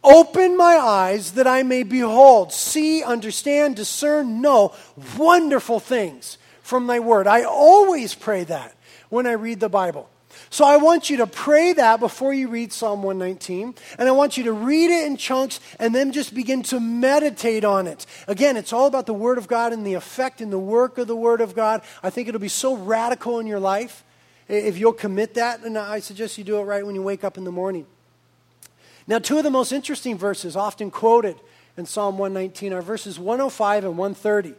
Open 0.04 0.58
my 0.58 0.78
eyes 0.78 1.34
that 1.34 1.48
I 1.48 1.64
may 1.64 1.84
behold, 1.84 2.52
see, 2.52 3.04
understand, 3.04 3.76
discern, 3.76 4.42
know 4.42 4.74
wonderful 5.18 5.80
things 5.80 6.38
from 6.64 6.88
thy 6.88 7.00
word. 7.00 7.28
I 7.28 7.44
always 7.44 8.14
pray 8.14 8.44
that 8.46 8.76
when 9.10 9.28
I 9.28 9.34
read 9.34 9.60
the 9.60 9.70
Bible. 9.70 10.10
So 10.52 10.66
I 10.66 10.76
want 10.76 11.10
you 11.10 11.16
to 11.18 11.28
pray 11.28 11.72
that 11.72 12.02
before 12.02 12.34
you 12.34 12.49
read 12.49 12.74
Psalm 12.74 13.04
119, 13.04 13.74
and 13.97 14.10
I 14.10 14.12
want 14.12 14.36
you 14.36 14.43
to 14.43 14.52
read 14.52 14.91
it 14.91 15.08
in 15.08 15.16
chunks 15.16 15.62
and 15.80 15.95
then 15.95 16.12
just 16.12 16.36
begin 16.36 16.62
to 16.64 16.80
meditate 16.82 17.64
on 17.64 17.88
it. 17.88 18.06
Again, 18.28 18.58
it's 18.58 18.74
all 18.74 18.86
about 18.86 19.06
the 19.06 19.14
Word 19.14 19.38
of 19.38 19.47
God 19.47 19.72
and 19.72 19.88
the 19.88 19.93
effect 19.93 20.41
and 20.41 20.52
the 20.52 20.60
work 20.60 20.97
of 20.97 21.08
the 21.08 21.16
Word 21.16 21.39
of 21.39 21.56
God. 21.56 21.82
I 22.04 22.10
think 22.10 22.28
it'll 22.28 22.41
be 22.41 22.49
so 22.49 22.76
radical 22.76 23.39
in 23.39 23.47
your 23.47 23.62
life 23.62 24.04
if 24.49 24.78
you'll 24.78 24.91
commit 24.91 25.36
that, 25.36 25.62
and 25.62 25.78
I 25.78 26.02
suggest 26.02 26.38
you 26.38 26.43
do 26.43 26.58
it 26.58 26.64
right 26.64 26.86
when 26.86 26.95
you 26.95 27.02
wake 27.02 27.24
up 27.24 27.38
in 27.38 27.45
the 27.45 27.52
morning. 27.52 27.86
Now, 29.08 29.20
two 29.20 29.38
of 29.38 29.45
the 29.45 29.49
most 29.49 29.72
interesting 29.72 30.18
verses 30.18 30.58
often 30.58 30.91
quoted 30.91 31.38
in 31.78 31.86
Psalm 31.86 32.18
119 32.18 32.74
are 32.74 32.82
verses 32.82 33.18
105 33.18 33.86
and 33.86 33.97
130. 33.97 34.54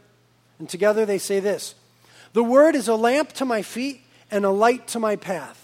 And 0.59 0.71
together 0.71 1.05
they 1.05 1.19
say 1.19 1.39
this 1.39 1.75
The 2.33 2.43
Word 2.43 2.77
is 2.77 2.89
a 2.89 2.97
lamp 2.97 3.33
to 3.35 3.45
my 3.45 3.61
feet 3.61 4.01
and 4.31 4.47
a 4.47 4.51
light 4.51 4.89
to 4.89 4.99
my 4.99 5.17
path. 5.17 5.62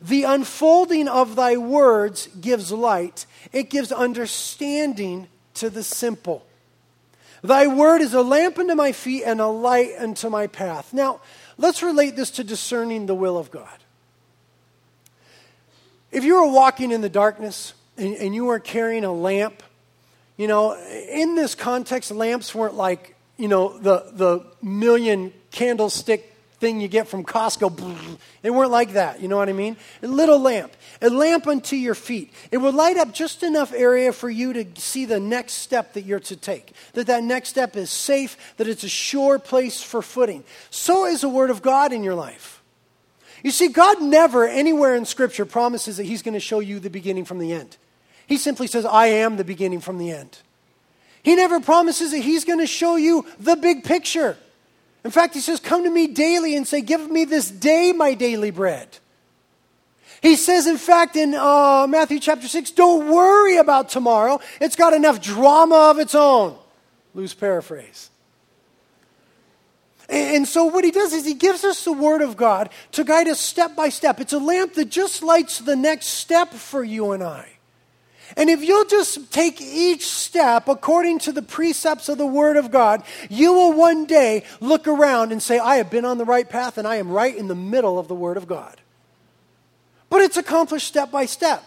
The 0.00 0.24
unfolding 0.24 1.08
of 1.08 1.36
thy 1.36 1.56
words 1.56 2.28
gives 2.40 2.70
light, 2.72 3.26
it 3.52 3.70
gives 3.70 3.92
understanding 3.92 5.28
to 5.54 5.70
the 5.70 5.82
simple. 5.82 6.44
Thy 7.42 7.66
word 7.66 8.00
is 8.00 8.14
a 8.14 8.22
lamp 8.22 8.58
unto 8.58 8.74
my 8.74 8.92
feet 8.92 9.24
and 9.24 9.40
a 9.40 9.46
light 9.46 9.92
unto 9.98 10.28
my 10.28 10.46
path. 10.46 10.92
Now, 10.92 11.20
let's 11.58 11.82
relate 11.82 12.16
this 12.16 12.30
to 12.32 12.44
discerning 12.44 13.06
the 13.06 13.14
will 13.14 13.38
of 13.38 13.50
God. 13.50 13.78
If 16.10 16.24
you 16.24 16.34
were 16.34 16.50
walking 16.50 16.92
in 16.92 17.00
the 17.02 17.08
darkness 17.08 17.74
and, 17.96 18.14
and 18.16 18.34
you 18.34 18.46
were 18.46 18.58
carrying 18.58 19.04
a 19.04 19.12
lamp, 19.12 19.62
you 20.36 20.48
know, 20.48 20.76
in 21.08 21.34
this 21.34 21.54
context, 21.54 22.10
lamps 22.10 22.54
weren't 22.54 22.74
like, 22.74 23.16
you 23.36 23.48
know, 23.48 23.78
the, 23.78 24.10
the 24.12 24.46
million 24.62 25.32
candlestick 25.50 26.35
thing 26.58 26.80
you 26.80 26.88
get 26.88 27.06
from 27.06 27.24
Costco. 27.24 28.18
They 28.42 28.50
weren't 28.50 28.70
like 28.70 28.92
that. 28.92 29.20
You 29.20 29.28
know 29.28 29.36
what 29.36 29.48
I 29.48 29.52
mean? 29.52 29.76
A 30.02 30.06
little 30.06 30.38
lamp, 30.38 30.72
a 31.02 31.10
lamp 31.10 31.46
unto 31.46 31.76
your 31.76 31.94
feet. 31.94 32.32
It 32.50 32.58
would 32.58 32.74
light 32.74 32.96
up 32.96 33.12
just 33.12 33.42
enough 33.42 33.72
area 33.72 34.12
for 34.12 34.30
you 34.30 34.52
to 34.52 34.80
see 34.80 35.04
the 35.04 35.20
next 35.20 35.54
step 35.54 35.92
that 35.94 36.04
you're 36.04 36.20
to 36.20 36.36
take. 36.36 36.72
That 36.94 37.08
that 37.08 37.22
next 37.22 37.50
step 37.50 37.76
is 37.76 37.90
safe, 37.90 38.54
that 38.56 38.68
it's 38.68 38.84
a 38.84 38.88
sure 38.88 39.38
place 39.38 39.82
for 39.82 40.00
footing. 40.00 40.44
So 40.70 41.06
is 41.06 41.20
the 41.20 41.28
Word 41.28 41.50
of 41.50 41.62
God 41.62 41.92
in 41.92 42.02
your 42.02 42.14
life. 42.14 42.62
You 43.42 43.50
see, 43.50 43.68
God 43.68 44.02
never, 44.02 44.48
anywhere 44.48 44.94
in 44.94 45.04
Scripture, 45.04 45.44
promises 45.44 45.98
that 45.98 46.04
He's 46.04 46.22
going 46.22 46.34
to 46.34 46.40
show 46.40 46.60
you 46.60 46.80
the 46.80 46.90
beginning 46.90 47.26
from 47.26 47.38
the 47.38 47.52
end. 47.52 47.76
He 48.26 48.38
simply 48.38 48.66
says, 48.66 48.84
I 48.84 49.06
am 49.06 49.36
the 49.36 49.44
beginning 49.44 49.80
from 49.80 49.98
the 49.98 50.10
end. 50.10 50.38
He 51.22 51.36
never 51.36 51.60
promises 51.60 52.12
that 52.12 52.18
He's 52.18 52.44
going 52.44 52.60
to 52.60 52.66
show 52.66 52.96
you 52.96 53.26
the 53.38 53.56
big 53.56 53.84
picture. 53.84 54.36
In 55.06 55.12
fact, 55.12 55.34
he 55.34 55.40
says, 55.40 55.60
Come 55.60 55.84
to 55.84 55.90
me 55.90 56.08
daily 56.08 56.56
and 56.56 56.66
say, 56.66 56.80
Give 56.80 57.08
me 57.08 57.24
this 57.24 57.48
day 57.48 57.92
my 57.92 58.14
daily 58.14 58.50
bread. 58.50 58.98
He 60.20 60.34
says, 60.34 60.66
in 60.66 60.78
fact, 60.78 61.14
in 61.14 61.32
uh, 61.32 61.86
Matthew 61.88 62.18
chapter 62.18 62.48
6, 62.48 62.72
don't 62.72 63.08
worry 63.08 63.58
about 63.58 63.88
tomorrow. 63.88 64.40
It's 64.60 64.74
got 64.74 64.94
enough 64.94 65.22
drama 65.22 65.90
of 65.90 66.00
its 66.00 66.16
own. 66.16 66.56
Loose 67.14 67.34
paraphrase. 67.34 68.10
And, 70.08 70.38
and 70.38 70.48
so, 70.48 70.64
what 70.64 70.82
he 70.82 70.90
does 70.90 71.12
is 71.12 71.24
he 71.24 71.34
gives 71.34 71.62
us 71.62 71.84
the 71.84 71.92
Word 71.92 72.20
of 72.20 72.36
God 72.36 72.70
to 72.90 73.04
guide 73.04 73.28
us 73.28 73.38
step 73.38 73.76
by 73.76 73.90
step. 73.90 74.18
It's 74.18 74.32
a 74.32 74.40
lamp 74.40 74.74
that 74.74 74.86
just 74.86 75.22
lights 75.22 75.60
the 75.60 75.76
next 75.76 76.06
step 76.06 76.52
for 76.52 76.82
you 76.82 77.12
and 77.12 77.22
I. 77.22 77.55
And 78.36 78.50
if 78.50 78.62
you'll 78.62 78.86
just 78.86 79.32
take 79.32 79.60
each 79.60 80.06
step 80.06 80.68
according 80.68 81.20
to 81.20 81.32
the 81.32 81.42
precepts 81.42 82.08
of 82.08 82.18
the 82.18 82.26
Word 82.26 82.56
of 82.56 82.70
God, 82.70 83.02
you 83.30 83.52
will 83.52 83.72
one 83.72 84.04
day 84.06 84.42
look 84.60 84.88
around 84.88 85.32
and 85.32 85.42
say, 85.42 85.58
I 85.58 85.76
have 85.76 85.90
been 85.90 86.04
on 86.04 86.18
the 86.18 86.24
right 86.24 86.48
path 86.48 86.78
and 86.78 86.88
I 86.88 86.96
am 86.96 87.10
right 87.10 87.36
in 87.36 87.48
the 87.48 87.54
middle 87.54 87.98
of 87.98 88.08
the 88.08 88.14
Word 88.14 88.36
of 88.36 88.48
God. 88.48 88.80
But 90.10 90.22
it's 90.22 90.36
accomplished 90.36 90.86
step 90.86 91.10
by 91.10 91.26
step. 91.26 91.62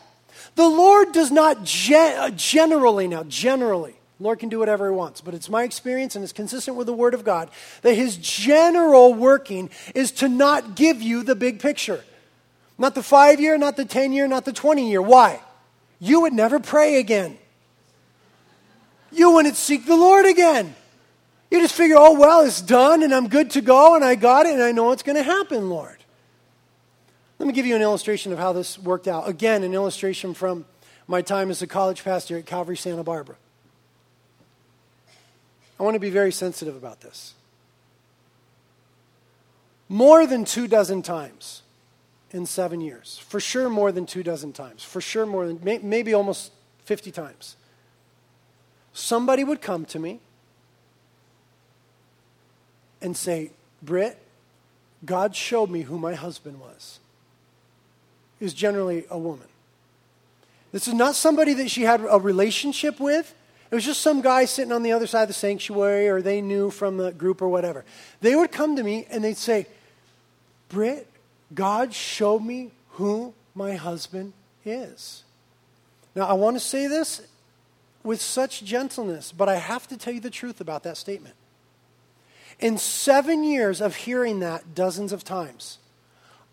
The 0.55 0.67
Lord 0.67 1.11
does 1.11 1.31
not 1.31 1.63
gen- 1.63 2.17
uh, 2.17 2.29
generally, 2.31 3.07
now, 3.07 3.23
generally, 3.23 3.95
Lord 4.19 4.39
can 4.39 4.49
do 4.49 4.59
whatever 4.59 4.89
He 4.89 4.95
wants, 4.95 5.21
but 5.21 5.33
it's 5.33 5.49
my 5.49 5.63
experience 5.63 6.15
and 6.15 6.23
it's 6.23 6.33
consistent 6.33 6.75
with 6.75 6.87
the 6.87 6.93
Word 6.93 7.13
of 7.13 7.23
God 7.23 7.49
that 7.83 7.93
His 7.93 8.17
general 8.17 9.13
working 9.13 9.69
is 9.95 10.11
to 10.13 10.27
not 10.27 10.75
give 10.75 11.01
you 11.01 11.23
the 11.23 11.35
big 11.35 11.59
picture. 11.59 12.03
Not 12.77 12.95
the 12.95 13.03
five 13.03 13.39
year, 13.39 13.57
not 13.57 13.77
the 13.77 13.85
10 13.85 14.11
year, 14.13 14.27
not 14.27 14.45
the 14.45 14.53
20 14.53 14.89
year. 14.89 15.01
Why? 15.01 15.41
You 15.99 16.21
would 16.21 16.33
never 16.33 16.59
pray 16.59 16.99
again. 16.99 17.37
You 19.11 19.31
wouldn't 19.31 19.55
seek 19.55 19.85
the 19.85 19.97
Lord 19.97 20.25
again. 20.25 20.75
You 21.51 21.61
just 21.61 21.73
figure, 21.73 21.95
oh, 21.97 22.19
well, 22.19 22.41
it's 22.41 22.61
done 22.61 23.01
and 23.03 23.13
I'm 23.13 23.27
good 23.27 23.51
to 23.51 23.61
go 23.61 23.95
and 23.95 24.05
I 24.05 24.15
got 24.15 24.45
it 24.45 24.53
and 24.53 24.61
I 24.61 24.71
know 24.71 24.85
what's 24.85 25.03
going 25.03 25.15
to 25.15 25.23
happen, 25.23 25.69
Lord. 25.69 25.97
Let 27.39 27.47
me 27.47 27.53
give 27.53 27.65
you 27.65 27.75
an 27.75 27.81
illustration 27.81 28.31
of 28.31 28.37
how 28.37 28.53
this 28.53 28.77
worked 28.77 29.07
out. 29.07 29.27
Again, 29.27 29.63
an 29.63 29.73
illustration 29.73 30.33
from 30.33 30.65
my 31.07 31.21
time 31.21 31.49
as 31.49 31.61
a 31.61 31.67
college 31.67 32.03
pastor 32.03 32.37
at 32.37 32.45
Calvary 32.45 32.77
Santa 32.77 33.03
Barbara. 33.03 33.35
I 35.79 35.83
want 35.83 35.95
to 35.95 35.99
be 35.99 36.09
very 36.09 36.31
sensitive 36.31 36.75
about 36.75 37.01
this. 37.01 37.33
More 39.87 40.27
than 40.27 40.45
two 40.45 40.67
dozen 40.67 41.01
times, 41.01 41.63
in 42.31 42.45
seven 42.45 42.81
years. 42.81 43.19
For 43.27 43.39
sure, 43.39 43.69
more 43.69 43.91
than 43.91 44.05
two 44.05 44.23
dozen 44.23 44.53
times. 44.53 44.83
For 44.83 45.01
sure, 45.01 45.25
more 45.25 45.47
than 45.47 45.59
maybe 45.83 46.13
almost 46.13 46.51
50 46.85 47.11
times. 47.11 47.55
Somebody 48.93 49.43
would 49.43 49.61
come 49.61 49.85
to 49.85 49.99
me 49.99 50.19
and 53.01 53.15
say, 53.15 53.51
Britt, 53.81 54.17
God 55.05 55.35
showed 55.35 55.69
me 55.69 55.81
who 55.81 55.97
my 55.97 56.13
husband 56.13 56.59
was. 56.59 56.99
Is 58.39 58.53
generally 58.53 59.05
a 59.09 59.17
woman. 59.17 59.47
This 60.71 60.87
is 60.87 60.93
not 60.93 61.15
somebody 61.15 61.53
that 61.55 61.69
she 61.69 61.81
had 61.83 62.01
a 62.01 62.19
relationship 62.19 62.99
with. 62.99 63.33
It 63.71 63.75
was 63.75 63.85
just 63.85 64.01
some 64.01 64.21
guy 64.21 64.45
sitting 64.45 64.71
on 64.71 64.81
the 64.81 64.91
other 64.91 65.07
side 65.07 65.23
of 65.23 65.27
the 65.27 65.33
sanctuary, 65.33 66.07
or 66.09 66.21
they 66.21 66.41
knew 66.41 66.71
from 66.71 66.97
the 66.97 67.11
group 67.11 67.41
or 67.41 67.49
whatever. 67.49 67.85
They 68.21 68.35
would 68.35 68.51
come 68.51 68.75
to 68.75 68.83
me 68.83 69.05
and 69.09 69.23
they'd 69.23 69.37
say, 69.37 69.67
Britt, 70.69 71.08
God 71.53 71.93
showed 71.93 72.43
me 72.43 72.71
who 72.91 73.33
my 73.55 73.75
husband 73.75 74.33
is. 74.65 75.23
Now, 76.15 76.27
I 76.27 76.33
want 76.33 76.55
to 76.55 76.59
say 76.59 76.87
this 76.87 77.21
with 78.03 78.21
such 78.21 78.63
gentleness, 78.63 79.31
but 79.31 79.49
I 79.49 79.55
have 79.55 79.87
to 79.87 79.97
tell 79.97 80.13
you 80.13 80.19
the 80.19 80.29
truth 80.29 80.61
about 80.61 80.83
that 80.83 80.97
statement. 80.97 81.35
In 82.59 82.77
seven 82.77 83.43
years 83.43 83.81
of 83.81 83.95
hearing 83.95 84.39
that 84.39 84.75
dozens 84.75 85.13
of 85.13 85.23
times, 85.23 85.77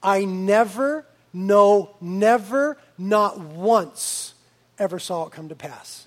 I 0.03 0.25
never, 0.25 1.05
no, 1.33 1.91
never, 2.01 2.79
not 2.97 3.41
once 3.41 4.35
ever 4.79 4.99
saw 4.99 5.27
it 5.27 5.33
come 5.33 5.49
to 5.49 5.55
pass. 5.55 6.07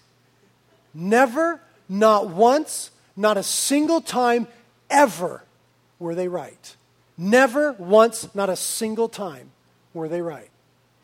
Never, 0.94 1.60
not 1.88 2.30
once, 2.30 2.92
not 3.16 3.38
a 3.38 3.44
single 3.44 4.02
time 4.02 4.48
ever 4.90 5.44
were 5.98 6.16
they 6.16 6.28
right. 6.28 6.76
Never 7.22 7.74
once, 7.74 8.34
not 8.34 8.50
a 8.50 8.56
single 8.56 9.10
time, 9.10 9.52
were 9.94 10.08
they 10.08 10.22
right. 10.22 10.50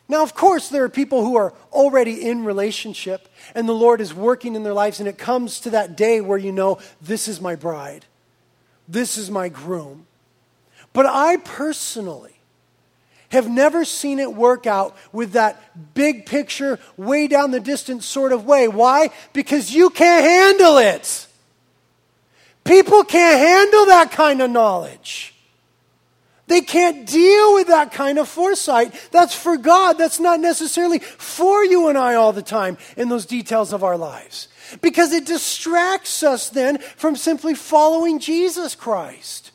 Now, 0.08 0.24
of 0.24 0.34
course, 0.34 0.70
there 0.70 0.86
are 0.86 0.90
people 0.90 1.26
who 1.26 1.36
are 1.36 1.54
already 1.74 2.26
in 2.26 2.46
relationship 2.46 3.28
and 3.54 3.68
the 3.68 3.74
Lord 3.74 4.00
is 4.00 4.14
working 4.14 4.56
in 4.56 4.64
their 4.64 4.74
lives, 4.74 5.02
and 5.02 5.10
it 5.10 5.18
comes 5.18 5.60
to 5.60 5.72
that 5.72 5.98
day 5.98 6.22
where 6.22 6.38
you 6.38 6.54
know, 6.54 6.80
this 7.02 7.28
is 7.28 7.42
my 7.42 7.58
bride, 7.58 8.06
this 8.88 9.18
is 9.18 9.30
my 9.30 9.50
groom. 9.50 10.08
But 10.94 11.06
I 11.06 11.36
personally 11.36 12.38
have 13.28 13.50
never 13.50 13.84
seen 13.84 14.18
it 14.20 14.34
work 14.34 14.66
out 14.66 14.96
with 15.12 15.34
that 15.34 15.94
big 15.94 16.26
picture, 16.26 16.80
way 16.96 17.28
down 17.28 17.52
the 17.52 17.60
distance 17.60 18.06
sort 18.06 18.32
of 18.32 18.46
way. 18.46 18.70
Why? 18.70 19.10
Because 19.34 19.76
you 19.76 19.90
can't 19.90 20.24
handle 20.24 20.78
it. 20.78 21.28
People 22.64 23.04
can't 23.04 23.38
handle 23.38 23.88
that 23.88 24.12
kind 24.12 24.42
of 24.42 24.50
knowledge. 24.50 25.35
They 26.48 26.62
can't 26.62 27.08
deal 27.08 27.56
with 27.56 27.68
that 27.68 27.92
kind 27.92 28.20
of 28.20 28.28
foresight. 28.28 28.94
That's 29.12 29.34
for 29.34 29.58
God. 29.58 29.94
That's 29.94 30.20
not 30.20 30.40
necessarily 30.40 31.00
for 31.00 31.64
you 31.66 31.88
and 31.90 31.98
I 31.98 32.16
all 32.16 32.34
the 32.34 32.44
time 32.44 32.78
in 32.96 33.10
those 33.10 33.26
details 33.26 33.74
of 33.74 33.84
our 33.84 33.98
lives. 33.98 34.48
Because 34.82 35.12
it 35.12 35.26
distracts 35.26 36.22
us 36.22 36.50
then 36.50 36.78
from 36.98 37.16
simply 37.16 37.56
following 37.56 38.20
Jesus 38.20 38.76
Christ. 38.76 39.52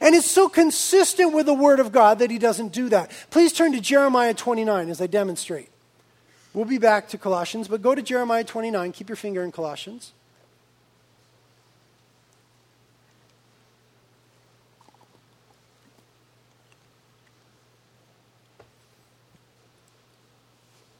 And 0.00 0.14
it's 0.14 0.30
so 0.30 0.48
consistent 0.48 1.34
with 1.34 1.46
the 1.46 1.54
Word 1.54 1.80
of 1.80 1.92
God 1.92 2.20
that 2.20 2.30
He 2.30 2.38
doesn't 2.38 2.72
do 2.72 2.88
that. 2.90 3.10
Please 3.30 3.52
turn 3.52 3.72
to 3.72 3.80
Jeremiah 3.80 4.34
29 4.34 4.88
as 4.88 5.00
I 5.00 5.06
demonstrate. 5.06 5.68
We'll 6.54 6.64
be 6.64 6.78
back 6.78 7.08
to 7.08 7.18
Colossians, 7.18 7.66
but 7.68 7.82
go 7.82 7.94
to 7.94 8.02
Jeremiah 8.02 8.44
29. 8.44 8.92
Keep 8.92 9.08
your 9.08 9.16
finger 9.16 9.42
in 9.42 9.52
Colossians. 9.52 10.12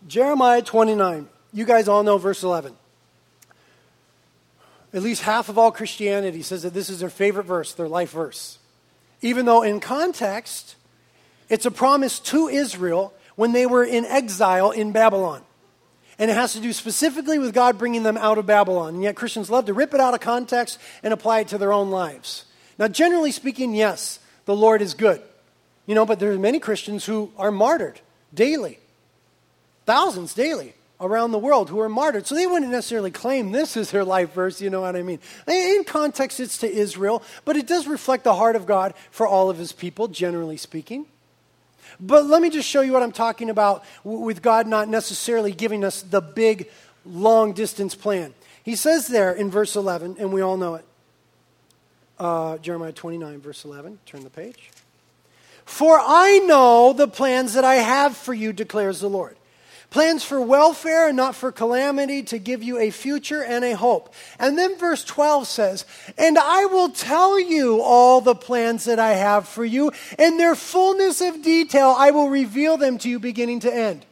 Jeremiah 0.09 0.62
29. 0.62 1.28
You 1.53 1.64
guys 1.64 1.88
all 1.88 2.03
know 2.03 2.18
verse 2.18 2.42
11. 2.42 2.74
At 4.94 5.03
least 5.03 5.22
half 5.22 5.48
of 5.48 5.59
all 5.59 5.72
Christianity 5.72 6.42
says 6.42 6.62
that 6.62 6.74
this 6.74 6.90
is 6.90 7.00
their 7.00 7.11
favorite 7.11 7.46
verse, 7.46 7.72
their 7.74 7.88
life 7.88 8.11
verse. 8.12 8.59
Even 9.22 9.46
though 9.46 9.62
in 9.62 9.80
context, 9.80 10.76
It's 11.53 11.66
a 11.66 11.70
promise 11.70 12.18
to 12.20 12.48
Israel 12.48 13.12
when 13.36 13.53
they 13.53 13.66
were 13.66 13.84
in 13.84 14.07
exile 14.07 14.70
in 14.70 14.90
Babylon. 14.90 15.42
And 16.18 16.30
it 16.30 16.34
has 16.34 16.55
to 16.55 16.61
do 16.61 16.72
specifically 16.72 17.38
with 17.38 17.53
God 17.53 17.76
bringing 17.76 18.05
them 18.05 18.16
out 18.16 18.38
of 18.38 18.46
Babylon. 18.46 18.94
And 18.94 19.03
yet 19.03 19.16
Christians 19.16 19.50
love 19.50 19.66
to 19.66 19.74
rip 19.74 19.92
it 19.92 20.00
out 20.00 20.14
of 20.14 20.20
context 20.20 20.78
and 21.03 21.12
apply 21.12 21.40
it 21.40 21.48
to 21.48 21.59
their 21.59 21.70
own 21.70 21.90
lives. 21.90 22.46
Now, 22.78 22.88
generally 22.88 23.32
speaking, 23.32 23.74
yes, 23.74 24.18
the 24.46 24.57
Lord 24.57 24.80
is 24.80 24.94
good. 24.94 25.20
You 25.84 25.94
know, 25.94 26.07
but 26.07 26.20
there 26.20 26.32
are 26.32 26.38
many 26.38 26.59
Christians 26.59 27.05
who 27.05 27.30
are 27.36 27.50
martyred 27.50 28.00
daily, 28.32 28.78
thousands 29.87 30.35
daily 30.35 30.74
around 31.01 31.33
the 31.33 31.39
world 31.39 31.68
who 31.68 31.80
are 31.80 31.89
martyred. 31.89 32.26
So 32.26 32.35
they 32.35 32.47
wouldn't 32.47 32.70
necessarily 32.70 33.11
claim 33.11 33.51
this 33.51 33.76
is 33.76 33.91
their 33.91 34.05
life 34.05 34.33
verse, 34.33 34.61
you 34.61 34.70
know 34.70 34.83
what 34.83 34.95
I 34.95 35.03
mean? 35.03 35.18
In 35.49 35.85
context, 35.85 36.39
it's 36.39 36.59
to 36.59 36.72
Israel, 36.72 37.22
but 37.45 37.57
it 37.57 37.66
does 37.66 37.87
reflect 37.87 38.24
the 38.24 38.35
heart 38.35 38.57
of 38.57 38.66
God 38.66 38.95
for 39.11 39.26
all 39.26 39.51
of 39.51 39.59
his 39.59 39.72
people, 39.72 40.09
generally 40.09 40.57
speaking. 40.57 41.07
But 41.99 42.24
let 42.26 42.41
me 42.41 42.51
just 42.51 42.68
show 42.68 42.80
you 42.80 42.93
what 42.93 43.03
I'm 43.03 43.12
talking 43.12 43.51
about 43.51 43.85
with 44.05 44.43
God 44.43 44.66
not 44.66 44.89
necessarily 44.89 45.53
giving 45.53 45.85
us 45.85 46.03
the 46.03 46.20
big, 46.20 46.70
long 47.05 47.53
distance 47.53 47.95
plan. 47.95 48.33
He 48.62 48.76
says 48.76 49.09
there 49.09 49.33
in 49.33 49.51
verse 49.51 49.74
11, 49.74 50.16
and 50.18 50.33
we 50.33 50.41
all 50.41 50.57
know 50.57 50.76
it 50.76 50.85
uh, 52.22 52.59
Jeremiah 52.59 52.93
29, 52.93 53.41
verse 53.41 53.64
11. 53.64 53.99
Turn 54.07 54.22
the 54.22 54.30
page. 54.30 54.70
For 55.64 55.99
I 56.01 56.39
know 56.47 56.93
the 56.93 57.09
plans 57.09 57.55
that 57.55 57.64
I 57.64 57.76
have 57.76 58.16
for 58.16 58.33
you, 58.33 58.53
declares 58.53 59.01
the 59.01 59.09
Lord 59.09 59.37
plans 59.93 60.24
for 60.24 60.40
welfare 60.40 61.07
and 61.07 61.16
not 61.16 61.36
for 61.36 61.53
calamity, 61.53 62.22
to 62.24 62.38
give 62.38 62.62
you 62.62 62.78
a 62.78 62.90
future 62.90 63.45
and 63.45 63.62
a 63.62 63.76
hope. 63.76 64.12
And 64.38 64.59
then 64.59 64.78
verse 64.78 65.05
12 65.05 65.47
says, 65.47 65.84
And 66.16 66.38
I 66.38 66.64
will 66.64 66.88
tell 66.88 67.38
you 67.38 67.82
all 67.82 68.22
the 68.22 68.34
plans 68.34 68.86
that 68.86 68.99
I 68.99 69.12
have 69.12 69.47
for 69.47 69.64
you. 69.64 69.93
In 70.18 70.38
their 70.38 70.55
fullness 70.55 71.20
of 71.20 71.43
detail, 71.43 71.95
I 71.97 72.11
will 72.11 72.30
reveal 72.30 72.78
them 72.78 72.97
to 72.99 73.11
you 73.11 73.20
beginning 73.20 73.61
to 73.61 73.72
end. 73.72 74.07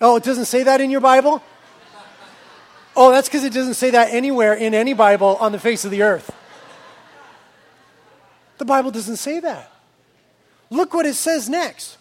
Oh, 0.00 0.16
it 0.16 0.22
doesn't 0.22 0.46
say 0.46 0.62
that 0.62 0.80
in 0.80 0.90
your 0.90 1.00
Bible? 1.00 1.42
Oh, 2.94 3.10
that's 3.10 3.28
because 3.28 3.44
it 3.44 3.52
doesn't 3.52 3.74
say 3.74 3.90
that 3.90 4.12
anywhere 4.12 4.54
in 4.54 4.74
any 4.74 4.94
Bible 4.94 5.36
on 5.40 5.50
the 5.50 5.58
face 5.58 5.84
of 5.84 5.90
the 5.90 6.02
earth. 6.02 6.32
The 8.58 8.64
Bible 8.64 8.92
doesn't 8.92 9.16
say 9.16 9.40
that. 9.40 9.72
Look 10.70 10.94
what 10.94 11.04
it 11.04 11.14
says 11.14 11.48
next. 11.48 11.98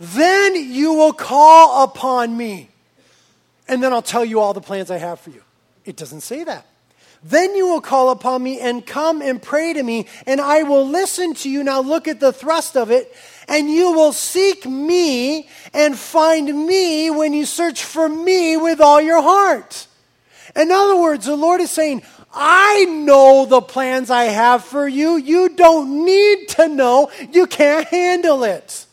Then 0.00 0.54
you 0.54 0.94
will 0.94 1.12
call 1.12 1.84
upon 1.84 2.36
me, 2.36 2.68
and 3.66 3.82
then 3.82 3.92
I'll 3.92 4.02
tell 4.02 4.24
you 4.24 4.40
all 4.40 4.54
the 4.54 4.60
plans 4.60 4.90
I 4.90 4.98
have 4.98 5.20
for 5.20 5.30
you. 5.30 5.42
It 5.84 5.96
doesn't 5.96 6.20
say 6.20 6.44
that. 6.44 6.66
Then 7.24 7.56
you 7.56 7.66
will 7.66 7.80
call 7.80 8.10
upon 8.10 8.42
me 8.42 8.60
and 8.60 8.86
come 8.86 9.22
and 9.22 9.42
pray 9.42 9.72
to 9.72 9.82
me, 9.82 10.06
and 10.26 10.40
I 10.40 10.62
will 10.62 10.86
listen 10.86 11.34
to 11.34 11.50
you. 11.50 11.64
Now, 11.64 11.80
look 11.80 12.06
at 12.06 12.20
the 12.20 12.32
thrust 12.32 12.76
of 12.76 12.90
it. 12.90 13.12
And 13.48 13.70
you 13.70 13.92
will 13.92 14.12
seek 14.12 14.66
me 14.66 15.48
and 15.72 15.98
find 15.98 16.66
me 16.66 17.10
when 17.10 17.32
you 17.32 17.46
search 17.46 17.82
for 17.82 18.08
me 18.08 18.56
with 18.56 18.80
all 18.80 19.00
your 19.00 19.22
heart. 19.22 19.86
In 20.54 20.70
other 20.70 20.96
words, 20.96 21.24
the 21.24 21.34
Lord 21.34 21.60
is 21.60 21.70
saying, 21.70 22.02
I 22.32 22.84
know 22.84 23.46
the 23.46 23.62
plans 23.62 24.10
I 24.10 24.24
have 24.24 24.64
for 24.64 24.86
you. 24.86 25.16
You 25.16 25.48
don't 25.48 26.04
need 26.04 26.48
to 26.50 26.68
know. 26.68 27.10
You 27.32 27.46
can't 27.46 27.88
handle 27.88 28.44
it. 28.44 28.86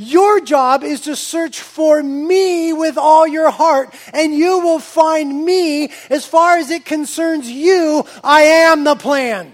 Your 0.00 0.38
job 0.40 0.84
is 0.84 1.00
to 1.02 1.16
search 1.16 1.60
for 1.60 2.00
me 2.00 2.72
with 2.72 2.96
all 2.96 3.26
your 3.26 3.50
heart, 3.50 3.92
and 4.14 4.32
you 4.32 4.60
will 4.60 4.78
find 4.78 5.44
me 5.44 5.90
as 6.08 6.24
far 6.24 6.56
as 6.56 6.70
it 6.70 6.84
concerns 6.84 7.50
you. 7.50 8.04
I 8.22 8.42
am 8.42 8.84
the 8.84 8.94
plan. 8.94 9.52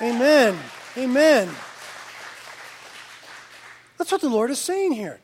Amen. 0.00 0.58
Amen. 0.96 1.50
That's 3.98 4.10
what 4.10 4.22
the 4.22 4.30
Lord 4.30 4.50
is 4.50 4.60
saying 4.60 4.92
here. 4.92 5.20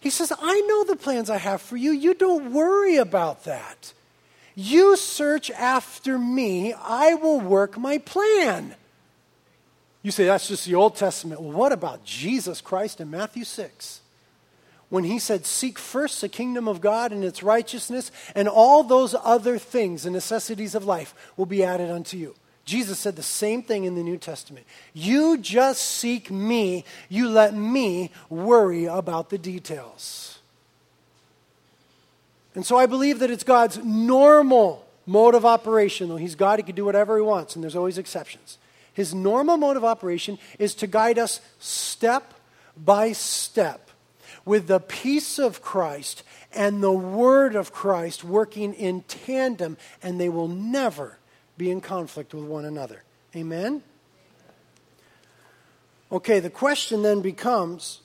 He 0.00 0.10
says, 0.10 0.30
I 0.38 0.60
know 0.60 0.84
the 0.84 0.96
plans 0.96 1.30
I 1.30 1.38
have 1.38 1.62
for 1.62 1.78
you. 1.78 1.92
You 1.92 2.12
don't 2.12 2.52
worry 2.52 2.96
about 2.96 3.44
that. 3.44 3.94
You 4.54 4.98
search 4.98 5.50
after 5.50 6.18
me, 6.18 6.74
I 6.74 7.14
will 7.14 7.40
work 7.40 7.78
my 7.78 7.96
plan. 7.96 8.74
You 10.02 10.10
say 10.10 10.26
that's 10.26 10.48
just 10.48 10.66
the 10.66 10.74
Old 10.74 10.96
Testament. 10.96 11.40
Well, 11.40 11.52
what 11.52 11.72
about 11.72 12.04
Jesus 12.04 12.60
Christ 12.60 13.00
in 13.00 13.10
Matthew 13.10 13.44
6? 13.44 14.00
When 14.90 15.04
he 15.04 15.18
said, 15.18 15.44
Seek 15.44 15.78
first 15.78 16.20
the 16.20 16.28
kingdom 16.28 16.66
of 16.66 16.80
God 16.80 17.12
and 17.12 17.24
its 17.24 17.42
righteousness, 17.42 18.10
and 18.34 18.48
all 18.48 18.82
those 18.82 19.14
other 19.22 19.58
things, 19.58 20.04
the 20.04 20.10
necessities 20.10 20.74
of 20.74 20.84
life, 20.84 21.14
will 21.36 21.46
be 21.46 21.64
added 21.64 21.90
unto 21.90 22.16
you. 22.16 22.34
Jesus 22.64 22.98
said 22.98 23.16
the 23.16 23.22
same 23.22 23.62
thing 23.62 23.84
in 23.84 23.94
the 23.94 24.02
New 24.02 24.18
Testament. 24.18 24.66
You 24.92 25.38
just 25.38 25.82
seek 25.82 26.30
me, 26.30 26.84
you 27.08 27.28
let 27.28 27.54
me 27.54 28.10
worry 28.28 28.84
about 28.84 29.30
the 29.30 29.38
details. 29.38 30.38
And 32.54 32.64
so 32.66 32.76
I 32.76 32.86
believe 32.86 33.20
that 33.20 33.30
it's 33.30 33.44
God's 33.44 33.78
normal 33.78 34.86
mode 35.06 35.34
of 35.34 35.46
operation, 35.46 36.08
though 36.08 36.16
He's 36.16 36.34
God, 36.34 36.58
He 36.58 36.62
can 36.62 36.74
do 36.74 36.84
whatever 36.84 37.16
He 37.16 37.22
wants, 37.22 37.54
and 37.54 37.62
there's 37.62 37.76
always 37.76 37.98
exceptions. 37.98 38.58
His 38.98 39.14
normal 39.14 39.56
mode 39.56 39.76
of 39.76 39.84
operation 39.84 40.40
is 40.58 40.74
to 40.74 40.88
guide 40.88 41.20
us 41.20 41.40
step 41.60 42.34
by 42.76 43.12
step 43.12 43.92
with 44.44 44.66
the 44.66 44.80
peace 44.80 45.38
of 45.38 45.62
Christ 45.62 46.24
and 46.52 46.82
the 46.82 46.90
word 46.90 47.54
of 47.54 47.72
Christ 47.72 48.24
working 48.24 48.74
in 48.74 49.02
tandem, 49.02 49.76
and 50.02 50.20
they 50.20 50.28
will 50.28 50.48
never 50.48 51.16
be 51.56 51.70
in 51.70 51.80
conflict 51.80 52.34
with 52.34 52.42
one 52.42 52.64
another. 52.64 53.04
Amen? 53.36 53.84
Okay, 56.10 56.40
the 56.40 56.50
question 56.50 57.02
then 57.02 57.20
becomes 57.20 58.00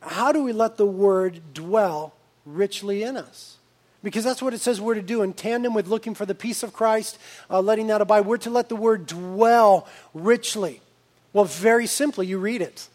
how 0.00 0.32
do 0.32 0.42
we 0.42 0.54
let 0.54 0.78
the 0.78 0.86
word 0.86 1.52
dwell 1.52 2.14
richly 2.46 3.02
in 3.02 3.18
us? 3.18 3.57
Because 4.02 4.24
that's 4.24 4.40
what 4.40 4.54
it 4.54 4.60
says 4.60 4.80
we're 4.80 4.94
to 4.94 5.02
do 5.02 5.22
in 5.22 5.32
tandem 5.32 5.74
with 5.74 5.88
looking 5.88 6.14
for 6.14 6.24
the 6.24 6.34
peace 6.34 6.62
of 6.62 6.72
Christ, 6.72 7.18
uh, 7.50 7.60
letting 7.60 7.88
that 7.88 8.00
abide. 8.00 8.26
We're 8.26 8.38
to 8.38 8.50
let 8.50 8.68
the 8.68 8.76
word 8.76 9.06
dwell 9.06 9.88
richly. 10.14 10.80
Well, 11.32 11.44
very 11.44 11.86
simply, 11.86 12.26
you 12.26 12.38
read 12.38 12.62
it. 12.62 12.88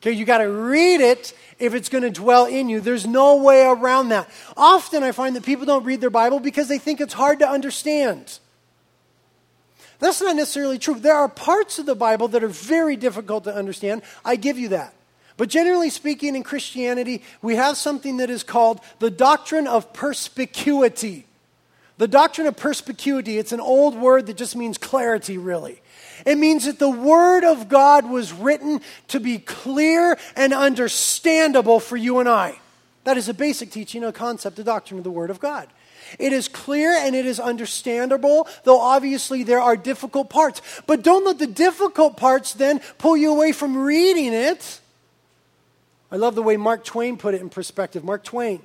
Okay, 0.00 0.12
you 0.12 0.24
got 0.24 0.38
to 0.38 0.48
read 0.48 1.00
it 1.00 1.32
if 1.60 1.74
it's 1.74 1.88
going 1.88 2.02
to 2.02 2.10
dwell 2.10 2.46
in 2.46 2.68
you. 2.68 2.80
There's 2.80 3.06
no 3.06 3.36
way 3.36 3.64
around 3.64 4.08
that. 4.08 4.28
Often 4.56 5.04
I 5.04 5.12
find 5.12 5.36
that 5.36 5.44
people 5.44 5.64
don't 5.64 5.84
read 5.84 6.00
their 6.00 6.10
Bible 6.10 6.40
because 6.40 6.66
they 6.66 6.78
think 6.78 7.00
it's 7.00 7.14
hard 7.14 7.38
to 7.38 7.48
understand. 7.48 8.38
That's 10.00 10.20
not 10.20 10.34
necessarily 10.34 10.78
true. 10.78 10.94
There 10.94 11.14
are 11.14 11.28
parts 11.28 11.78
of 11.78 11.86
the 11.86 11.94
Bible 11.94 12.26
that 12.28 12.42
are 12.42 12.48
very 12.48 12.96
difficult 12.96 13.44
to 13.44 13.54
understand. 13.54 14.02
I 14.24 14.34
give 14.34 14.58
you 14.58 14.70
that. 14.70 14.92
But 15.36 15.48
generally 15.48 15.90
speaking, 15.90 16.36
in 16.36 16.42
Christianity, 16.42 17.22
we 17.40 17.56
have 17.56 17.76
something 17.76 18.18
that 18.18 18.30
is 18.30 18.42
called 18.42 18.80
the 18.98 19.10
doctrine 19.10 19.66
of 19.66 19.92
perspicuity. 19.92 21.26
The 21.98 22.08
doctrine 22.08 22.46
of 22.46 22.56
perspicuity, 22.56 23.38
it's 23.38 23.52
an 23.52 23.60
old 23.60 23.96
word 23.96 24.26
that 24.26 24.36
just 24.36 24.56
means 24.56 24.78
clarity, 24.78 25.38
really. 25.38 25.80
It 26.26 26.36
means 26.36 26.66
that 26.66 26.78
the 26.78 26.90
Word 26.90 27.44
of 27.44 27.68
God 27.68 28.08
was 28.08 28.32
written 28.32 28.80
to 29.08 29.20
be 29.20 29.38
clear 29.38 30.18
and 30.36 30.52
understandable 30.52 31.80
for 31.80 31.96
you 31.96 32.18
and 32.20 32.28
I. 32.28 32.58
That 33.04 33.16
is 33.16 33.28
a 33.28 33.34
basic 33.34 33.70
teaching, 33.70 34.04
a 34.04 34.12
concept, 34.12 34.58
a 34.58 34.64
doctrine 34.64 34.98
of 34.98 35.04
the 35.04 35.10
Word 35.10 35.30
of 35.30 35.40
God. 35.40 35.68
It 36.18 36.32
is 36.32 36.48
clear 36.48 36.92
and 36.92 37.16
it 37.16 37.26
is 37.26 37.40
understandable, 37.40 38.46
though 38.64 38.80
obviously 38.80 39.42
there 39.42 39.60
are 39.60 39.76
difficult 39.76 40.30
parts. 40.30 40.60
But 40.86 41.02
don't 41.02 41.24
let 41.24 41.38
the 41.38 41.46
difficult 41.46 42.16
parts 42.16 42.54
then 42.54 42.80
pull 42.98 43.16
you 43.16 43.32
away 43.32 43.52
from 43.52 43.76
reading 43.76 44.32
it 44.32 44.80
I 46.12 46.16
love 46.16 46.34
the 46.34 46.42
way 46.42 46.58
Mark 46.58 46.84
Twain 46.84 47.16
put 47.16 47.32
it 47.32 47.40
in 47.40 47.48
perspective. 47.48 48.04
Mark 48.04 48.22
Twain, 48.22 48.60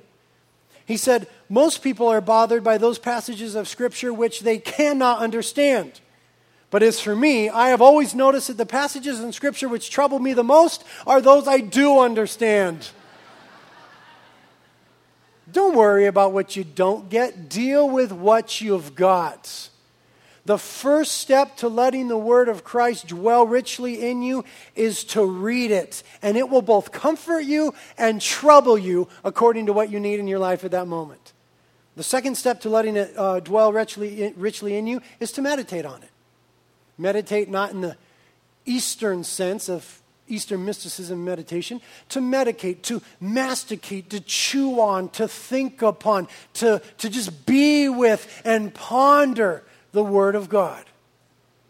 he 0.84 0.98
said, 0.98 1.26
Most 1.48 1.82
people 1.82 2.06
are 2.06 2.20
bothered 2.20 2.62
by 2.62 2.76
those 2.76 2.98
passages 2.98 3.54
of 3.54 3.66
Scripture 3.66 4.12
which 4.12 4.40
they 4.40 4.58
cannot 4.58 5.20
understand. 5.20 5.98
But 6.70 6.82
as 6.82 7.00
for 7.00 7.16
me, 7.16 7.48
I 7.48 7.70
have 7.70 7.80
always 7.80 8.14
noticed 8.14 8.48
that 8.48 8.58
the 8.58 8.66
passages 8.66 9.20
in 9.20 9.32
Scripture 9.32 9.66
which 9.66 9.88
trouble 9.88 10.18
me 10.18 10.34
the 10.34 10.44
most 10.44 10.84
are 11.06 11.22
those 11.22 11.48
I 11.48 11.60
do 11.60 12.00
understand. 12.00 12.90
don't 15.50 15.74
worry 15.74 16.04
about 16.04 16.34
what 16.34 16.54
you 16.54 16.64
don't 16.64 17.08
get, 17.08 17.48
deal 17.48 17.88
with 17.88 18.12
what 18.12 18.60
you've 18.60 18.94
got. 18.94 19.70
The 20.48 20.56
first 20.56 21.18
step 21.18 21.58
to 21.58 21.68
letting 21.68 22.08
the 22.08 22.16
Word 22.16 22.48
of 22.48 22.64
Christ 22.64 23.08
dwell 23.08 23.46
richly 23.46 24.08
in 24.08 24.22
you 24.22 24.46
is 24.74 25.04
to 25.04 25.22
read 25.22 25.70
it. 25.70 26.02
And 26.22 26.38
it 26.38 26.48
will 26.48 26.62
both 26.62 26.90
comfort 26.90 27.40
you 27.40 27.74
and 27.98 28.18
trouble 28.18 28.78
you 28.78 29.08
according 29.24 29.66
to 29.66 29.74
what 29.74 29.90
you 29.90 30.00
need 30.00 30.20
in 30.20 30.26
your 30.26 30.38
life 30.38 30.64
at 30.64 30.70
that 30.70 30.86
moment. 30.86 31.34
The 31.96 32.02
second 32.02 32.36
step 32.36 32.62
to 32.62 32.70
letting 32.70 32.96
it 32.96 33.12
uh, 33.14 33.40
dwell 33.40 33.74
richly, 33.74 34.32
richly 34.38 34.78
in 34.78 34.86
you 34.86 35.02
is 35.20 35.32
to 35.32 35.42
meditate 35.42 35.84
on 35.84 36.02
it. 36.02 36.08
Meditate 36.96 37.50
not 37.50 37.72
in 37.72 37.82
the 37.82 37.98
Eastern 38.64 39.24
sense 39.24 39.68
of 39.68 40.00
Eastern 40.28 40.64
mysticism 40.64 41.26
meditation, 41.26 41.82
to 42.08 42.20
medicate, 42.20 42.80
to 42.82 43.02
masticate, 43.20 44.08
to 44.08 44.20
chew 44.20 44.80
on, 44.80 45.10
to 45.10 45.28
think 45.28 45.82
upon, 45.82 46.26
to, 46.54 46.80
to 46.96 47.10
just 47.10 47.44
be 47.44 47.90
with 47.90 48.40
and 48.46 48.72
ponder 48.72 49.62
the 49.92 50.04
Word 50.04 50.34
of 50.34 50.48
God. 50.48 50.84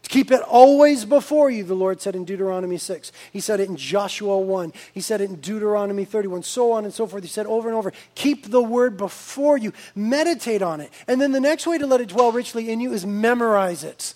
Keep 0.09 0.31
it 0.31 0.41
always 0.41 1.05
before 1.05 1.51
you, 1.51 1.63
the 1.63 1.75
Lord 1.75 2.01
said 2.01 2.15
in 2.15 2.25
Deuteronomy 2.25 2.79
6. 2.79 3.11
He 3.31 3.39
said 3.39 3.59
it 3.59 3.69
in 3.69 3.77
Joshua 3.77 4.39
1. 4.39 4.73
He 4.91 5.01
said 5.01 5.21
it 5.21 5.29
in 5.29 5.35
Deuteronomy 5.35 6.03
31, 6.03 6.41
so 6.41 6.71
on 6.71 6.83
and 6.83 6.91
so 6.91 7.05
forth. 7.05 7.21
He 7.21 7.29
said 7.29 7.45
over 7.45 7.69
and 7.69 7.77
over, 7.77 7.93
keep 8.15 8.49
the 8.49 8.61
word 8.61 8.97
before 8.97 9.55
you, 9.55 9.71
meditate 9.93 10.63
on 10.63 10.81
it. 10.81 10.91
And 11.07 11.21
then 11.21 11.31
the 11.31 11.39
next 11.39 11.67
way 11.67 11.77
to 11.77 11.85
let 11.85 12.01
it 12.01 12.09
dwell 12.09 12.31
richly 12.31 12.71
in 12.71 12.79
you 12.79 12.91
is 12.91 13.05
memorize 13.05 13.83
it. 13.83 14.15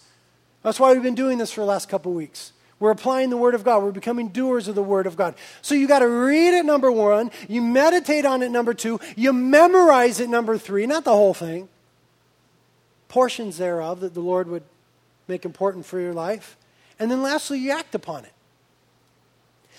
That's 0.63 0.79
why 0.79 0.93
we've 0.93 1.03
been 1.03 1.13
doing 1.13 1.37
this 1.37 1.51
for 1.51 1.61
the 1.61 1.67
last 1.67 1.89
couple 1.89 2.11
weeks. 2.11 2.53
We're 2.79 2.89
applying 2.89 3.29
the 3.29 3.37
Word 3.37 3.53
of 3.53 3.63
God. 3.63 3.83
We're 3.83 3.91
becoming 3.91 4.29
doers 4.29 4.67
of 4.67 4.73
the 4.73 4.83
Word 4.83 5.05
of 5.05 5.15
God. 5.15 5.35
So 5.61 5.75
you 5.75 5.87
got 5.87 5.99
to 5.99 6.07
read 6.07 6.57
it, 6.57 6.65
number 6.65 6.91
one. 6.91 7.29
You 7.47 7.61
meditate 7.61 8.25
on 8.25 8.41
it, 8.41 8.49
number 8.49 8.73
two. 8.73 8.99
You 9.15 9.31
memorize 9.31 10.19
it, 10.19 10.27
number 10.27 10.57
three. 10.57 10.87
Not 10.87 11.03
the 11.03 11.11
whole 11.11 11.35
thing, 11.35 11.69
portions 13.13 13.59
thereof 13.59 13.99
that 13.99 14.15
the 14.15 14.19
Lord 14.19 14.47
would 14.47 14.63
make 15.27 15.45
important 15.45 15.85
for 15.85 15.99
your 15.99 16.13
life. 16.13 16.57
And 16.97 17.11
then 17.11 17.21
lastly, 17.21 17.59
you 17.59 17.69
act 17.69 17.93
upon 17.93 18.25
it. 18.25 18.33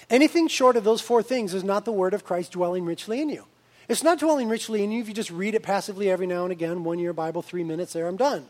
Anything 0.08 0.46
short 0.46 0.76
of 0.76 0.84
those 0.84 1.00
four 1.00 1.20
things 1.20 1.52
is 1.52 1.64
not 1.64 1.84
the 1.84 1.90
word 1.90 2.14
of 2.14 2.24
Christ 2.24 2.52
dwelling 2.52 2.84
richly 2.84 3.20
in 3.20 3.28
you. 3.28 3.44
It's 3.88 4.04
not 4.04 4.20
dwelling 4.20 4.48
richly 4.48 4.84
in 4.84 4.92
you 4.92 5.00
if 5.00 5.08
you 5.08 5.14
just 5.14 5.32
read 5.32 5.56
it 5.56 5.64
passively 5.64 6.08
every 6.08 6.28
now 6.28 6.44
and 6.44 6.52
again, 6.52 6.84
one 6.84 7.00
year 7.00 7.12
Bible, 7.12 7.42
three 7.42 7.64
minutes, 7.64 7.92
there, 7.92 8.06
I'm 8.06 8.16
done. 8.16 8.46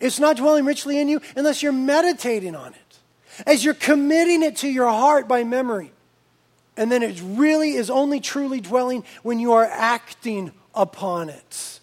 It's 0.00 0.18
not 0.18 0.36
dwelling 0.36 0.64
richly 0.64 0.98
in 0.98 1.06
you 1.06 1.20
unless 1.36 1.62
you're 1.62 1.70
meditating 1.70 2.56
on 2.56 2.72
it, 2.72 2.98
as 3.46 3.64
you're 3.64 3.72
committing 3.72 4.42
it 4.42 4.56
to 4.56 4.68
your 4.68 4.88
heart 4.88 5.28
by 5.28 5.44
memory. 5.44 5.92
And 6.76 6.90
then 6.90 7.04
it 7.04 7.22
really 7.24 7.74
is 7.74 7.88
only 7.88 8.18
truly 8.18 8.60
dwelling 8.60 9.04
when 9.22 9.38
you 9.38 9.52
are 9.52 9.64
acting 9.64 10.50
upon 10.74 11.28
it 11.28 11.77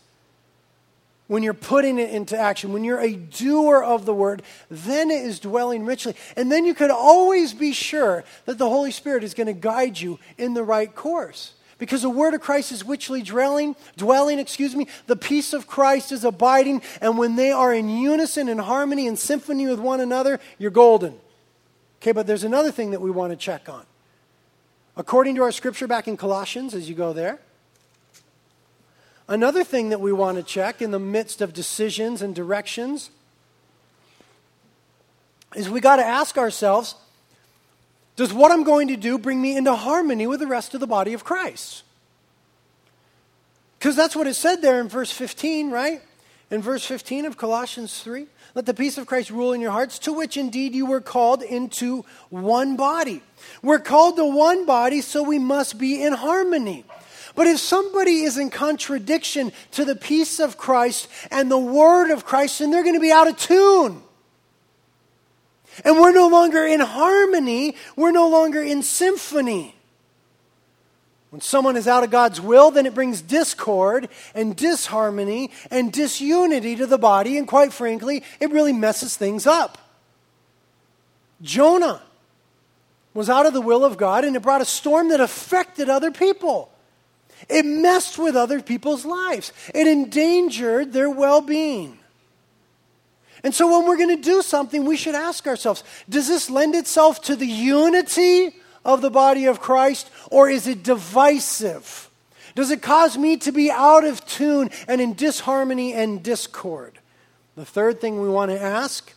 when 1.27 1.41
you're 1.41 1.53
putting 1.53 1.97
it 1.97 2.11
into 2.11 2.37
action, 2.37 2.71
when 2.71 2.83
you're 2.83 2.99
a 2.99 3.15
doer 3.15 3.81
of 3.83 4.05
the 4.05 4.13
word, 4.13 4.43
then 4.69 5.09
it 5.09 5.25
is 5.25 5.39
dwelling 5.39 5.85
richly. 5.85 6.15
And 6.35 6.51
then 6.51 6.65
you 6.65 6.73
can 6.73 6.91
always 6.91 7.53
be 7.53 7.73
sure 7.73 8.23
that 8.45 8.57
the 8.57 8.69
Holy 8.69 8.91
Spirit 8.91 9.23
is 9.23 9.33
going 9.33 9.47
to 9.47 9.53
guide 9.53 9.99
you 9.99 10.19
in 10.37 10.53
the 10.53 10.63
right 10.63 10.93
course. 10.93 11.53
Because 11.77 12.03
the 12.03 12.09
word 12.09 12.33
of 12.33 12.41
Christ 12.41 12.71
is 12.71 12.85
richly 12.85 13.21
dwelling, 13.21 13.75
dwelling, 13.97 14.39
excuse 14.39 14.75
me, 14.75 14.87
the 15.07 15.15
peace 15.15 15.51
of 15.51 15.67
Christ 15.67 16.11
is 16.11 16.23
abiding, 16.23 16.81
and 17.01 17.17
when 17.17 17.35
they 17.35 17.51
are 17.51 17.73
in 17.73 17.89
unison 17.89 18.47
and 18.47 18.61
harmony 18.61 19.07
and 19.07 19.19
symphony 19.19 19.67
with 19.67 19.79
one 19.79 19.99
another, 19.99 20.39
you're 20.57 20.71
golden. 20.71 21.15
Okay, 22.01 22.13
but 22.13 22.27
there's 22.27 22.45
another 22.45 22.71
thing 22.71 22.91
that 22.91 23.01
we 23.01 23.11
want 23.11 23.31
to 23.31 23.35
check 23.35 23.67
on. 23.67 23.83
According 24.95 25.35
to 25.35 25.41
our 25.41 25.51
scripture 25.51 25.87
back 25.87 26.07
in 26.07 26.15
Colossians, 26.15 26.73
as 26.73 26.87
you 26.87 26.95
go 26.95 27.11
there, 27.11 27.39
Another 29.27 29.63
thing 29.63 29.89
that 29.89 29.99
we 29.99 30.13
want 30.13 30.37
to 30.37 30.43
check 30.43 30.81
in 30.81 30.91
the 30.91 30.99
midst 30.99 31.41
of 31.41 31.53
decisions 31.53 32.21
and 32.21 32.35
directions 32.35 33.09
is 35.55 35.69
we 35.69 35.79
got 35.79 35.95
to 35.95 36.05
ask 36.05 36.37
ourselves 36.37 36.95
does 38.15 38.33
what 38.33 38.51
I'm 38.51 38.63
going 38.63 38.87
to 38.89 38.95
do 38.95 39.17
bring 39.17 39.41
me 39.41 39.57
into 39.57 39.75
harmony 39.75 40.25
with 40.25 40.39
the 40.39 40.47
rest 40.47 40.73
of 40.73 40.79
the 40.79 40.87
body 40.87 41.13
of 41.13 41.23
Christ? 41.23 41.83
Because 43.77 43.95
that's 43.95 44.15
what 44.15 44.25
it 44.25 44.35
said 44.35 44.61
there 44.61 44.79
in 44.79 44.87
verse 44.87 45.11
15, 45.11 45.69
right? 45.69 46.01
In 46.49 46.61
verse 46.61 46.85
15 46.85 47.25
of 47.25 47.37
Colossians 47.37 48.01
3. 48.01 48.27
Let 48.53 48.65
the 48.65 48.73
peace 48.73 48.97
of 48.97 49.05
Christ 49.05 49.31
rule 49.31 49.51
in 49.51 49.59
your 49.59 49.71
hearts, 49.71 49.99
to 49.99 50.13
which 50.13 50.37
indeed 50.37 50.73
you 50.73 50.85
were 50.85 51.01
called 51.01 51.43
into 51.43 52.05
one 52.29 52.77
body. 52.77 53.21
We're 53.61 53.79
called 53.79 54.15
to 54.15 54.25
one 54.25 54.65
body, 54.65 55.01
so 55.01 55.21
we 55.23 55.39
must 55.39 55.77
be 55.77 56.01
in 56.01 56.13
harmony. 56.13 56.85
But 57.35 57.47
if 57.47 57.59
somebody 57.59 58.21
is 58.21 58.37
in 58.37 58.49
contradiction 58.49 59.51
to 59.71 59.85
the 59.85 59.95
peace 59.95 60.39
of 60.39 60.57
Christ 60.57 61.09
and 61.29 61.51
the 61.51 61.59
word 61.59 62.09
of 62.11 62.25
Christ, 62.25 62.59
then 62.59 62.71
they're 62.71 62.83
going 62.83 62.95
to 62.95 63.01
be 63.01 63.11
out 63.11 63.27
of 63.27 63.37
tune. 63.37 64.01
And 65.83 65.99
we're 65.99 66.13
no 66.13 66.29
longer 66.29 66.65
in 66.65 66.79
harmony, 66.79 67.75
we're 67.97 68.11
no 68.11 68.29
longer 68.29 68.63
in 68.63 68.81
symphony. 68.81 69.75
When 71.31 71.41
someone 71.41 71.75
is 71.75 71.85
out 71.85 72.05
of 72.05 72.11
God's 72.11 72.39
will, 72.39 72.71
then 72.71 72.85
it 72.85 72.95
brings 72.95 73.21
discord 73.21 74.07
and 74.33 74.55
disharmony 74.55 75.51
and 75.69 75.91
disunity 75.91 76.77
to 76.77 76.87
the 76.87 76.97
body, 76.97 77.37
and 77.37 77.45
quite 77.45 77.73
frankly, 77.73 78.23
it 78.39 78.51
really 78.51 78.71
messes 78.71 79.17
things 79.17 79.45
up. 79.45 79.77
Jonah 81.41 82.01
was 83.13 83.29
out 83.29 83.45
of 83.45 83.51
the 83.51 83.59
will 83.59 83.83
of 83.83 83.97
God, 83.97 84.23
and 84.23 84.37
it 84.37 84.41
brought 84.41 84.61
a 84.61 84.65
storm 84.65 85.09
that 85.09 85.19
affected 85.19 85.89
other 85.89 86.09
people. 86.09 86.71
It 87.49 87.65
messed 87.65 88.17
with 88.17 88.35
other 88.35 88.61
people's 88.61 89.05
lives, 89.05 89.51
it 89.73 89.87
endangered 89.87 90.93
their 90.93 91.09
well 91.09 91.41
being. 91.41 91.99
And 93.43 93.53
so, 93.53 93.71
when 93.71 93.87
we're 93.87 93.97
going 93.97 94.15
to 94.15 94.23
do 94.23 94.41
something, 94.41 94.85
we 94.85 94.97
should 94.97 95.15
ask 95.15 95.45
ourselves 95.45 95.83
does 96.09 96.27
this 96.27 96.49
lend 96.49 96.75
itself 96.75 97.21
to 97.23 97.35
the 97.35 97.45
unity 97.45 98.55
of 98.83 99.01
the 99.01 99.11
body 99.11 99.45
of 99.45 99.59
Christ, 99.59 100.09
or 100.31 100.49
is 100.49 100.67
it 100.67 100.83
divisive? 100.83 102.09
Does 102.55 102.71
it 102.71 102.81
cause 102.81 103.17
me 103.17 103.37
to 103.37 103.51
be 103.51 103.69
out 103.69 104.05
of 104.05 104.25
tune 104.25 104.69
and 104.87 105.01
in 105.01 105.13
disharmony 105.13 105.93
and 105.93 106.23
discord? 106.23 106.97
The 107.55 107.65
third 107.65 107.99
thing 107.99 108.21
we 108.21 108.29
want 108.29 108.51
to 108.51 108.59
ask 108.59 109.13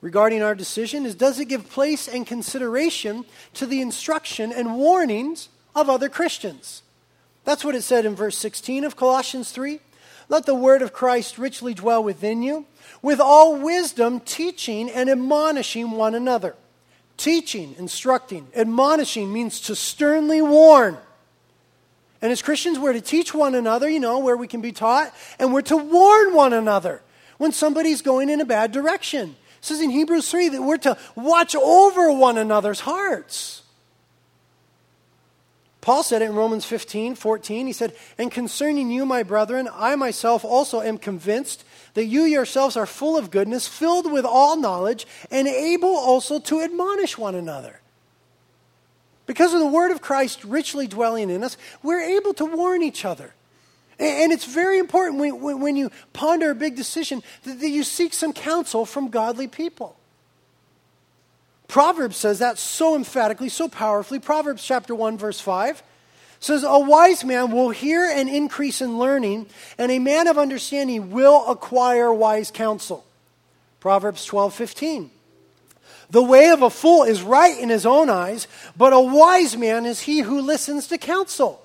regarding 0.00 0.42
our 0.42 0.54
decision 0.54 1.04
is 1.06 1.14
does 1.14 1.40
it 1.40 1.46
give 1.46 1.68
place 1.70 2.08
and 2.08 2.26
consideration 2.26 3.24
to 3.54 3.66
the 3.66 3.80
instruction 3.80 4.52
and 4.52 4.76
warnings 4.76 5.48
of 5.74 5.90
other 5.90 6.08
Christians. 6.08 6.82
That's 7.44 7.64
what 7.64 7.74
it 7.74 7.82
said 7.82 8.06
in 8.06 8.14
verse 8.14 8.38
16 8.38 8.84
of 8.84 8.96
Colossians 8.96 9.52
3. 9.52 9.80
Let 10.28 10.46
the 10.46 10.54
word 10.54 10.82
of 10.82 10.92
Christ 10.92 11.38
richly 11.38 11.74
dwell 11.74 12.02
within 12.02 12.42
you, 12.42 12.66
with 13.02 13.20
all 13.20 13.60
wisdom, 13.60 14.20
teaching 14.20 14.90
and 14.90 15.10
admonishing 15.10 15.90
one 15.90 16.14
another. 16.14 16.54
Teaching, 17.16 17.74
instructing, 17.78 18.48
admonishing 18.56 19.32
means 19.32 19.60
to 19.60 19.76
sternly 19.76 20.40
warn. 20.40 20.96
And 22.22 22.32
as 22.32 22.40
Christians, 22.40 22.78
we're 22.78 22.94
to 22.94 23.02
teach 23.02 23.34
one 23.34 23.54
another, 23.54 23.88
you 23.88 24.00
know, 24.00 24.18
where 24.18 24.36
we 24.36 24.48
can 24.48 24.62
be 24.62 24.72
taught, 24.72 25.14
and 25.38 25.52
we're 25.52 25.62
to 25.62 25.76
warn 25.76 26.34
one 26.34 26.54
another 26.54 27.02
when 27.36 27.52
somebody's 27.52 28.00
going 28.00 28.30
in 28.30 28.40
a 28.40 28.46
bad 28.46 28.72
direction. 28.72 29.36
It 29.58 29.64
says 29.64 29.80
in 29.80 29.90
Hebrews 29.90 30.30
3 30.30 30.48
that 30.50 30.62
we're 30.62 30.78
to 30.78 30.96
watch 31.14 31.54
over 31.54 32.10
one 32.10 32.38
another's 32.38 32.80
hearts. 32.80 33.63
Paul 35.84 36.02
said 36.02 36.22
it 36.22 36.30
in 36.30 36.34
Romans 36.34 36.64
15, 36.64 37.14
14. 37.14 37.66
He 37.66 37.74
said, 37.74 37.94
And 38.16 38.32
concerning 38.32 38.90
you, 38.90 39.04
my 39.04 39.22
brethren, 39.22 39.68
I 39.70 39.96
myself 39.96 40.42
also 40.42 40.80
am 40.80 40.96
convinced 40.96 41.62
that 41.92 42.06
you 42.06 42.22
yourselves 42.22 42.74
are 42.78 42.86
full 42.86 43.18
of 43.18 43.30
goodness, 43.30 43.68
filled 43.68 44.10
with 44.10 44.24
all 44.24 44.56
knowledge, 44.56 45.06
and 45.30 45.46
able 45.46 45.94
also 45.94 46.38
to 46.38 46.62
admonish 46.62 47.18
one 47.18 47.34
another. 47.34 47.82
Because 49.26 49.52
of 49.52 49.60
the 49.60 49.66
word 49.66 49.90
of 49.90 50.00
Christ 50.00 50.42
richly 50.42 50.86
dwelling 50.86 51.28
in 51.28 51.44
us, 51.44 51.58
we're 51.82 52.00
able 52.00 52.32
to 52.32 52.46
warn 52.46 52.82
each 52.82 53.04
other. 53.04 53.34
And 53.98 54.32
it's 54.32 54.46
very 54.46 54.78
important 54.78 55.34
when 55.42 55.76
you 55.76 55.90
ponder 56.14 56.50
a 56.50 56.54
big 56.54 56.76
decision 56.76 57.22
that 57.42 57.68
you 57.68 57.84
seek 57.84 58.14
some 58.14 58.32
counsel 58.32 58.86
from 58.86 59.10
godly 59.10 59.48
people. 59.48 59.98
Proverbs 61.68 62.16
says 62.16 62.38
that 62.40 62.58
so 62.58 62.94
emphatically, 62.94 63.48
so 63.48 63.68
powerfully. 63.68 64.20
Proverbs 64.20 64.64
chapter 64.64 64.94
1, 64.94 65.18
verse 65.18 65.40
5 65.40 65.82
says, 66.40 66.62
A 66.62 66.78
wise 66.78 67.24
man 67.24 67.50
will 67.50 67.70
hear 67.70 68.04
and 68.04 68.28
increase 68.28 68.80
in 68.80 68.98
learning, 68.98 69.46
and 69.78 69.90
a 69.90 69.98
man 69.98 70.26
of 70.26 70.38
understanding 70.38 71.10
will 71.10 71.50
acquire 71.50 72.12
wise 72.12 72.50
counsel. 72.50 73.04
Proverbs 73.80 74.24
12, 74.24 74.54
15. 74.54 75.10
The 76.10 76.22
way 76.22 76.50
of 76.50 76.62
a 76.62 76.70
fool 76.70 77.04
is 77.04 77.22
right 77.22 77.58
in 77.58 77.70
his 77.70 77.86
own 77.86 78.10
eyes, 78.10 78.46
but 78.76 78.92
a 78.92 79.00
wise 79.00 79.56
man 79.56 79.86
is 79.86 80.00
he 80.00 80.20
who 80.20 80.40
listens 80.40 80.86
to 80.88 80.98
counsel. 80.98 81.60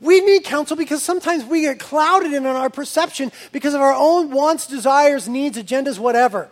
We 0.00 0.20
need 0.20 0.44
counsel 0.44 0.76
because 0.76 1.02
sometimes 1.02 1.44
we 1.44 1.62
get 1.62 1.78
clouded 1.78 2.32
in 2.32 2.46
our 2.46 2.70
perception 2.70 3.32
because 3.52 3.74
of 3.74 3.82
our 3.82 3.92
own 3.92 4.30
wants, 4.30 4.66
desires, 4.66 5.28
needs, 5.28 5.58
agendas, 5.58 5.98
whatever. 5.98 6.48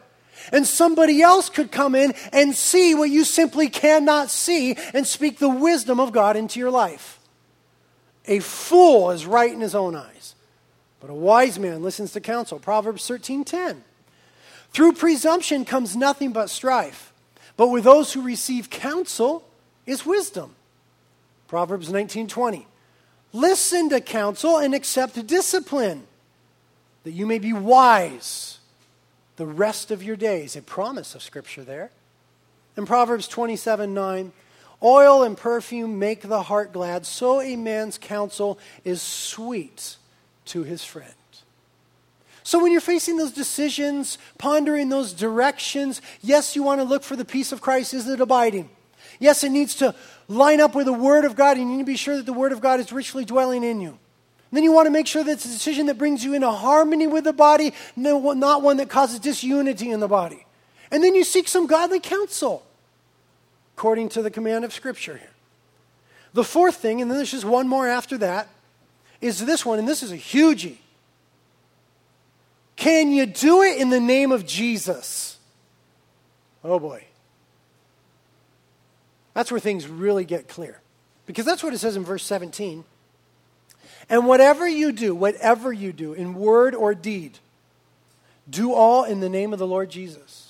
And 0.52 0.66
somebody 0.66 1.20
else 1.22 1.48
could 1.50 1.70
come 1.70 1.94
in 1.94 2.14
and 2.32 2.54
see 2.54 2.94
what 2.94 3.10
you 3.10 3.24
simply 3.24 3.68
cannot 3.68 4.30
see 4.30 4.76
and 4.94 5.06
speak 5.06 5.38
the 5.38 5.48
wisdom 5.48 6.00
of 6.00 6.12
God 6.12 6.36
into 6.36 6.58
your 6.58 6.70
life. 6.70 7.18
A 8.26 8.40
fool 8.40 9.10
is 9.10 9.26
right 9.26 9.52
in 9.52 9.60
his 9.60 9.74
own 9.74 9.94
eyes, 9.94 10.34
but 11.00 11.10
a 11.10 11.14
wise 11.14 11.58
man 11.58 11.82
listens 11.82 12.12
to 12.12 12.20
counsel. 12.20 12.58
Proverbs 12.58 13.06
13:10. 13.06 13.84
Through 14.72 14.92
presumption 14.92 15.64
comes 15.64 15.96
nothing 15.96 16.32
but 16.32 16.50
strife, 16.50 17.12
but 17.56 17.68
with 17.68 17.84
those 17.84 18.12
who 18.12 18.20
receive 18.20 18.68
counsel 18.68 19.48
is 19.86 20.04
wisdom. 20.04 20.54
Proverbs 21.46 21.88
19:20. 21.88 22.66
Listen 23.32 23.88
to 23.88 24.00
counsel 24.00 24.58
and 24.58 24.74
accept 24.74 25.26
discipline, 25.26 26.06
that 27.04 27.12
you 27.12 27.26
may 27.26 27.38
be 27.38 27.52
wise 27.52 28.57
the 29.38 29.46
rest 29.46 29.90
of 29.90 30.02
your 30.02 30.16
days. 30.16 30.56
A 30.56 30.62
promise 30.62 31.14
of 31.14 31.22
Scripture 31.22 31.64
there. 31.64 31.90
In 32.76 32.84
Proverbs 32.84 33.26
27 33.26 33.94
9, 33.94 34.32
oil 34.82 35.22
and 35.22 35.36
perfume 35.36 35.98
make 35.98 36.22
the 36.22 36.42
heart 36.42 36.72
glad, 36.72 37.06
so 37.06 37.40
a 37.40 37.56
man's 37.56 37.96
counsel 37.98 38.58
is 38.84 39.00
sweet 39.00 39.96
to 40.46 40.64
his 40.64 40.84
friend. 40.84 41.14
So 42.42 42.62
when 42.62 42.72
you're 42.72 42.80
facing 42.80 43.16
those 43.16 43.32
decisions, 43.32 44.18
pondering 44.38 44.88
those 44.88 45.12
directions, 45.12 46.00
yes, 46.22 46.56
you 46.56 46.62
want 46.62 46.80
to 46.80 46.84
look 46.84 47.02
for 47.02 47.14
the 47.16 47.24
peace 47.24 47.52
of 47.52 47.60
Christ. 47.60 47.94
Is 47.94 48.08
it 48.08 48.20
abiding? 48.20 48.70
Yes, 49.20 49.44
it 49.44 49.50
needs 49.50 49.74
to 49.76 49.94
line 50.28 50.60
up 50.60 50.74
with 50.74 50.86
the 50.86 50.92
Word 50.92 51.24
of 51.24 51.36
God, 51.36 51.58
and 51.58 51.68
you 51.70 51.76
need 51.76 51.82
to 51.82 51.86
be 51.86 51.96
sure 51.96 52.16
that 52.16 52.26
the 52.26 52.32
Word 52.32 52.52
of 52.52 52.60
God 52.60 52.80
is 52.80 52.92
richly 52.92 53.24
dwelling 53.24 53.64
in 53.64 53.80
you. 53.80 53.98
Then 54.50 54.64
you 54.64 54.72
want 54.72 54.86
to 54.86 54.90
make 54.90 55.06
sure 55.06 55.22
that 55.22 55.30
it's 55.30 55.44
a 55.44 55.48
decision 55.48 55.86
that 55.86 55.98
brings 55.98 56.24
you 56.24 56.34
into 56.34 56.50
harmony 56.50 57.06
with 57.06 57.24
the 57.24 57.32
body, 57.32 57.74
not 57.96 58.62
one 58.62 58.78
that 58.78 58.88
causes 58.88 59.18
disunity 59.18 59.90
in 59.90 60.00
the 60.00 60.08
body. 60.08 60.46
And 60.90 61.04
then 61.04 61.14
you 61.14 61.24
seek 61.24 61.48
some 61.48 61.66
godly 61.66 62.00
counsel 62.00 62.64
according 63.76 64.08
to 64.10 64.22
the 64.22 64.30
command 64.30 64.64
of 64.64 64.72
Scripture 64.72 65.18
here. 65.18 65.30
The 66.32 66.44
fourth 66.44 66.76
thing, 66.76 67.02
and 67.02 67.10
then 67.10 67.18
there's 67.18 67.30
just 67.30 67.44
one 67.44 67.68
more 67.68 67.86
after 67.86 68.18
that, 68.18 68.48
is 69.20 69.44
this 69.44 69.66
one, 69.66 69.78
and 69.78 69.86
this 69.86 70.02
is 70.02 70.12
a 70.12 70.16
hugey. 70.16 70.76
Can 72.76 73.10
you 73.10 73.26
do 73.26 73.62
it 73.62 73.78
in 73.80 73.90
the 73.90 74.00
name 74.00 74.32
of 74.32 74.46
Jesus? 74.46 75.38
Oh 76.64 76.78
boy. 76.78 77.04
That's 79.34 79.50
where 79.50 79.60
things 79.60 79.86
really 79.86 80.24
get 80.24 80.48
clear. 80.48 80.80
Because 81.26 81.44
that's 81.44 81.62
what 81.62 81.74
it 81.74 81.78
says 81.78 81.96
in 81.96 82.04
verse 82.04 82.24
17. 82.24 82.84
And 84.10 84.26
whatever 84.26 84.66
you 84.66 84.92
do, 84.92 85.14
whatever 85.14 85.72
you 85.72 85.92
do, 85.92 86.14
in 86.14 86.34
word 86.34 86.74
or 86.74 86.94
deed, 86.94 87.38
do 88.48 88.72
all 88.72 89.04
in 89.04 89.20
the 89.20 89.28
name 89.28 89.52
of 89.52 89.58
the 89.58 89.66
Lord 89.66 89.90
Jesus 89.90 90.48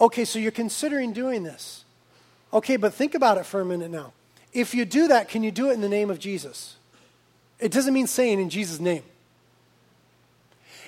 Okay, 0.00 0.24
so 0.24 0.38
you're 0.38 0.50
considering 0.50 1.12
doing 1.12 1.44
this. 1.44 1.84
Okay, 2.52 2.76
but 2.76 2.94
think 2.94 3.14
about 3.14 3.38
it 3.38 3.46
for 3.46 3.60
a 3.60 3.64
minute 3.64 3.90
now. 3.90 4.12
If 4.52 4.74
you 4.74 4.84
do 4.84 5.08
that, 5.08 5.28
can 5.28 5.42
you 5.42 5.50
do 5.50 5.70
it 5.70 5.74
in 5.74 5.80
the 5.80 5.88
name 5.88 6.10
of 6.10 6.18
Jesus? 6.18 6.76
It 7.58 7.72
doesn't 7.72 7.94
mean 7.94 8.06
saying 8.06 8.40
in 8.40 8.50
Jesus' 8.50 8.80
name. 8.80 9.02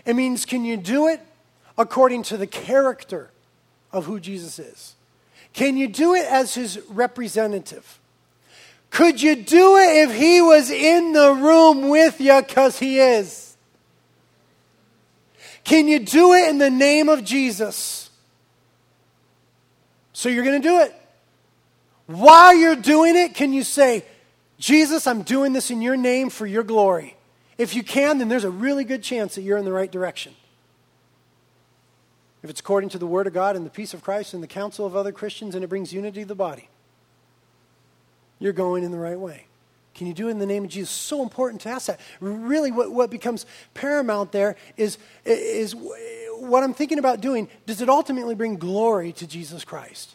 It 0.05 0.15
means, 0.15 0.45
can 0.45 0.65
you 0.65 0.77
do 0.77 1.09
it 1.09 1.21
according 1.77 2.25
to 2.25 2.37
the 2.37 2.47
character 2.47 3.31
of 3.93 4.07
who 4.07 4.21
Jesus 4.21 4.59
is? 4.59 4.95
Can 5.53 5.77
you 5.77 5.89
do 5.89 6.15
it 6.15 6.27
as 6.27 6.55
his 6.55 6.81
representative? 6.89 7.99
Could 8.91 9.21
you 9.21 9.37
do 9.37 9.77
it 9.77 10.09
if 10.09 10.15
he 10.15 10.41
was 10.41 10.71
in 10.71 11.13
the 11.13 11.33
room 11.33 11.89
with 11.89 12.21
you? 12.21 12.41
Because 12.41 12.79
he 12.79 12.99
is. 12.99 13.57
Can 15.65 15.89
you 15.89 15.99
do 15.99 16.33
it 16.33 16.49
in 16.49 16.59
the 16.59 16.71
name 16.71 17.09
of 17.09 17.25
Jesus? 17.25 18.09
So 20.13 20.29
you're 20.29 20.45
going 20.45 20.63
to 20.63 20.69
do 20.69 20.81
it. 20.81 20.95
While 22.07 22.55
you're 22.55 22.77
doing 22.77 23.17
it, 23.17 23.35
can 23.35 23.53
you 23.53 23.65
say, 23.65 24.05
Jesus, 24.59 25.07
I'm 25.07 25.23
doing 25.23 25.53
this 25.53 25.71
in 25.71 25.83
your 25.83 25.97
name 25.97 26.31
for 26.31 26.47
your 26.47 26.63
glory? 26.63 27.17
If 27.59 27.75
you 27.75 27.83
can, 27.83 28.19
then 28.19 28.29
there's 28.29 28.45
a 28.45 28.51
really 28.51 28.85
good 28.85 29.03
chance 29.03 29.35
that 29.35 29.43
you're 29.43 29.59
in 29.59 29.65
the 29.65 29.73
right 29.73 29.91
direction. 29.91 30.35
If 32.43 32.51
it's 32.51 32.61
according 32.61 32.91
to 32.91 32.99
the 32.99 33.07
Word 33.07 33.27
of 33.27 33.33
God 33.33 33.57
and 33.57 33.67
the 33.67 33.71
peace 33.71 33.93
of 33.93 34.03
Christ 34.03 34.35
and 34.35 34.43
the 34.43 34.47
counsel 34.47 34.87
of 34.87 34.95
other 34.95 35.11
Christians 35.11 35.55
and 35.55 35.65
it 35.65 35.67
brings 35.67 35.93
unity 35.93 36.21
to 36.21 36.29
the 36.29 36.35
body, 36.35 36.69
you're 38.39 38.53
going 38.53 38.85
in 38.85 38.91
the 38.91 38.99
right 38.99 39.19
way. 39.19 39.47
Can 39.95 40.07
you 40.07 40.13
do 40.13 40.29
it 40.29 40.33
in 40.33 40.39
the 40.39 40.47
name 40.47 40.65
of 40.65 40.71
Jesus? 40.71 40.91
So 40.91 41.23
important 41.23 41.63
to 41.63 41.71
ask 41.71 41.87
that. 41.87 41.99
Really, 42.21 42.71
what, 42.71 42.93
what 42.93 43.11
becomes 43.11 43.47
paramount 43.73 44.31
there 44.31 44.57
is, 44.77 44.99
is 45.25 45.75
what 46.39 46.63
I'm 46.63 46.75
thinking 46.75 46.99
about 46.99 47.23
doing, 47.23 47.49
does 47.65 47.81
it 47.81 47.89
ultimately 47.89 48.35
bring 48.35 48.57
glory 48.57 49.13
to 49.13 49.27
Jesus 49.27 49.65
Christ? 49.65 50.15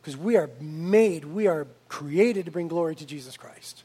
Because 0.00 0.16
we 0.16 0.36
are 0.36 0.48
made, 0.60 1.24
we 1.24 1.48
are 1.48 1.66
created 1.88 2.46
to 2.46 2.52
bring 2.52 2.68
glory 2.68 2.94
to 2.94 3.04
Jesus 3.04 3.36
Christ. 3.36 3.82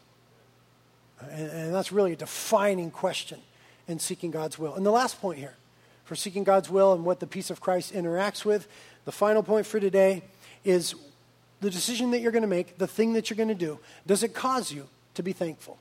And, 1.31 1.49
and, 1.49 1.73
that's 1.73 1.91
really 1.91 2.13
a 2.13 2.15
defining 2.15 2.91
question 2.91 3.39
in 3.87 3.99
seeking 3.99 4.31
God's 4.31 4.59
will. 4.59 4.75
And 4.75 4.85
the 4.85 4.91
last 4.91 5.19
point 5.19 5.39
here 5.39 5.55
for 6.03 6.15
seeking 6.15 6.43
God's 6.43 6.69
will 6.69 6.93
and 6.93 7.03
what 7.03 7.19
the 7.19 7.27
peace 7.27 7.49
of 7.49 7.61
Christ 7.61 7.93
interacts 7.93 8.45
with, 8.45 8.67
the 9.05 9.11
final 9.11 9.41
point 9.41 9.65
for 9.65 9.79
today 9.79 10.23
is 10.63 10.93
the 11.65 11.71
decision 11.71 12.11
that 12.11 12.19
you're 12.19 12.31
going 12.31 12.43
to 12.43 12.47
make, 12.47 12.77
the 12.77 12.85
thing 12.85 13.13
that 13.13 13.27
you're 13.27 13.37
going 13.37 13.49
to 13.49 13.55
do, 13.55 13.79
does 14.05 14.21
it 14.21 14.35
cause 14.35 14.71
you 14.71 14.87
to 15.15 15.23
be 15.23 15.33
thankful? 15.33 15.79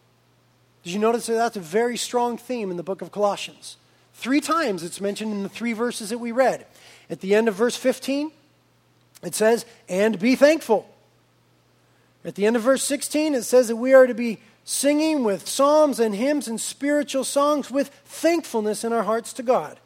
Did 0.82 0.94
you 0.94 0.98
notice 0.98 1.26
that 1.26 1.34
that's 1.34 1.58
a 1.58 1.60
very 1.60 1.98
strong 1.98 2.38
theme 2.38 2.70
in 2.70 2.78
the 2.78 2.82
book 2.82 3.02
of 3.02 3.12
Colossians? 3.12 3.76
Three 4.14 4.40
times 4.40 4.82
it's 4.82 4.98
mentioned 4.98 5.32
in 5.32 5.42
the 5.42 5.48
three 5.50 5.74
verses 5.74 6.08
that 6.08 6.18
we 6.18 6.32
read. 6.32 6.64
At 7.10 7.20
the 7.20 7.34
end 7.34 7.48
of 7.48 7.54
verse 7.54 7.76
15, 7.76 8.32
it 9.22 9.34
says, 9.34 9.66
and 9.86 10.18
be 10.18 10.36
thankful. 10.36 10.88
At 12.24 12.34
the 12.34 12.46
end 12.46 12.56
of 12.56 12.62
verse 12.62 12.82
16, 12.82 13.34
it 13.34 13.42
says 13.42 13.68
that 13.68 13.76
we 13.76 13.92
are 13.92 14.06
to 14.06 14.14
be 14.14 14.38
singing 14.64 15.22
with 15.22 15.46
psalms 15.46 16.00
and 16.00 16.14
hymns 16.14 16.48
and 16.48 16.58
spiritual 16.58 17.24
songs 17.24 17.70
with 17.70 17.90
thankfulness 18.06 18.84
in 18.84 18.94
our 18.94 19.02
hearts 19.02 19.34
to 19.34 19.42
God. 19.42 19.78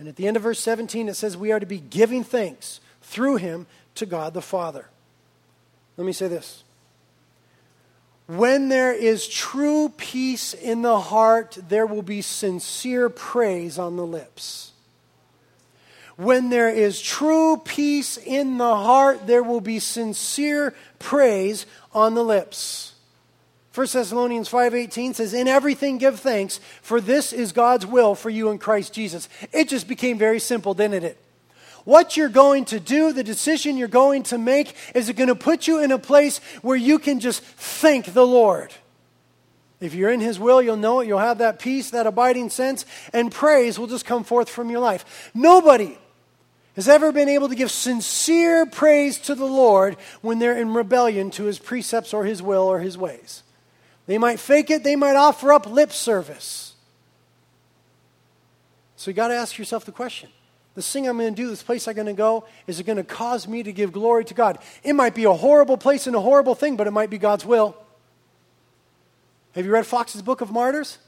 And 0.00 0.08
at 0.08 0.16
the 0.16 0.26
end 0.26 0.36
of 0.36 0.42
verse 0.42 0.58
17, 0.58 1.08
it 1.08 1.14
says 1.14 1.36
we 1.36 1.52
are 1.52 1.60
to 1.60 1.66
be 1.66 1.78
giving 1.78 2.24
thanks 2.24 2.80
through 3.02 3.36
him 3.36 3.68
to 3.94 4.04
God 4.04 4.34
the 4.34 4.42
Father. 4.42 4.86
Let 5.98 6.06
me 6.06 6.12
say 6.12 6.28
this 6.28 6.62
when 8.28 8.68
there 8.68 8.92
is 8.92 9.26
true 9.26 9.92
peace 9.96 10.54
in 10.54 10.82
the 10.82 11.00
heart, 11.00 11.58
there 11.68 11.86
will 11.86 12.02
be 12.02 12.22
sincere 12.22 13.08
praise 13.08 13.78
on 13.78 13.96
the 13.96 14.06
lips. 14.06 14.72
When 16.16 16.50
there 16.50 16.68
is 16.68 17.00
true 17.00 17.56
peace 17.64 18.16
in 18.16 18.58
the 18.58 18.76
heart, 18.76 19.26
there 19.26 19.42
will 19.42 19.60
be 19.60 19.78
sincere 19.78 20.74
praise 20.98 21.64
on 21.94 22.14
the 22.14 22.24
lips. 22.24 22.94
1 23.72 23.86
Thessalonians 23.92 24.48
5:18 24.48 25.14
says 25.14 25.32
in 25.32 25.48
everything 25.48 25.98
give 25.98 26.20
thanks 26.20 26.60
for 26.82 27.00
this 27.00 27.32
is 27.32 27.52
God's 27.52 27.86
will 27.86 28.14
for 28.14 28.30
you 28.30 28.50
in 28.50 28.58
Christ 28.58 28.92
Jesus. 28.92 29.28
It 29.52 29.68
just 29.68 29.88
became 29.88 30.18
very 30.18 30.40
simple, 30.40 30.74
didn't 30.74 31.04
it? 31.04 31.16
What 31.88 32.18
you're 32.18 32.28
going 32.28 32.66
to 32.66 32.78
do, 32.78 33.14
the 33.14 33.24
decision 33.24 33.78
you're 33.78 33.88
going 33.88 34.24
to 34.24 34.36
make, 34.36 34.76
is 34.94 35.08
it 35.08 35.16
going 35.16 35.30
to 35.30 35.34
put 35.34 35.66
you 35.66 35.82
in 35.82 35.90
a 35.90 35.98
place 35.98 36.36
where 36.60 36.76
you 36.76 36.98
can 36.98 37.18
just 37.18 37.42
thank 37.42 38.12
the 38.12 38.26
Lord. 38.26 38.74
If 39.80 39.94
you're 39.94 40.10
in 40.10 40.20
His 40.20 40.38
will, 40.38 40.60
you'll 40.60 40.76
know 40.76 41.00
it. 41.00 41.08
You'll 41.08 41.18
have 41.18 41.38
that 41.38 41.58
peace, 41.58 41.88
that 41.92 42.06
abiding 42.06 42.50
sense, 42.50 42.84
and 43.14 43.32
praise 43.32 43.78
will 43.78 43.86
just 43.86 44.04
come 44.04 44.22
forth 44.22 44.50
from 44.50 44.68
your 44.68 44.80
life. 44.80 45.30
Nobody 45.32 45.96
has 46.76 46.90
ever 46.90 47.10
been 47.10 47.30
able 47.30 47.48
to 47.48 47.54
give 47.54 47.70
sincere 47.70 48.66
praise 48.66 49.16
to 49.20 49.34
the 49.34 49.46
Lord 49.46 49.96
when 50.20 50.40
they're 50.40 50.58
in 50.58 50.74
rebellion 50.74 51.30
to 51.30 51.44
His 51.44 51.58
precepts 51.58 52.12
or 52.12 52.26
His 52.26 52.42
will 52.42 52.64
or 52.64 52.80
His 52.80 52.98
ways. 52.98 53.44
They 54.04 54.18
might 54.18 54.40
fake 54.40 54.70
it, 54.70 54.84
they 54.84 54.94
might 54.94 55.16
offer 55.16 55.54
up 55.54 55.64
lip 55.64 55.92
service. 55.92 56.74
So 58.96 59.10
you 59.10 59.14
got 59.14 59.28
to 59.28 59.34
ask 59.36 59.56
yourself 59.56 59.86
the 59.86 59.92
question 59.92 60.28
this 60.78 60.92
thing 60.92 61.08
I'm 61.08 61.18
going 61.18 61.34
to 61.34 61.42
do, 61.42 61.48
this 61.50 61.64
place 61.64 61.88
I'm 61.88 61.94
going 61.94 62.06
to 62.06 62.12
go, 62.12 62.44
is 62.68 62.78
it 62.78 62.84
going 62.84 62.98
to 62.98 63.02
cause 63.02 63.48
me 63.48 63.64
to 63.64 63.72
give 63.72 63.90
glory 63.90 64.24
to 64.26 64.32
God? 64.32 64.60
It 64.84 64.92
might 64.92 65.12
be 65.12 65.24
a 65.24 65.32
horrible 65.32 65.76
place 65.76 66.06
and 66.06 66.14
a 66.14 66.20
horrible 66.20 66.54
thing, 66.54 66.76
but 66.76 66.86
it 66.86 66.92
might 66.92 67.10
be 67.10 67.18
God's 67.18 67.44
will. 67.44 67.76
Have 69.56 69.66
you 69.66 69.72
read 69.72 69.86
Fox's 69.86 70.22
Book 70.22 70.40
of 70.40 70.52
Martyrs? 70.52 70.98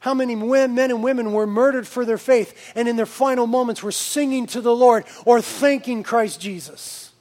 How 0.00 0.12
many 0.12 0.34
men 0.34 0.76
and 0.90 1.04
women 1.04 1.32
were 1.32 1.46
murdered 1.46 1.86
for 1.86 2.04
their 2.04 2.18
faith 2.18 2.72
and 2.74 2.88
in 2.88 2.96
their 2.96 3.06
final 3.06 3.46
moments 3.46 3.80
were 3.80 3.92
singing 3.92 4.48
to 4.48 4.60
the 4.60 4.74
Lord 4.74 5.04
or 5.24 5.40
thanking 5.40 6.02
Christ 6.02 6.40
Jesus? 6.40 7.12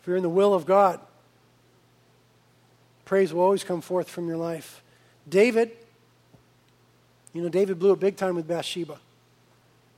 If 0.00 0.06
you're 0.06 0.16
in 0.16 0.22
the 0.22 0.30
will 0.30 0.54
of 0.54 0.64
God, 0.64 1.00
praise 3.04 3.34
will 3.34 3.42
always 3.42 3.62
come 3.62 3.82
forth 3.82 4.08
from 4.08 4.26
your 4.26 4.38
life. 4.38 4.82
David, 5.28 5.70
you 7.34 7.42
know, 7.42 7.50
David 7.50 7.78
blew 7.78 7.92
it 7.92 8.00
big 8.00 8.16
time 8.16 8.36
with 8.36 8.48
Bathsheba 8.48 8.98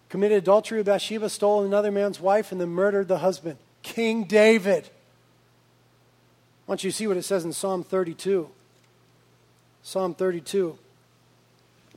committed 0.09 0.39
adultery 0.39 0.79
with 0.79 0.87
Bathsheba, 0.87 1.29
stole 1.29 1.65
another 1.65 1.91
man's 1.91 2.21
wife, 2.21 2.53
and 2.53 2.61
then 2.61 2.69
murdered 2.69 3.09
the 3.09 3.19
husband. 3.19 3.59
King 3.83 4.25
David. 4.25 4.85
I 6.67 6.71
want 6.71 6.85
you 6.85 6.91
to 6.91 6.97
see 6.97 7.07
what 7.07 7.17
it 7.17 7.23
says 7.23 7.45
in 7.45 7.53
Psalm 7.53 7.85
32. 7.85 8.49
Psalm 9.83 10.15
32 10.15 10.79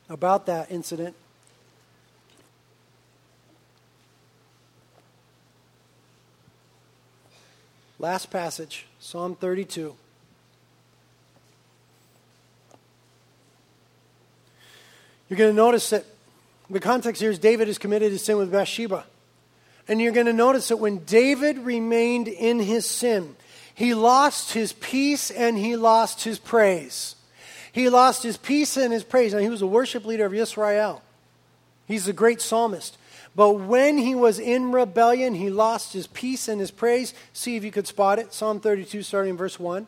about 0.10 0.45
that 0.47 0.72
incident. 0.72 1.16
Last 7.99 8.32
passage, 8.32 8.86
Psalm 8.99 9.36
32. 9.36 9.95
You're 15.28 15.38
going 15.38 15.51
to 15.51 15.55
notice 15.55 15.89
that 15.91 16.05
the 16.70 16.80
context 16.80 17.22
here 17.22 17.32
is 17.32 17.39
David 17.39 17.67
is 17.67 17.78
committed 17.78 18.11
to 18.11 18.20
sin 18.20 18.38
with 18.38 18.51
Bathsheba. 18.51 19.05
And 19.88 19.99
you're 19.99 20.11
going 20.11 20.28
to 20.28 20.34
notice 20.34 20.67
that 20.67 20.78
when 20.78 20.99
David 20.99 21.57
remained 21.57 22.28
in 22.28 22.59
his 22.59 22.86
sin, 22.86 23.36
he 23.74 23.93
lost 23.93 24.53
his 24.53 24.74
peace 24.74 25.32
and 25.32 25.57
he 25.57 25.76
lost 25.76 26.24
his 26.24 26.38
praise. 26.38 27.15
He 27.72 27.89
lost 27.89 28.24
his 28.24 28.38
peace 28.38 28.78
and 28.78 28.93
his 28.93 29.03
praise. 29.03 29.34
Now, 29.34 29.39
he 29.39 29.49
was 29.49 29.61
a 29.61 29.67
worship 29.67 30.05
leader 30.05 30.26
of 30.26 30.34
Israel. 30.34 31.01
He's 31.88 32.07
a 32.07 32.13
great 32.13 32.41
psalmist. 32.41 32.97
But 33.36 33.53
when 33.53 33.97
he 33.97 34.15
was 34.15 34.38
in 34.38 34.72
rebellion, 34.72 35.34
he 35.34 35.49
lost 35.49 35.93
his 35.93 36.07
peace 36.07 36.47
and 36.47 36.59
his 36.59 36.72
praise. 36.72 37.13
See 37.34 37.55
if 37.55 37.63
you 37.63 37.72
could 37.72 37.88
spot 37.88 38.20
it. 38.20 38.34
Psalm 38.34 38.59
32, 38.59 39.01
starting 39.01 39.32
in 39.32 39.38
verse 39.38 39.59
1. 39.59 39.88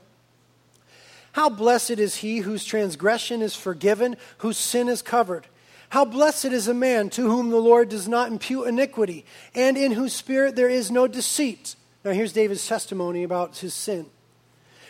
How 1.34 1.50
blessed 1.50 1.92
is 1.92 2.18
he 2.18 2.40
whose 2.40 2.66
transgression 2.66 3.42
is 3.42 3.56
forgiven, 3.56 4.18
whose 4.40 4.58
sin 4.58 4.88
is 4.90 5.02
covered. 5.02 5.48
How 5.92 6.06
blessed 6.06 6.46
is 6.46 6.70
a 6.70 6.74
man 6.74 7.10
to 7.12 7.24
whom 7.24 7.50
the 7.50 7.60
Lord 7.60 7.90
does 7.90 8.08
not 8.08 8.32
impute 8.32 8.70
iniquity, 8.70 9.26
and 9.54 9.76
in 9.76 9.92
whose 9.92 10.16
spirit 10.16 10.56
there 10.56 10.70
is 10.70 10.90
no 10.90 11.06
deceit. 11.06 11.76
Now, 12.06 12.12
here's 12.12 12.32
David's 12.32 12.66
testimony 12.66 13.24
about 13.24 13.58
his 13.58 13.74
sin. 13.74 14.06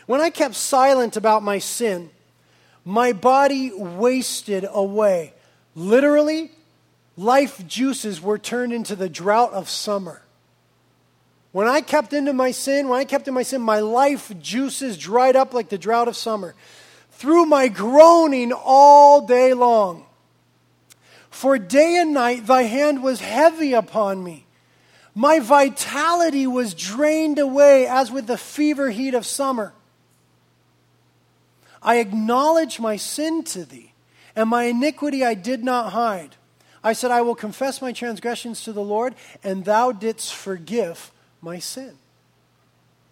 When 0.05 0.21
I 0.21 0.29
kept 0.29 0.53
silent 0.53 1.17
about 1.17 1.41
my 1.41 1.57
sin, 1.57 2.11
my 2.85 3.13
body 3.13 3.71
wasted 3.75 4.63
away. 4.71 5.33
Literally, 5.73 6.51
life 7.17 7.65
juices 7.65 8.21
were 8.21 8.37
turned 8.37 8.71
into 8.71 8.95
the 8.95 9.09
drought 9.09 9.53
of 9.53 9.69
summer. 9.69 10.21
When 11.51 11.67
I 11.67 11.81
kept 11.81 12.13
into 12.13 12.31
my 12.31 12.51
sin, 12.51 12.89
when 12.89 12.99
I 12.99 13.05
kept 13.05 13.27
in 13.27 13.33
my 13.33 13.41
sin, 13.41 13.61
my 13.61 13.79
life 13.79 14.31
juices 14.39 14.99
dried 14.99 15.35
up 15.35 15.51
like 15.51 15.69
the 15.69 15.79
drought 15.79 16.07
of 16.07 16.15
summer. 16.15 16.53
Through 17.13 17.47
my 17.47 17.69
groaning 17.69 18.51
all 18.53 19.25
day 19.25 19.55
long. 19.55 20.05
For 21.31 21.57
day 21.57 21.97
and 21.97 22.13
night 22.13 22.45
thy 22.45 22.63
hand 22.63 23.01
was 23.01 23.21
heavy 23.21 23.73
upon 23.73 24.23
me. 24.23 24.45
My 25.15 25.39
vitality 25.39 26.45
was 26.45 26.73
drained 26.73 27.39
away 27.39 27.87
as 27.87 28.11
with 28.11 28.27
the 28.27 28.37
fever 28.37 28.91
heat 28.91 29.13
of 29.13 29.25
summer. 29.25 29.73
I 31.81 31.95
acknowledge 31.95 32.79
my 32.79 32.97
sin 32.97 33.43
to 33.45 33.65
thee, 33.65 33.93
and 34.35 34.49
my 34.49 34.65
iniquity 34.65 35.25
I 35.25 35.33
did 35.33 35.63
not 35.63 35.93
hide. 35.93 36.35
I 36.83 36.93
said, 36.93 37.11
I 37.11 37.21
will 37.21 37.35
confess 37.35 37.81
my 37.81 37.91
transgressions 37.91 38.63
to 38.65 38.73
the 38.73 38.83
Lord, 38.83 39.15
and 39.43 39.65
thou 39.65 39.91
didst 39.91 40.33
forgive 40.35 41.11
my 41.41 41.59
sin. 41.59 41.97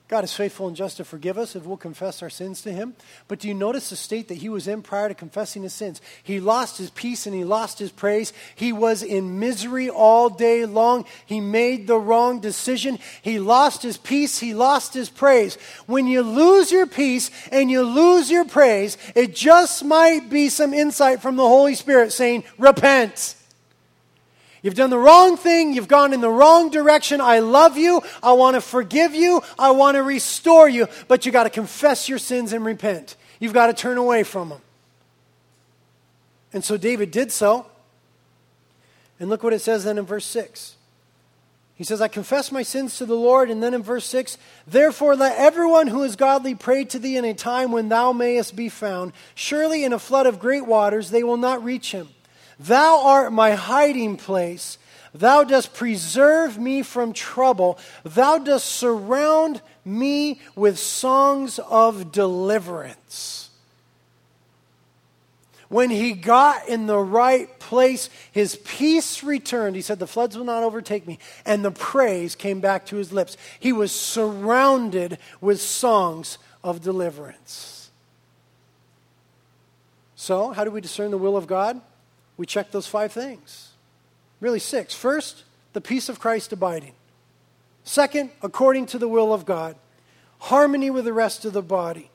God 0.10 0.24
is 0.24 0.34
faithful 0.34 0.68
and 0.68 0.76
just 0.76 0.98
to 0.98 1.06
forgive 1.06 1.38
us 1.38 1.56
if 1.56 1.68
we'll 1.68 1.78
confess 1.78 2.24
our 2.24 2.32
sins 2.32 2.64
to 2.64 2.72
Him. 2.72 2.96
But 3.28 3.38
do 3.38 3.48
you 3.48 3.54
notice 3.54 3.92
the 3.92 3.96
state 3.96 4.28
that 4.30 4.40
he 4.40 4.50
was 4.50 4.68
in 4.68 4.82
prior 4.82 5.08
to 5.08 5.14
confessing 5.14 5.62
his 5.62 5.74
sins? 5.74 6.02
He 6.24 6.40
lost 6.40 6.80
his 6.80 6.90
peace 6.90 7.28
and 7.28 7.36
he 7.36 7.44
lost 7.44 7.78
his 7.78 7.92
praise. 7.92 8.34
He 8.56 8.74
was 8.74 9.04
in 9.04 9.38
misery 9.38 9.88
all 9.88 10.28
day 10.32 10.66
long. 10.66 11.06
He 11.28 11.40
made 11.40 11.86
the 11.86 12.00
wrong 12.00 12.40
decision. 12.40 12.98
He 13.22 13.38
lost 13.38 13.84
his 13.84 13.98
peace. 13.98 14.40
He 14.40 14.56
lost 14.56 14.96
his 14.96 15.12
praise. 15.12 15.60
When 15.86 16.08
you 16.08 16.24
lose 16.24 16.72
your 16.72 16.88
peace 16.88 17.30
and 17.52 17.70
you 17.70 17.84
lose 17.84 18.32
your 18.32 18.46
praise, 18.46 18.98
it 19.14 19.36
just 19.36 19.86
might 19.86 20.28
be 20.28 20.50
some 20.50 20.74
insight 20.74 21.22
from 21.22 21.36
the 21.36 21.48
Holy 21.48 21.76
Spirit 21.76 22.14
saying, 22.14 22.46
Repent. 22.58 23.36
You've 24.62 24.76
done 24.76 24.90
the 24.90 24.98
wrong 24.98 25.38
thing. 25.38 25.74
You've 25.74 25.88
gone 25.88 26.14
in 26.14 26.22
the 26.22 26.30
wrong 26.30 26.70
direction. 26.70 27.22
I 27.22 27.40
love 27.40 27.78
you. 27.78 28.02
I 28.22 28.34
want 28.34 28.56
to 28.56 28.62
forgive 28.62 29.16
you. 29.16 29.42
I 29.58 29.72
want 29.72 29.96
to 29.96 30.04
restore 30.04 30.68
you. 30.68 30.88
But 31.08 31.26
you 31.26 31.32
got 31.32 31.44
to 31.44 31.50
confess 31.50 32.10
your 32.10 32.20
sins 32.20 32.52
and 32.52 32.66
repent. 32.66 33.16
You've 33.40 33.54
got 33.54 33.68
to 33.68 33.74
turn 33.74 33.98
away 33.98 34.24
from 34.24 34.50
them. 34.50 34.62
And 36.52 36.64
so 36.64 36.78
David 36.78 37.12
did 37.12 37.32
so. 37.32 37.68
And 39.20 39.30
look 39.30 39.44
what 39.44 39.54
it 39.54 39.60
says 39.60 39.84
then 39.84 39.98
in 39.98 40.06
verse 40.06 40.26
6. 40.26 40.76
He 41.76 41.86
says, 41.86 42.02
I 42.02 42.10
confess 42.10 42.52
my 42.52 42.64
sins 42.64 42.98
to 42.98 43.06
the 43.06 43.16
Lord. 43.16 43.50
And 43.50 43.64
then 43.64 43.74
in 43.74 43.82
verse 43.82 44.06
6, 44.06 44.38
therefore 44.68 45.16
let 45.16 45.38
everyone 45.38 45.88
who 45.88 46.04
is 46.04 46.18
godly 46.18 46.54
pray 46.54 46.84
to 46.86 47.00
thee 47.00 47.16
in 47.16 47.24
a 47.24 47.34
time 47.34 47.72
when 47.72 47.88
thou 47.88 48.12
mayest 48.12 48.58
be 48.58 48.68
found. 48.68 49.14
Surely 49.36 49.86
in 49.86 49.94
a 49.94 50.00
flood 50.00 50.26
of 50.26 50.40
great 50.40 50.66
waters 50.66 51.12
they 51.12 51.24
will 51.24 51.38
not 51.38 51.64
reach 51.64 51.94
him. 51.94 52.10
Thou 52.60 53.02
art 53.06 53.32
my 53.32 53.52
hiding 53.52 54.18
place. 54.18 54.78
Thou 55.14 55.44
dost 55.44 55.74
preserve 55.74 56.58
me 56.58 56.84
from 56.84 57.14
trouble. 57.14 57.80
Thou 58.04 58.38
dost 58.38 58.66
surround 58.66 59.62
me 59.86 60.42
with 60.56 60.78
songs 60.78 61.60
of 61.60 62.12
deliverance. 62.12 63.50
When 65.70 65.92
he 65.92 66.14
got 66.14 66.68
in 66.68 66.88
the 66.88 66.98
right 66.98 67.60
place, 67.60 68.10
his 68.32 68.56
peace 68.66 69.24
returned. 69.24 69.76
He 69.76 69.84
said, 69.84 70.00
The 70.00 70.08
floods 70.08 70.36
will 70.36 70.46
not 70.46 70.64
overtake 70.64 71.08
me. 71.08 71.20
And 71.46 71.64
the 71.64 71.72
praise 71.72 72.36
came 72.36 72.60
back 72.60 72.88
to 72.88 72.96
his 72.96 73.14
lips. 73.14 73.38
He 73.60 73.72
was 73.72 73.92
surrounded 73.92 75.20
with 75.42 75.62
songs 75.62 76.40
of 76.64 76.82
deliverance. 76.82 77.92
So, 80.16 80.52
how 80.52 80.64
do 80.64 80.72
we 80.72 80.82
discern 80.82 81.12
the 81.12 81.18
will 81.18 81.38
of 81.38 81.48
God? 81.48 81.80
We 82.40 82.46
check 82.46 82.72
those 82.72 82.88
five 82.88 83.12
things. 83.12 83.74
Really, 84.40 84.60
six. 84.60 84.96
First, 84.96 85.44
the 85.74 85.82
peace 85.82 86.08
of 86.08 86.22
Christ 86.22 86.54
abiding. 86.54 86.94
Second, 87.84 88.30
according 88.42 88.86
to 88.88 88.98
the 88.98 89.10
will 89.10 89.34
of 89.34 89.46
God, 89.46 89.76
harmony 90.40 90.90
with 90.90 91.04
the 91.04 91.12
rest 91.12 91.44
of 91.44 91.52
the 91.52 91.62
body, 91.62 92.10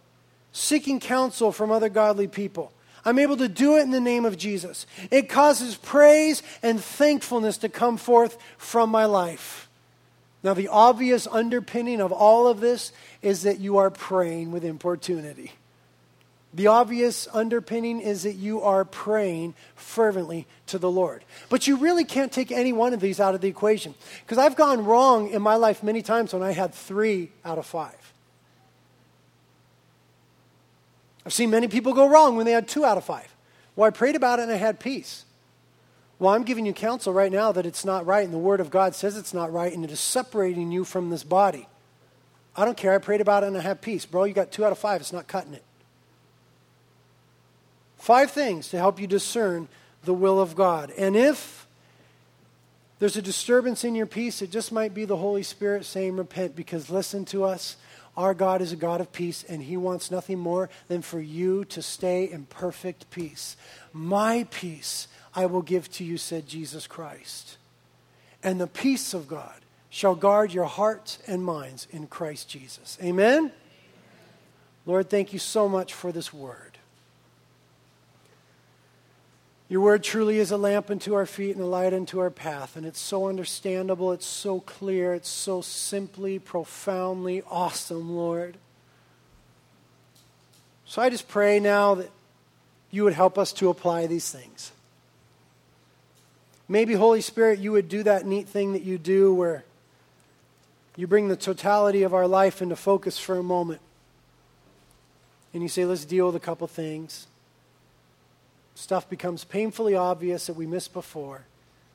seeking 0.51 0.99
counsel 0.99 1.53
from 1.53 1.71
other 1.71 1.91
godly 1.91 2.27
people. 2.27 2.73
I'm 3.05 3.19
able 3.19 3.37
to 3.37 3.49
do 3.49 3.77
it 3.77 3.83
in 3.83 3.91
the 3.91 4.01
name 4.01 4.25
of 4.25 4.39
Jesus. 4.39 4.87
It 5.11 5.29
causes 5.29 5.77
praise 5.77 6.43
and 6.63 6.83
thankfulness 6.83 7.59
to 7.59 7.69
come 7.69 7.99
forth 7.99 8.39
from 8.57 8.89
my 8.89 9.05
life. 9.05 9.69
Now, 10.43 10.55
the 10.55 10.69
obvious 10.69 11.27
underpinning 11.27 12.01
of 12.01 12.13
all 12.13 12.49
of 12.49 12.61
this 12.61 12.93
is 13.21 13.43
that 13.43 13.61
you 13.61 13.77
are 13.77 13.91
praying 13.91 14.53
with 14.53 14.65
importunity. 14.65 15.53
The 16.55 16.69
obvious 16.69 17.27
underpinning 17.33 18.01
is 18.01 18.23
that 18.23 18.35
you 18.35 18.63
are 18.63 18.85
praying 18.85 19.55
fervently 19.75 20.47
to 20.69 20.79
the 20.79 20.91
Lord. 20.91 21.25
But 21.49 21.67
you 21.67 21.77
really 21.77 22.05
can't 22.05 22.31
take 22.31 22.53
any 22.53 22.73
one 22.73 22.95
of 22.95 23.01
these 23.01 23.19
out 23.19 23.35
of 23.35 23.41
the 23.41 23.49
equation. 23.49 23.95
Because 24.25 24.39
I've 24.39 24.55
gone 24.55 24.85
wrong 24.85 25.31
in 25.31 25.43
my 25.43 25.57
life 25.57 25.83
many 25.83 26.01
times 26.01 26.33
when 26.33 26.45
I 26.45 26.53
had 26.53 26.73
three 26.73 27.33
out 27.45 27.59
of 27.59 27.67
five. 27.67 28.13
I've 31.27 31.33
seen 31.33 31.51
many 31.51 31.67
people 31.67 31.93
go 31.93 32.09
wrong 32.09 32.37
when 32.37 32.47
they 32.47 32.53
had 32.53 32.69
two 32.69 32.85
out 32.85 32.99
of 32.99 33.05
five. 33.05 33.35
Well, 33.75 33.89
I 33.89 33.91
prayed 33.91 34.15
about 34.15 34.39
it 34.39 34.43
and 34.43 34.53
I 34.53 34.57
had 34.57 34.79
peace. 34.79 35.25
Well, 36.21 36.33
I'm 36.33 36.45
giving 36.45 36.67
you 36.67 36.73
counsel 36.73 37.13
right 37.13 37.33
now 37.33 37.51
that 37.51 37.67
it's 37.67 37.85
not 37.85 38.07
right, 38.07 38.25
and 38.25 38.33
the 38.33 38.39
Word 38.39 38.61
of 38.61 38.71
God 38.71 38.95
says 38.95 39.17
it's 39.17 39.35
not 39.35 39.53
right, 39.53 39.73
and 39.73 39.85
it 39.85 39.91
is 39.91 39.99
separating 39.99 40.71
you 40.71 40.85
from 40.85 41.11
this 41.11 41.25
body. 41.25 41.67
I 42.55 42.65
don't 42.65 42.77
care. 42.77 42.95
I 42.95 42.99
prayed 42.99 43.21
about 43.21 43.43
it 43.43 43.49
and 43.49 43.57
I 43.57 43.61
had 43.61 43.83
peace. 43.83 44.07
Bro, 44.07 44.25
you 44.25 44.35
got 44.35 44.53
two 44.53 44.65
out 44.65 44.71
of 44.71 44.79
five. 44.79 45.01
It's 45.01 45.13
not 45.13 45.27
cutting 45.27 45.55
it. 45.55 45.65
Five 48.05 48.33
things 48.33 48.69
to 48.69 48.77
help 48.77 49.01
you 49.01 49.07
discern 49.07 49.67
the 50.03 50.13
will 50.13 50.39
of 50.39 50.55
God. 50.55 50.91
And 50.99 51.17
if 51.17 51.67
there's 52.99 53.17
a 53.17 53.23
disturbance 53.23 53.83
in 53.83 53.95
your 53.95 54.05
peace, 54.05 54.43
it 54.43 54.51
just 54.51 54.73
might 54.73 54.93
be 54.93 55.07
the 55.07 55.17
Holy 55.17 55.43
Spirit 55.43 55.87
saying, 55.87 56.15
Repent, 56.15 56.55
because 56.55 56.91
listen 56.91 57.25
to 57.25 57.45
us. 57.45 57.79
Our 58.15 58.35
God 58.35 58.61
is 58.61 58.73
a 58.73 58.77
God 58.77 59.01
of 59.01 59.11
peace, 59.11 59.43
and 59.49 59.63
He 59.63 59.79
wants 59.79 60.11
nothing 60.11 60.39
more 60.39 60.69
than 60.87 61.01
for 61.01 61.19
you 61.19 61.65
to 61.65 61.81
stay 61.81 62.31
in 62.31 62.45
perfect 62.45 63.11
peace. 63.11 63.57
My 63.95 64.47
peace 64.51 65.09
I 65.35 65.47
will 65.47 65.63
give 65.63 65.91
to 65.93 66.05
you, 66.05 66.19
said 66.19 66.47
Jesus 66.47 66.87
Christ. 66.87 67.57
And 68.43 68.61
the 68.61 68.67
peace 68.67 69.15
of 69.15 69.29
God 69.29 69.63
shall 69.89 70.15
guard 70.15 70.53
your 70.53 70.67
hearts 70.67 71.21
and 71.27 71.43
minds 71.43 71.89
in 71.91 72.09
Christ 72.09 72.51
Jesus. 72.51 72.99
Amen? 73.03 73.51
Lord, 74.85 75.09
thank 75.09 75.33
you 75.33 75.39
so 75.39 75.71
much 75.71 75.95
for 75.95 76.13
this 76.13 76.35
word. 76.35 76.74
Your 79.75 79.83
word 79.83 80.05
truly 80.05 80.39
is 80.39 80.53
a 80.53 80.57
lamp 80.57 80.89
unto 80.89 81.15
our 81.15 81.27
feet 81.27 81.57
and 81.57 81.65
a 81.65 81.67
light 81.67 81.93
unto 81.93 82.21
our 82.21 82.31
path. 82.31 82.77
And 82.77 82.87
it's 82.87 83.01
so 83.01 83.27
understandable, 83.27 84.13
it's 84.13 84.25
so 84.25 84.61
clear, 84.61 85.15
it's 85.15 85.29
so 85.29 85.63
simply, 85.63 86.39
profoundly 86.39 87.43
awesome, 87.51 88.15
Lord. 88.15 88.57
So 90.87 91.03
I 91.03 91.11
just 91.11 91.27
pray 91.27 91.59
now 91.59 91.97
that 91.97 92.09
you 92.93 93.03
would 93.03 93.15
help 93.15 93.37
us 93.37 93.53
to 93.55 93.69
apply 93.69 94.07
these 94.07 94.31
things. 94.31 94.71
Maybe, 96.69 96.95
Holy 96.95 97.21
Spirit, 97.21 97.59
you 97.59 97.73
would 97.73 97.89
do 97.89 98.05
that 98.05 98.25
neat 98.25 98.47
thing 98.47 98.75
that 98.75 98.83
you 98.83 98.97
do 98.97 99.35
where 99.35 99.65
you 100.95 101.09
bring 101.09 101.27
the 101.27 101.35
totality 101.35 102.05
of 102.05 102.15
our 102.15 102.29
life 102.29 102.63
into 102.63 102.77
focus 102.77 103.19
for 103.19 103.39
a 103.39 103.43
moment. 103.43 103.81
And 105.53 105.65
you 105.65 105.69
say, 105.69 105.85
let's 105.85 106.05
deal 106.05 106.27
with 106.27 106.37
a 106.37 106.39
couple 106.39 106.69
things. 106.69 107.27
Stuff 108.75 109.09
becomes 109.09 109.45
painfully 109.45 109.95
obvious 109.95 110.47
that 110.47 110.57
we 110.57 110.67
missed 110.67 110.93
before. 110.93 111.47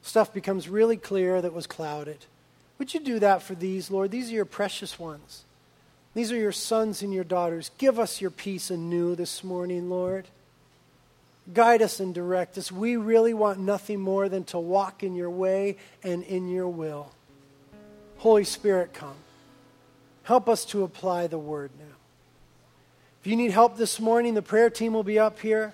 Stuff 0.02 0.34
becomes 0.34 0.70
really 0.70 0.98
clear 0.98 1.42
that 1.42 1.54
was 1.54 1.68
clouded. 1.68 2.26
Would 2.78 2.94
you 2.94 3.02
do 3.02 3.20
that 3.20 3.44
for 3.44 3.54
these, 3.54 3.92
Lord? 3.92 4.12
These 4.12 4.32
are 4.32 4.36
your 4.36 4.46
precious 4.46 4.98
ones. 4.98 5.44
These 6.14 6.32
are 6.32 6.38
your 6.38 6.54
sons 6.54 7.02
and 7.02 7.14
your 7.14 7.26
daughters. 7.26 7.72
Give 7.78 8.00
us 8.00 8.22
your 8.22 8.32
peace 8.32 8.72
anew 8.72 9.16
this 9.16 9.44
morning, 9.44 9.90
Lord. 9.90 10.28
Guide 11.54 11.82
us 11.82 12.00
and 12.00 12.14
direct 12.14 12.58
us. 12.58 12.72
We 12.72 12.96
really 12.96 13.34
want 13.34 13.60
nothing 13.60 14.00
more 14.00 14.30
than 14.30 14.44
to 14.46 14.60
walk 14.60 15.04
in 15.04 15.16
your 15.16 15.30
way 15.30 15.78
and 16.04 16.24
in 16.24 16.50
your 16.50 16.70
will. 16.70 17.12
Holy 18.18 18.44
Spirit, 18.44 18.94
come. 18.94 19.16
Help 20.24 20.48
us 20.48 20.64
to 20.66 20.84
apply 20.84 21.28
the 21.28 21.40
word 21.40 21.72
now. 21.78 21.96
If 23.22 23.28
you 23.28 23.36
need 23.36 23.52
help 23.52 23.78
this 23.78 24.00
morning, 24.00 24.34
the 24.34 24.42
prayer 24.42 24.70
team 24.70 24.94
will 24.94 25.04
be 25.04 25.20
up 25.20 25.40
here. 25.40 25.74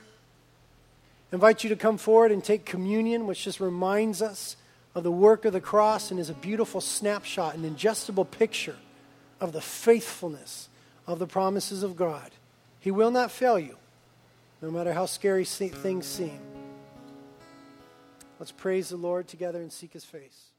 Invite 1.32 1.64
you 1.64 1.70
to 1.70 1.76
come 1.76 1.98
forward 1.98 2.32
and 2.32 2.44
take 2.44 2.66
communion, 2.66 3.28
which 3.28 3.44
just 3.44 3.60
reminds 3.60 4.22
us 4.22 4.56
of 4.94 5.04
the 5.04 5.12
work 5.12 5.46
of 5.46 5.54
the 5.54 5.62
cross 5.62 6.12
and 6.12 6.20
is 6.20 6.30
a 6.30 6.34
beautiful 6.34 6.82
snapshot, 6.82 7.56
an 7.56 7.64
ingestible 7.64 8.30
picture 8.30 8.78
of 9.40 9.52
the 9.52 9.62
faithfulness 9.62 10.70
of 11.08 11.20
the 11.20 11.28
promises 11.28 11.84
of 11.84 11.96
God 11.96 12.32
He 12.80 12.92
will 12.92 13.12
not 13.12 13.32
fail 13.32 13.60
you, 13.60 13.78
no 14.62 14.72
matter 14.72 14.94
how 14.94 15.06
scary 15.06 15.46
things 15.46 16.06
seem. 16.06 16.40
Let's 18.40 18.52
praise 18.52 18.90
the 18.90 18.98
Lord 18.98 19.28
together 19.28 19.60
and 19.60 19.72
seek 19.72 19.94
his 19.94 20.06
face. 20.06 20.52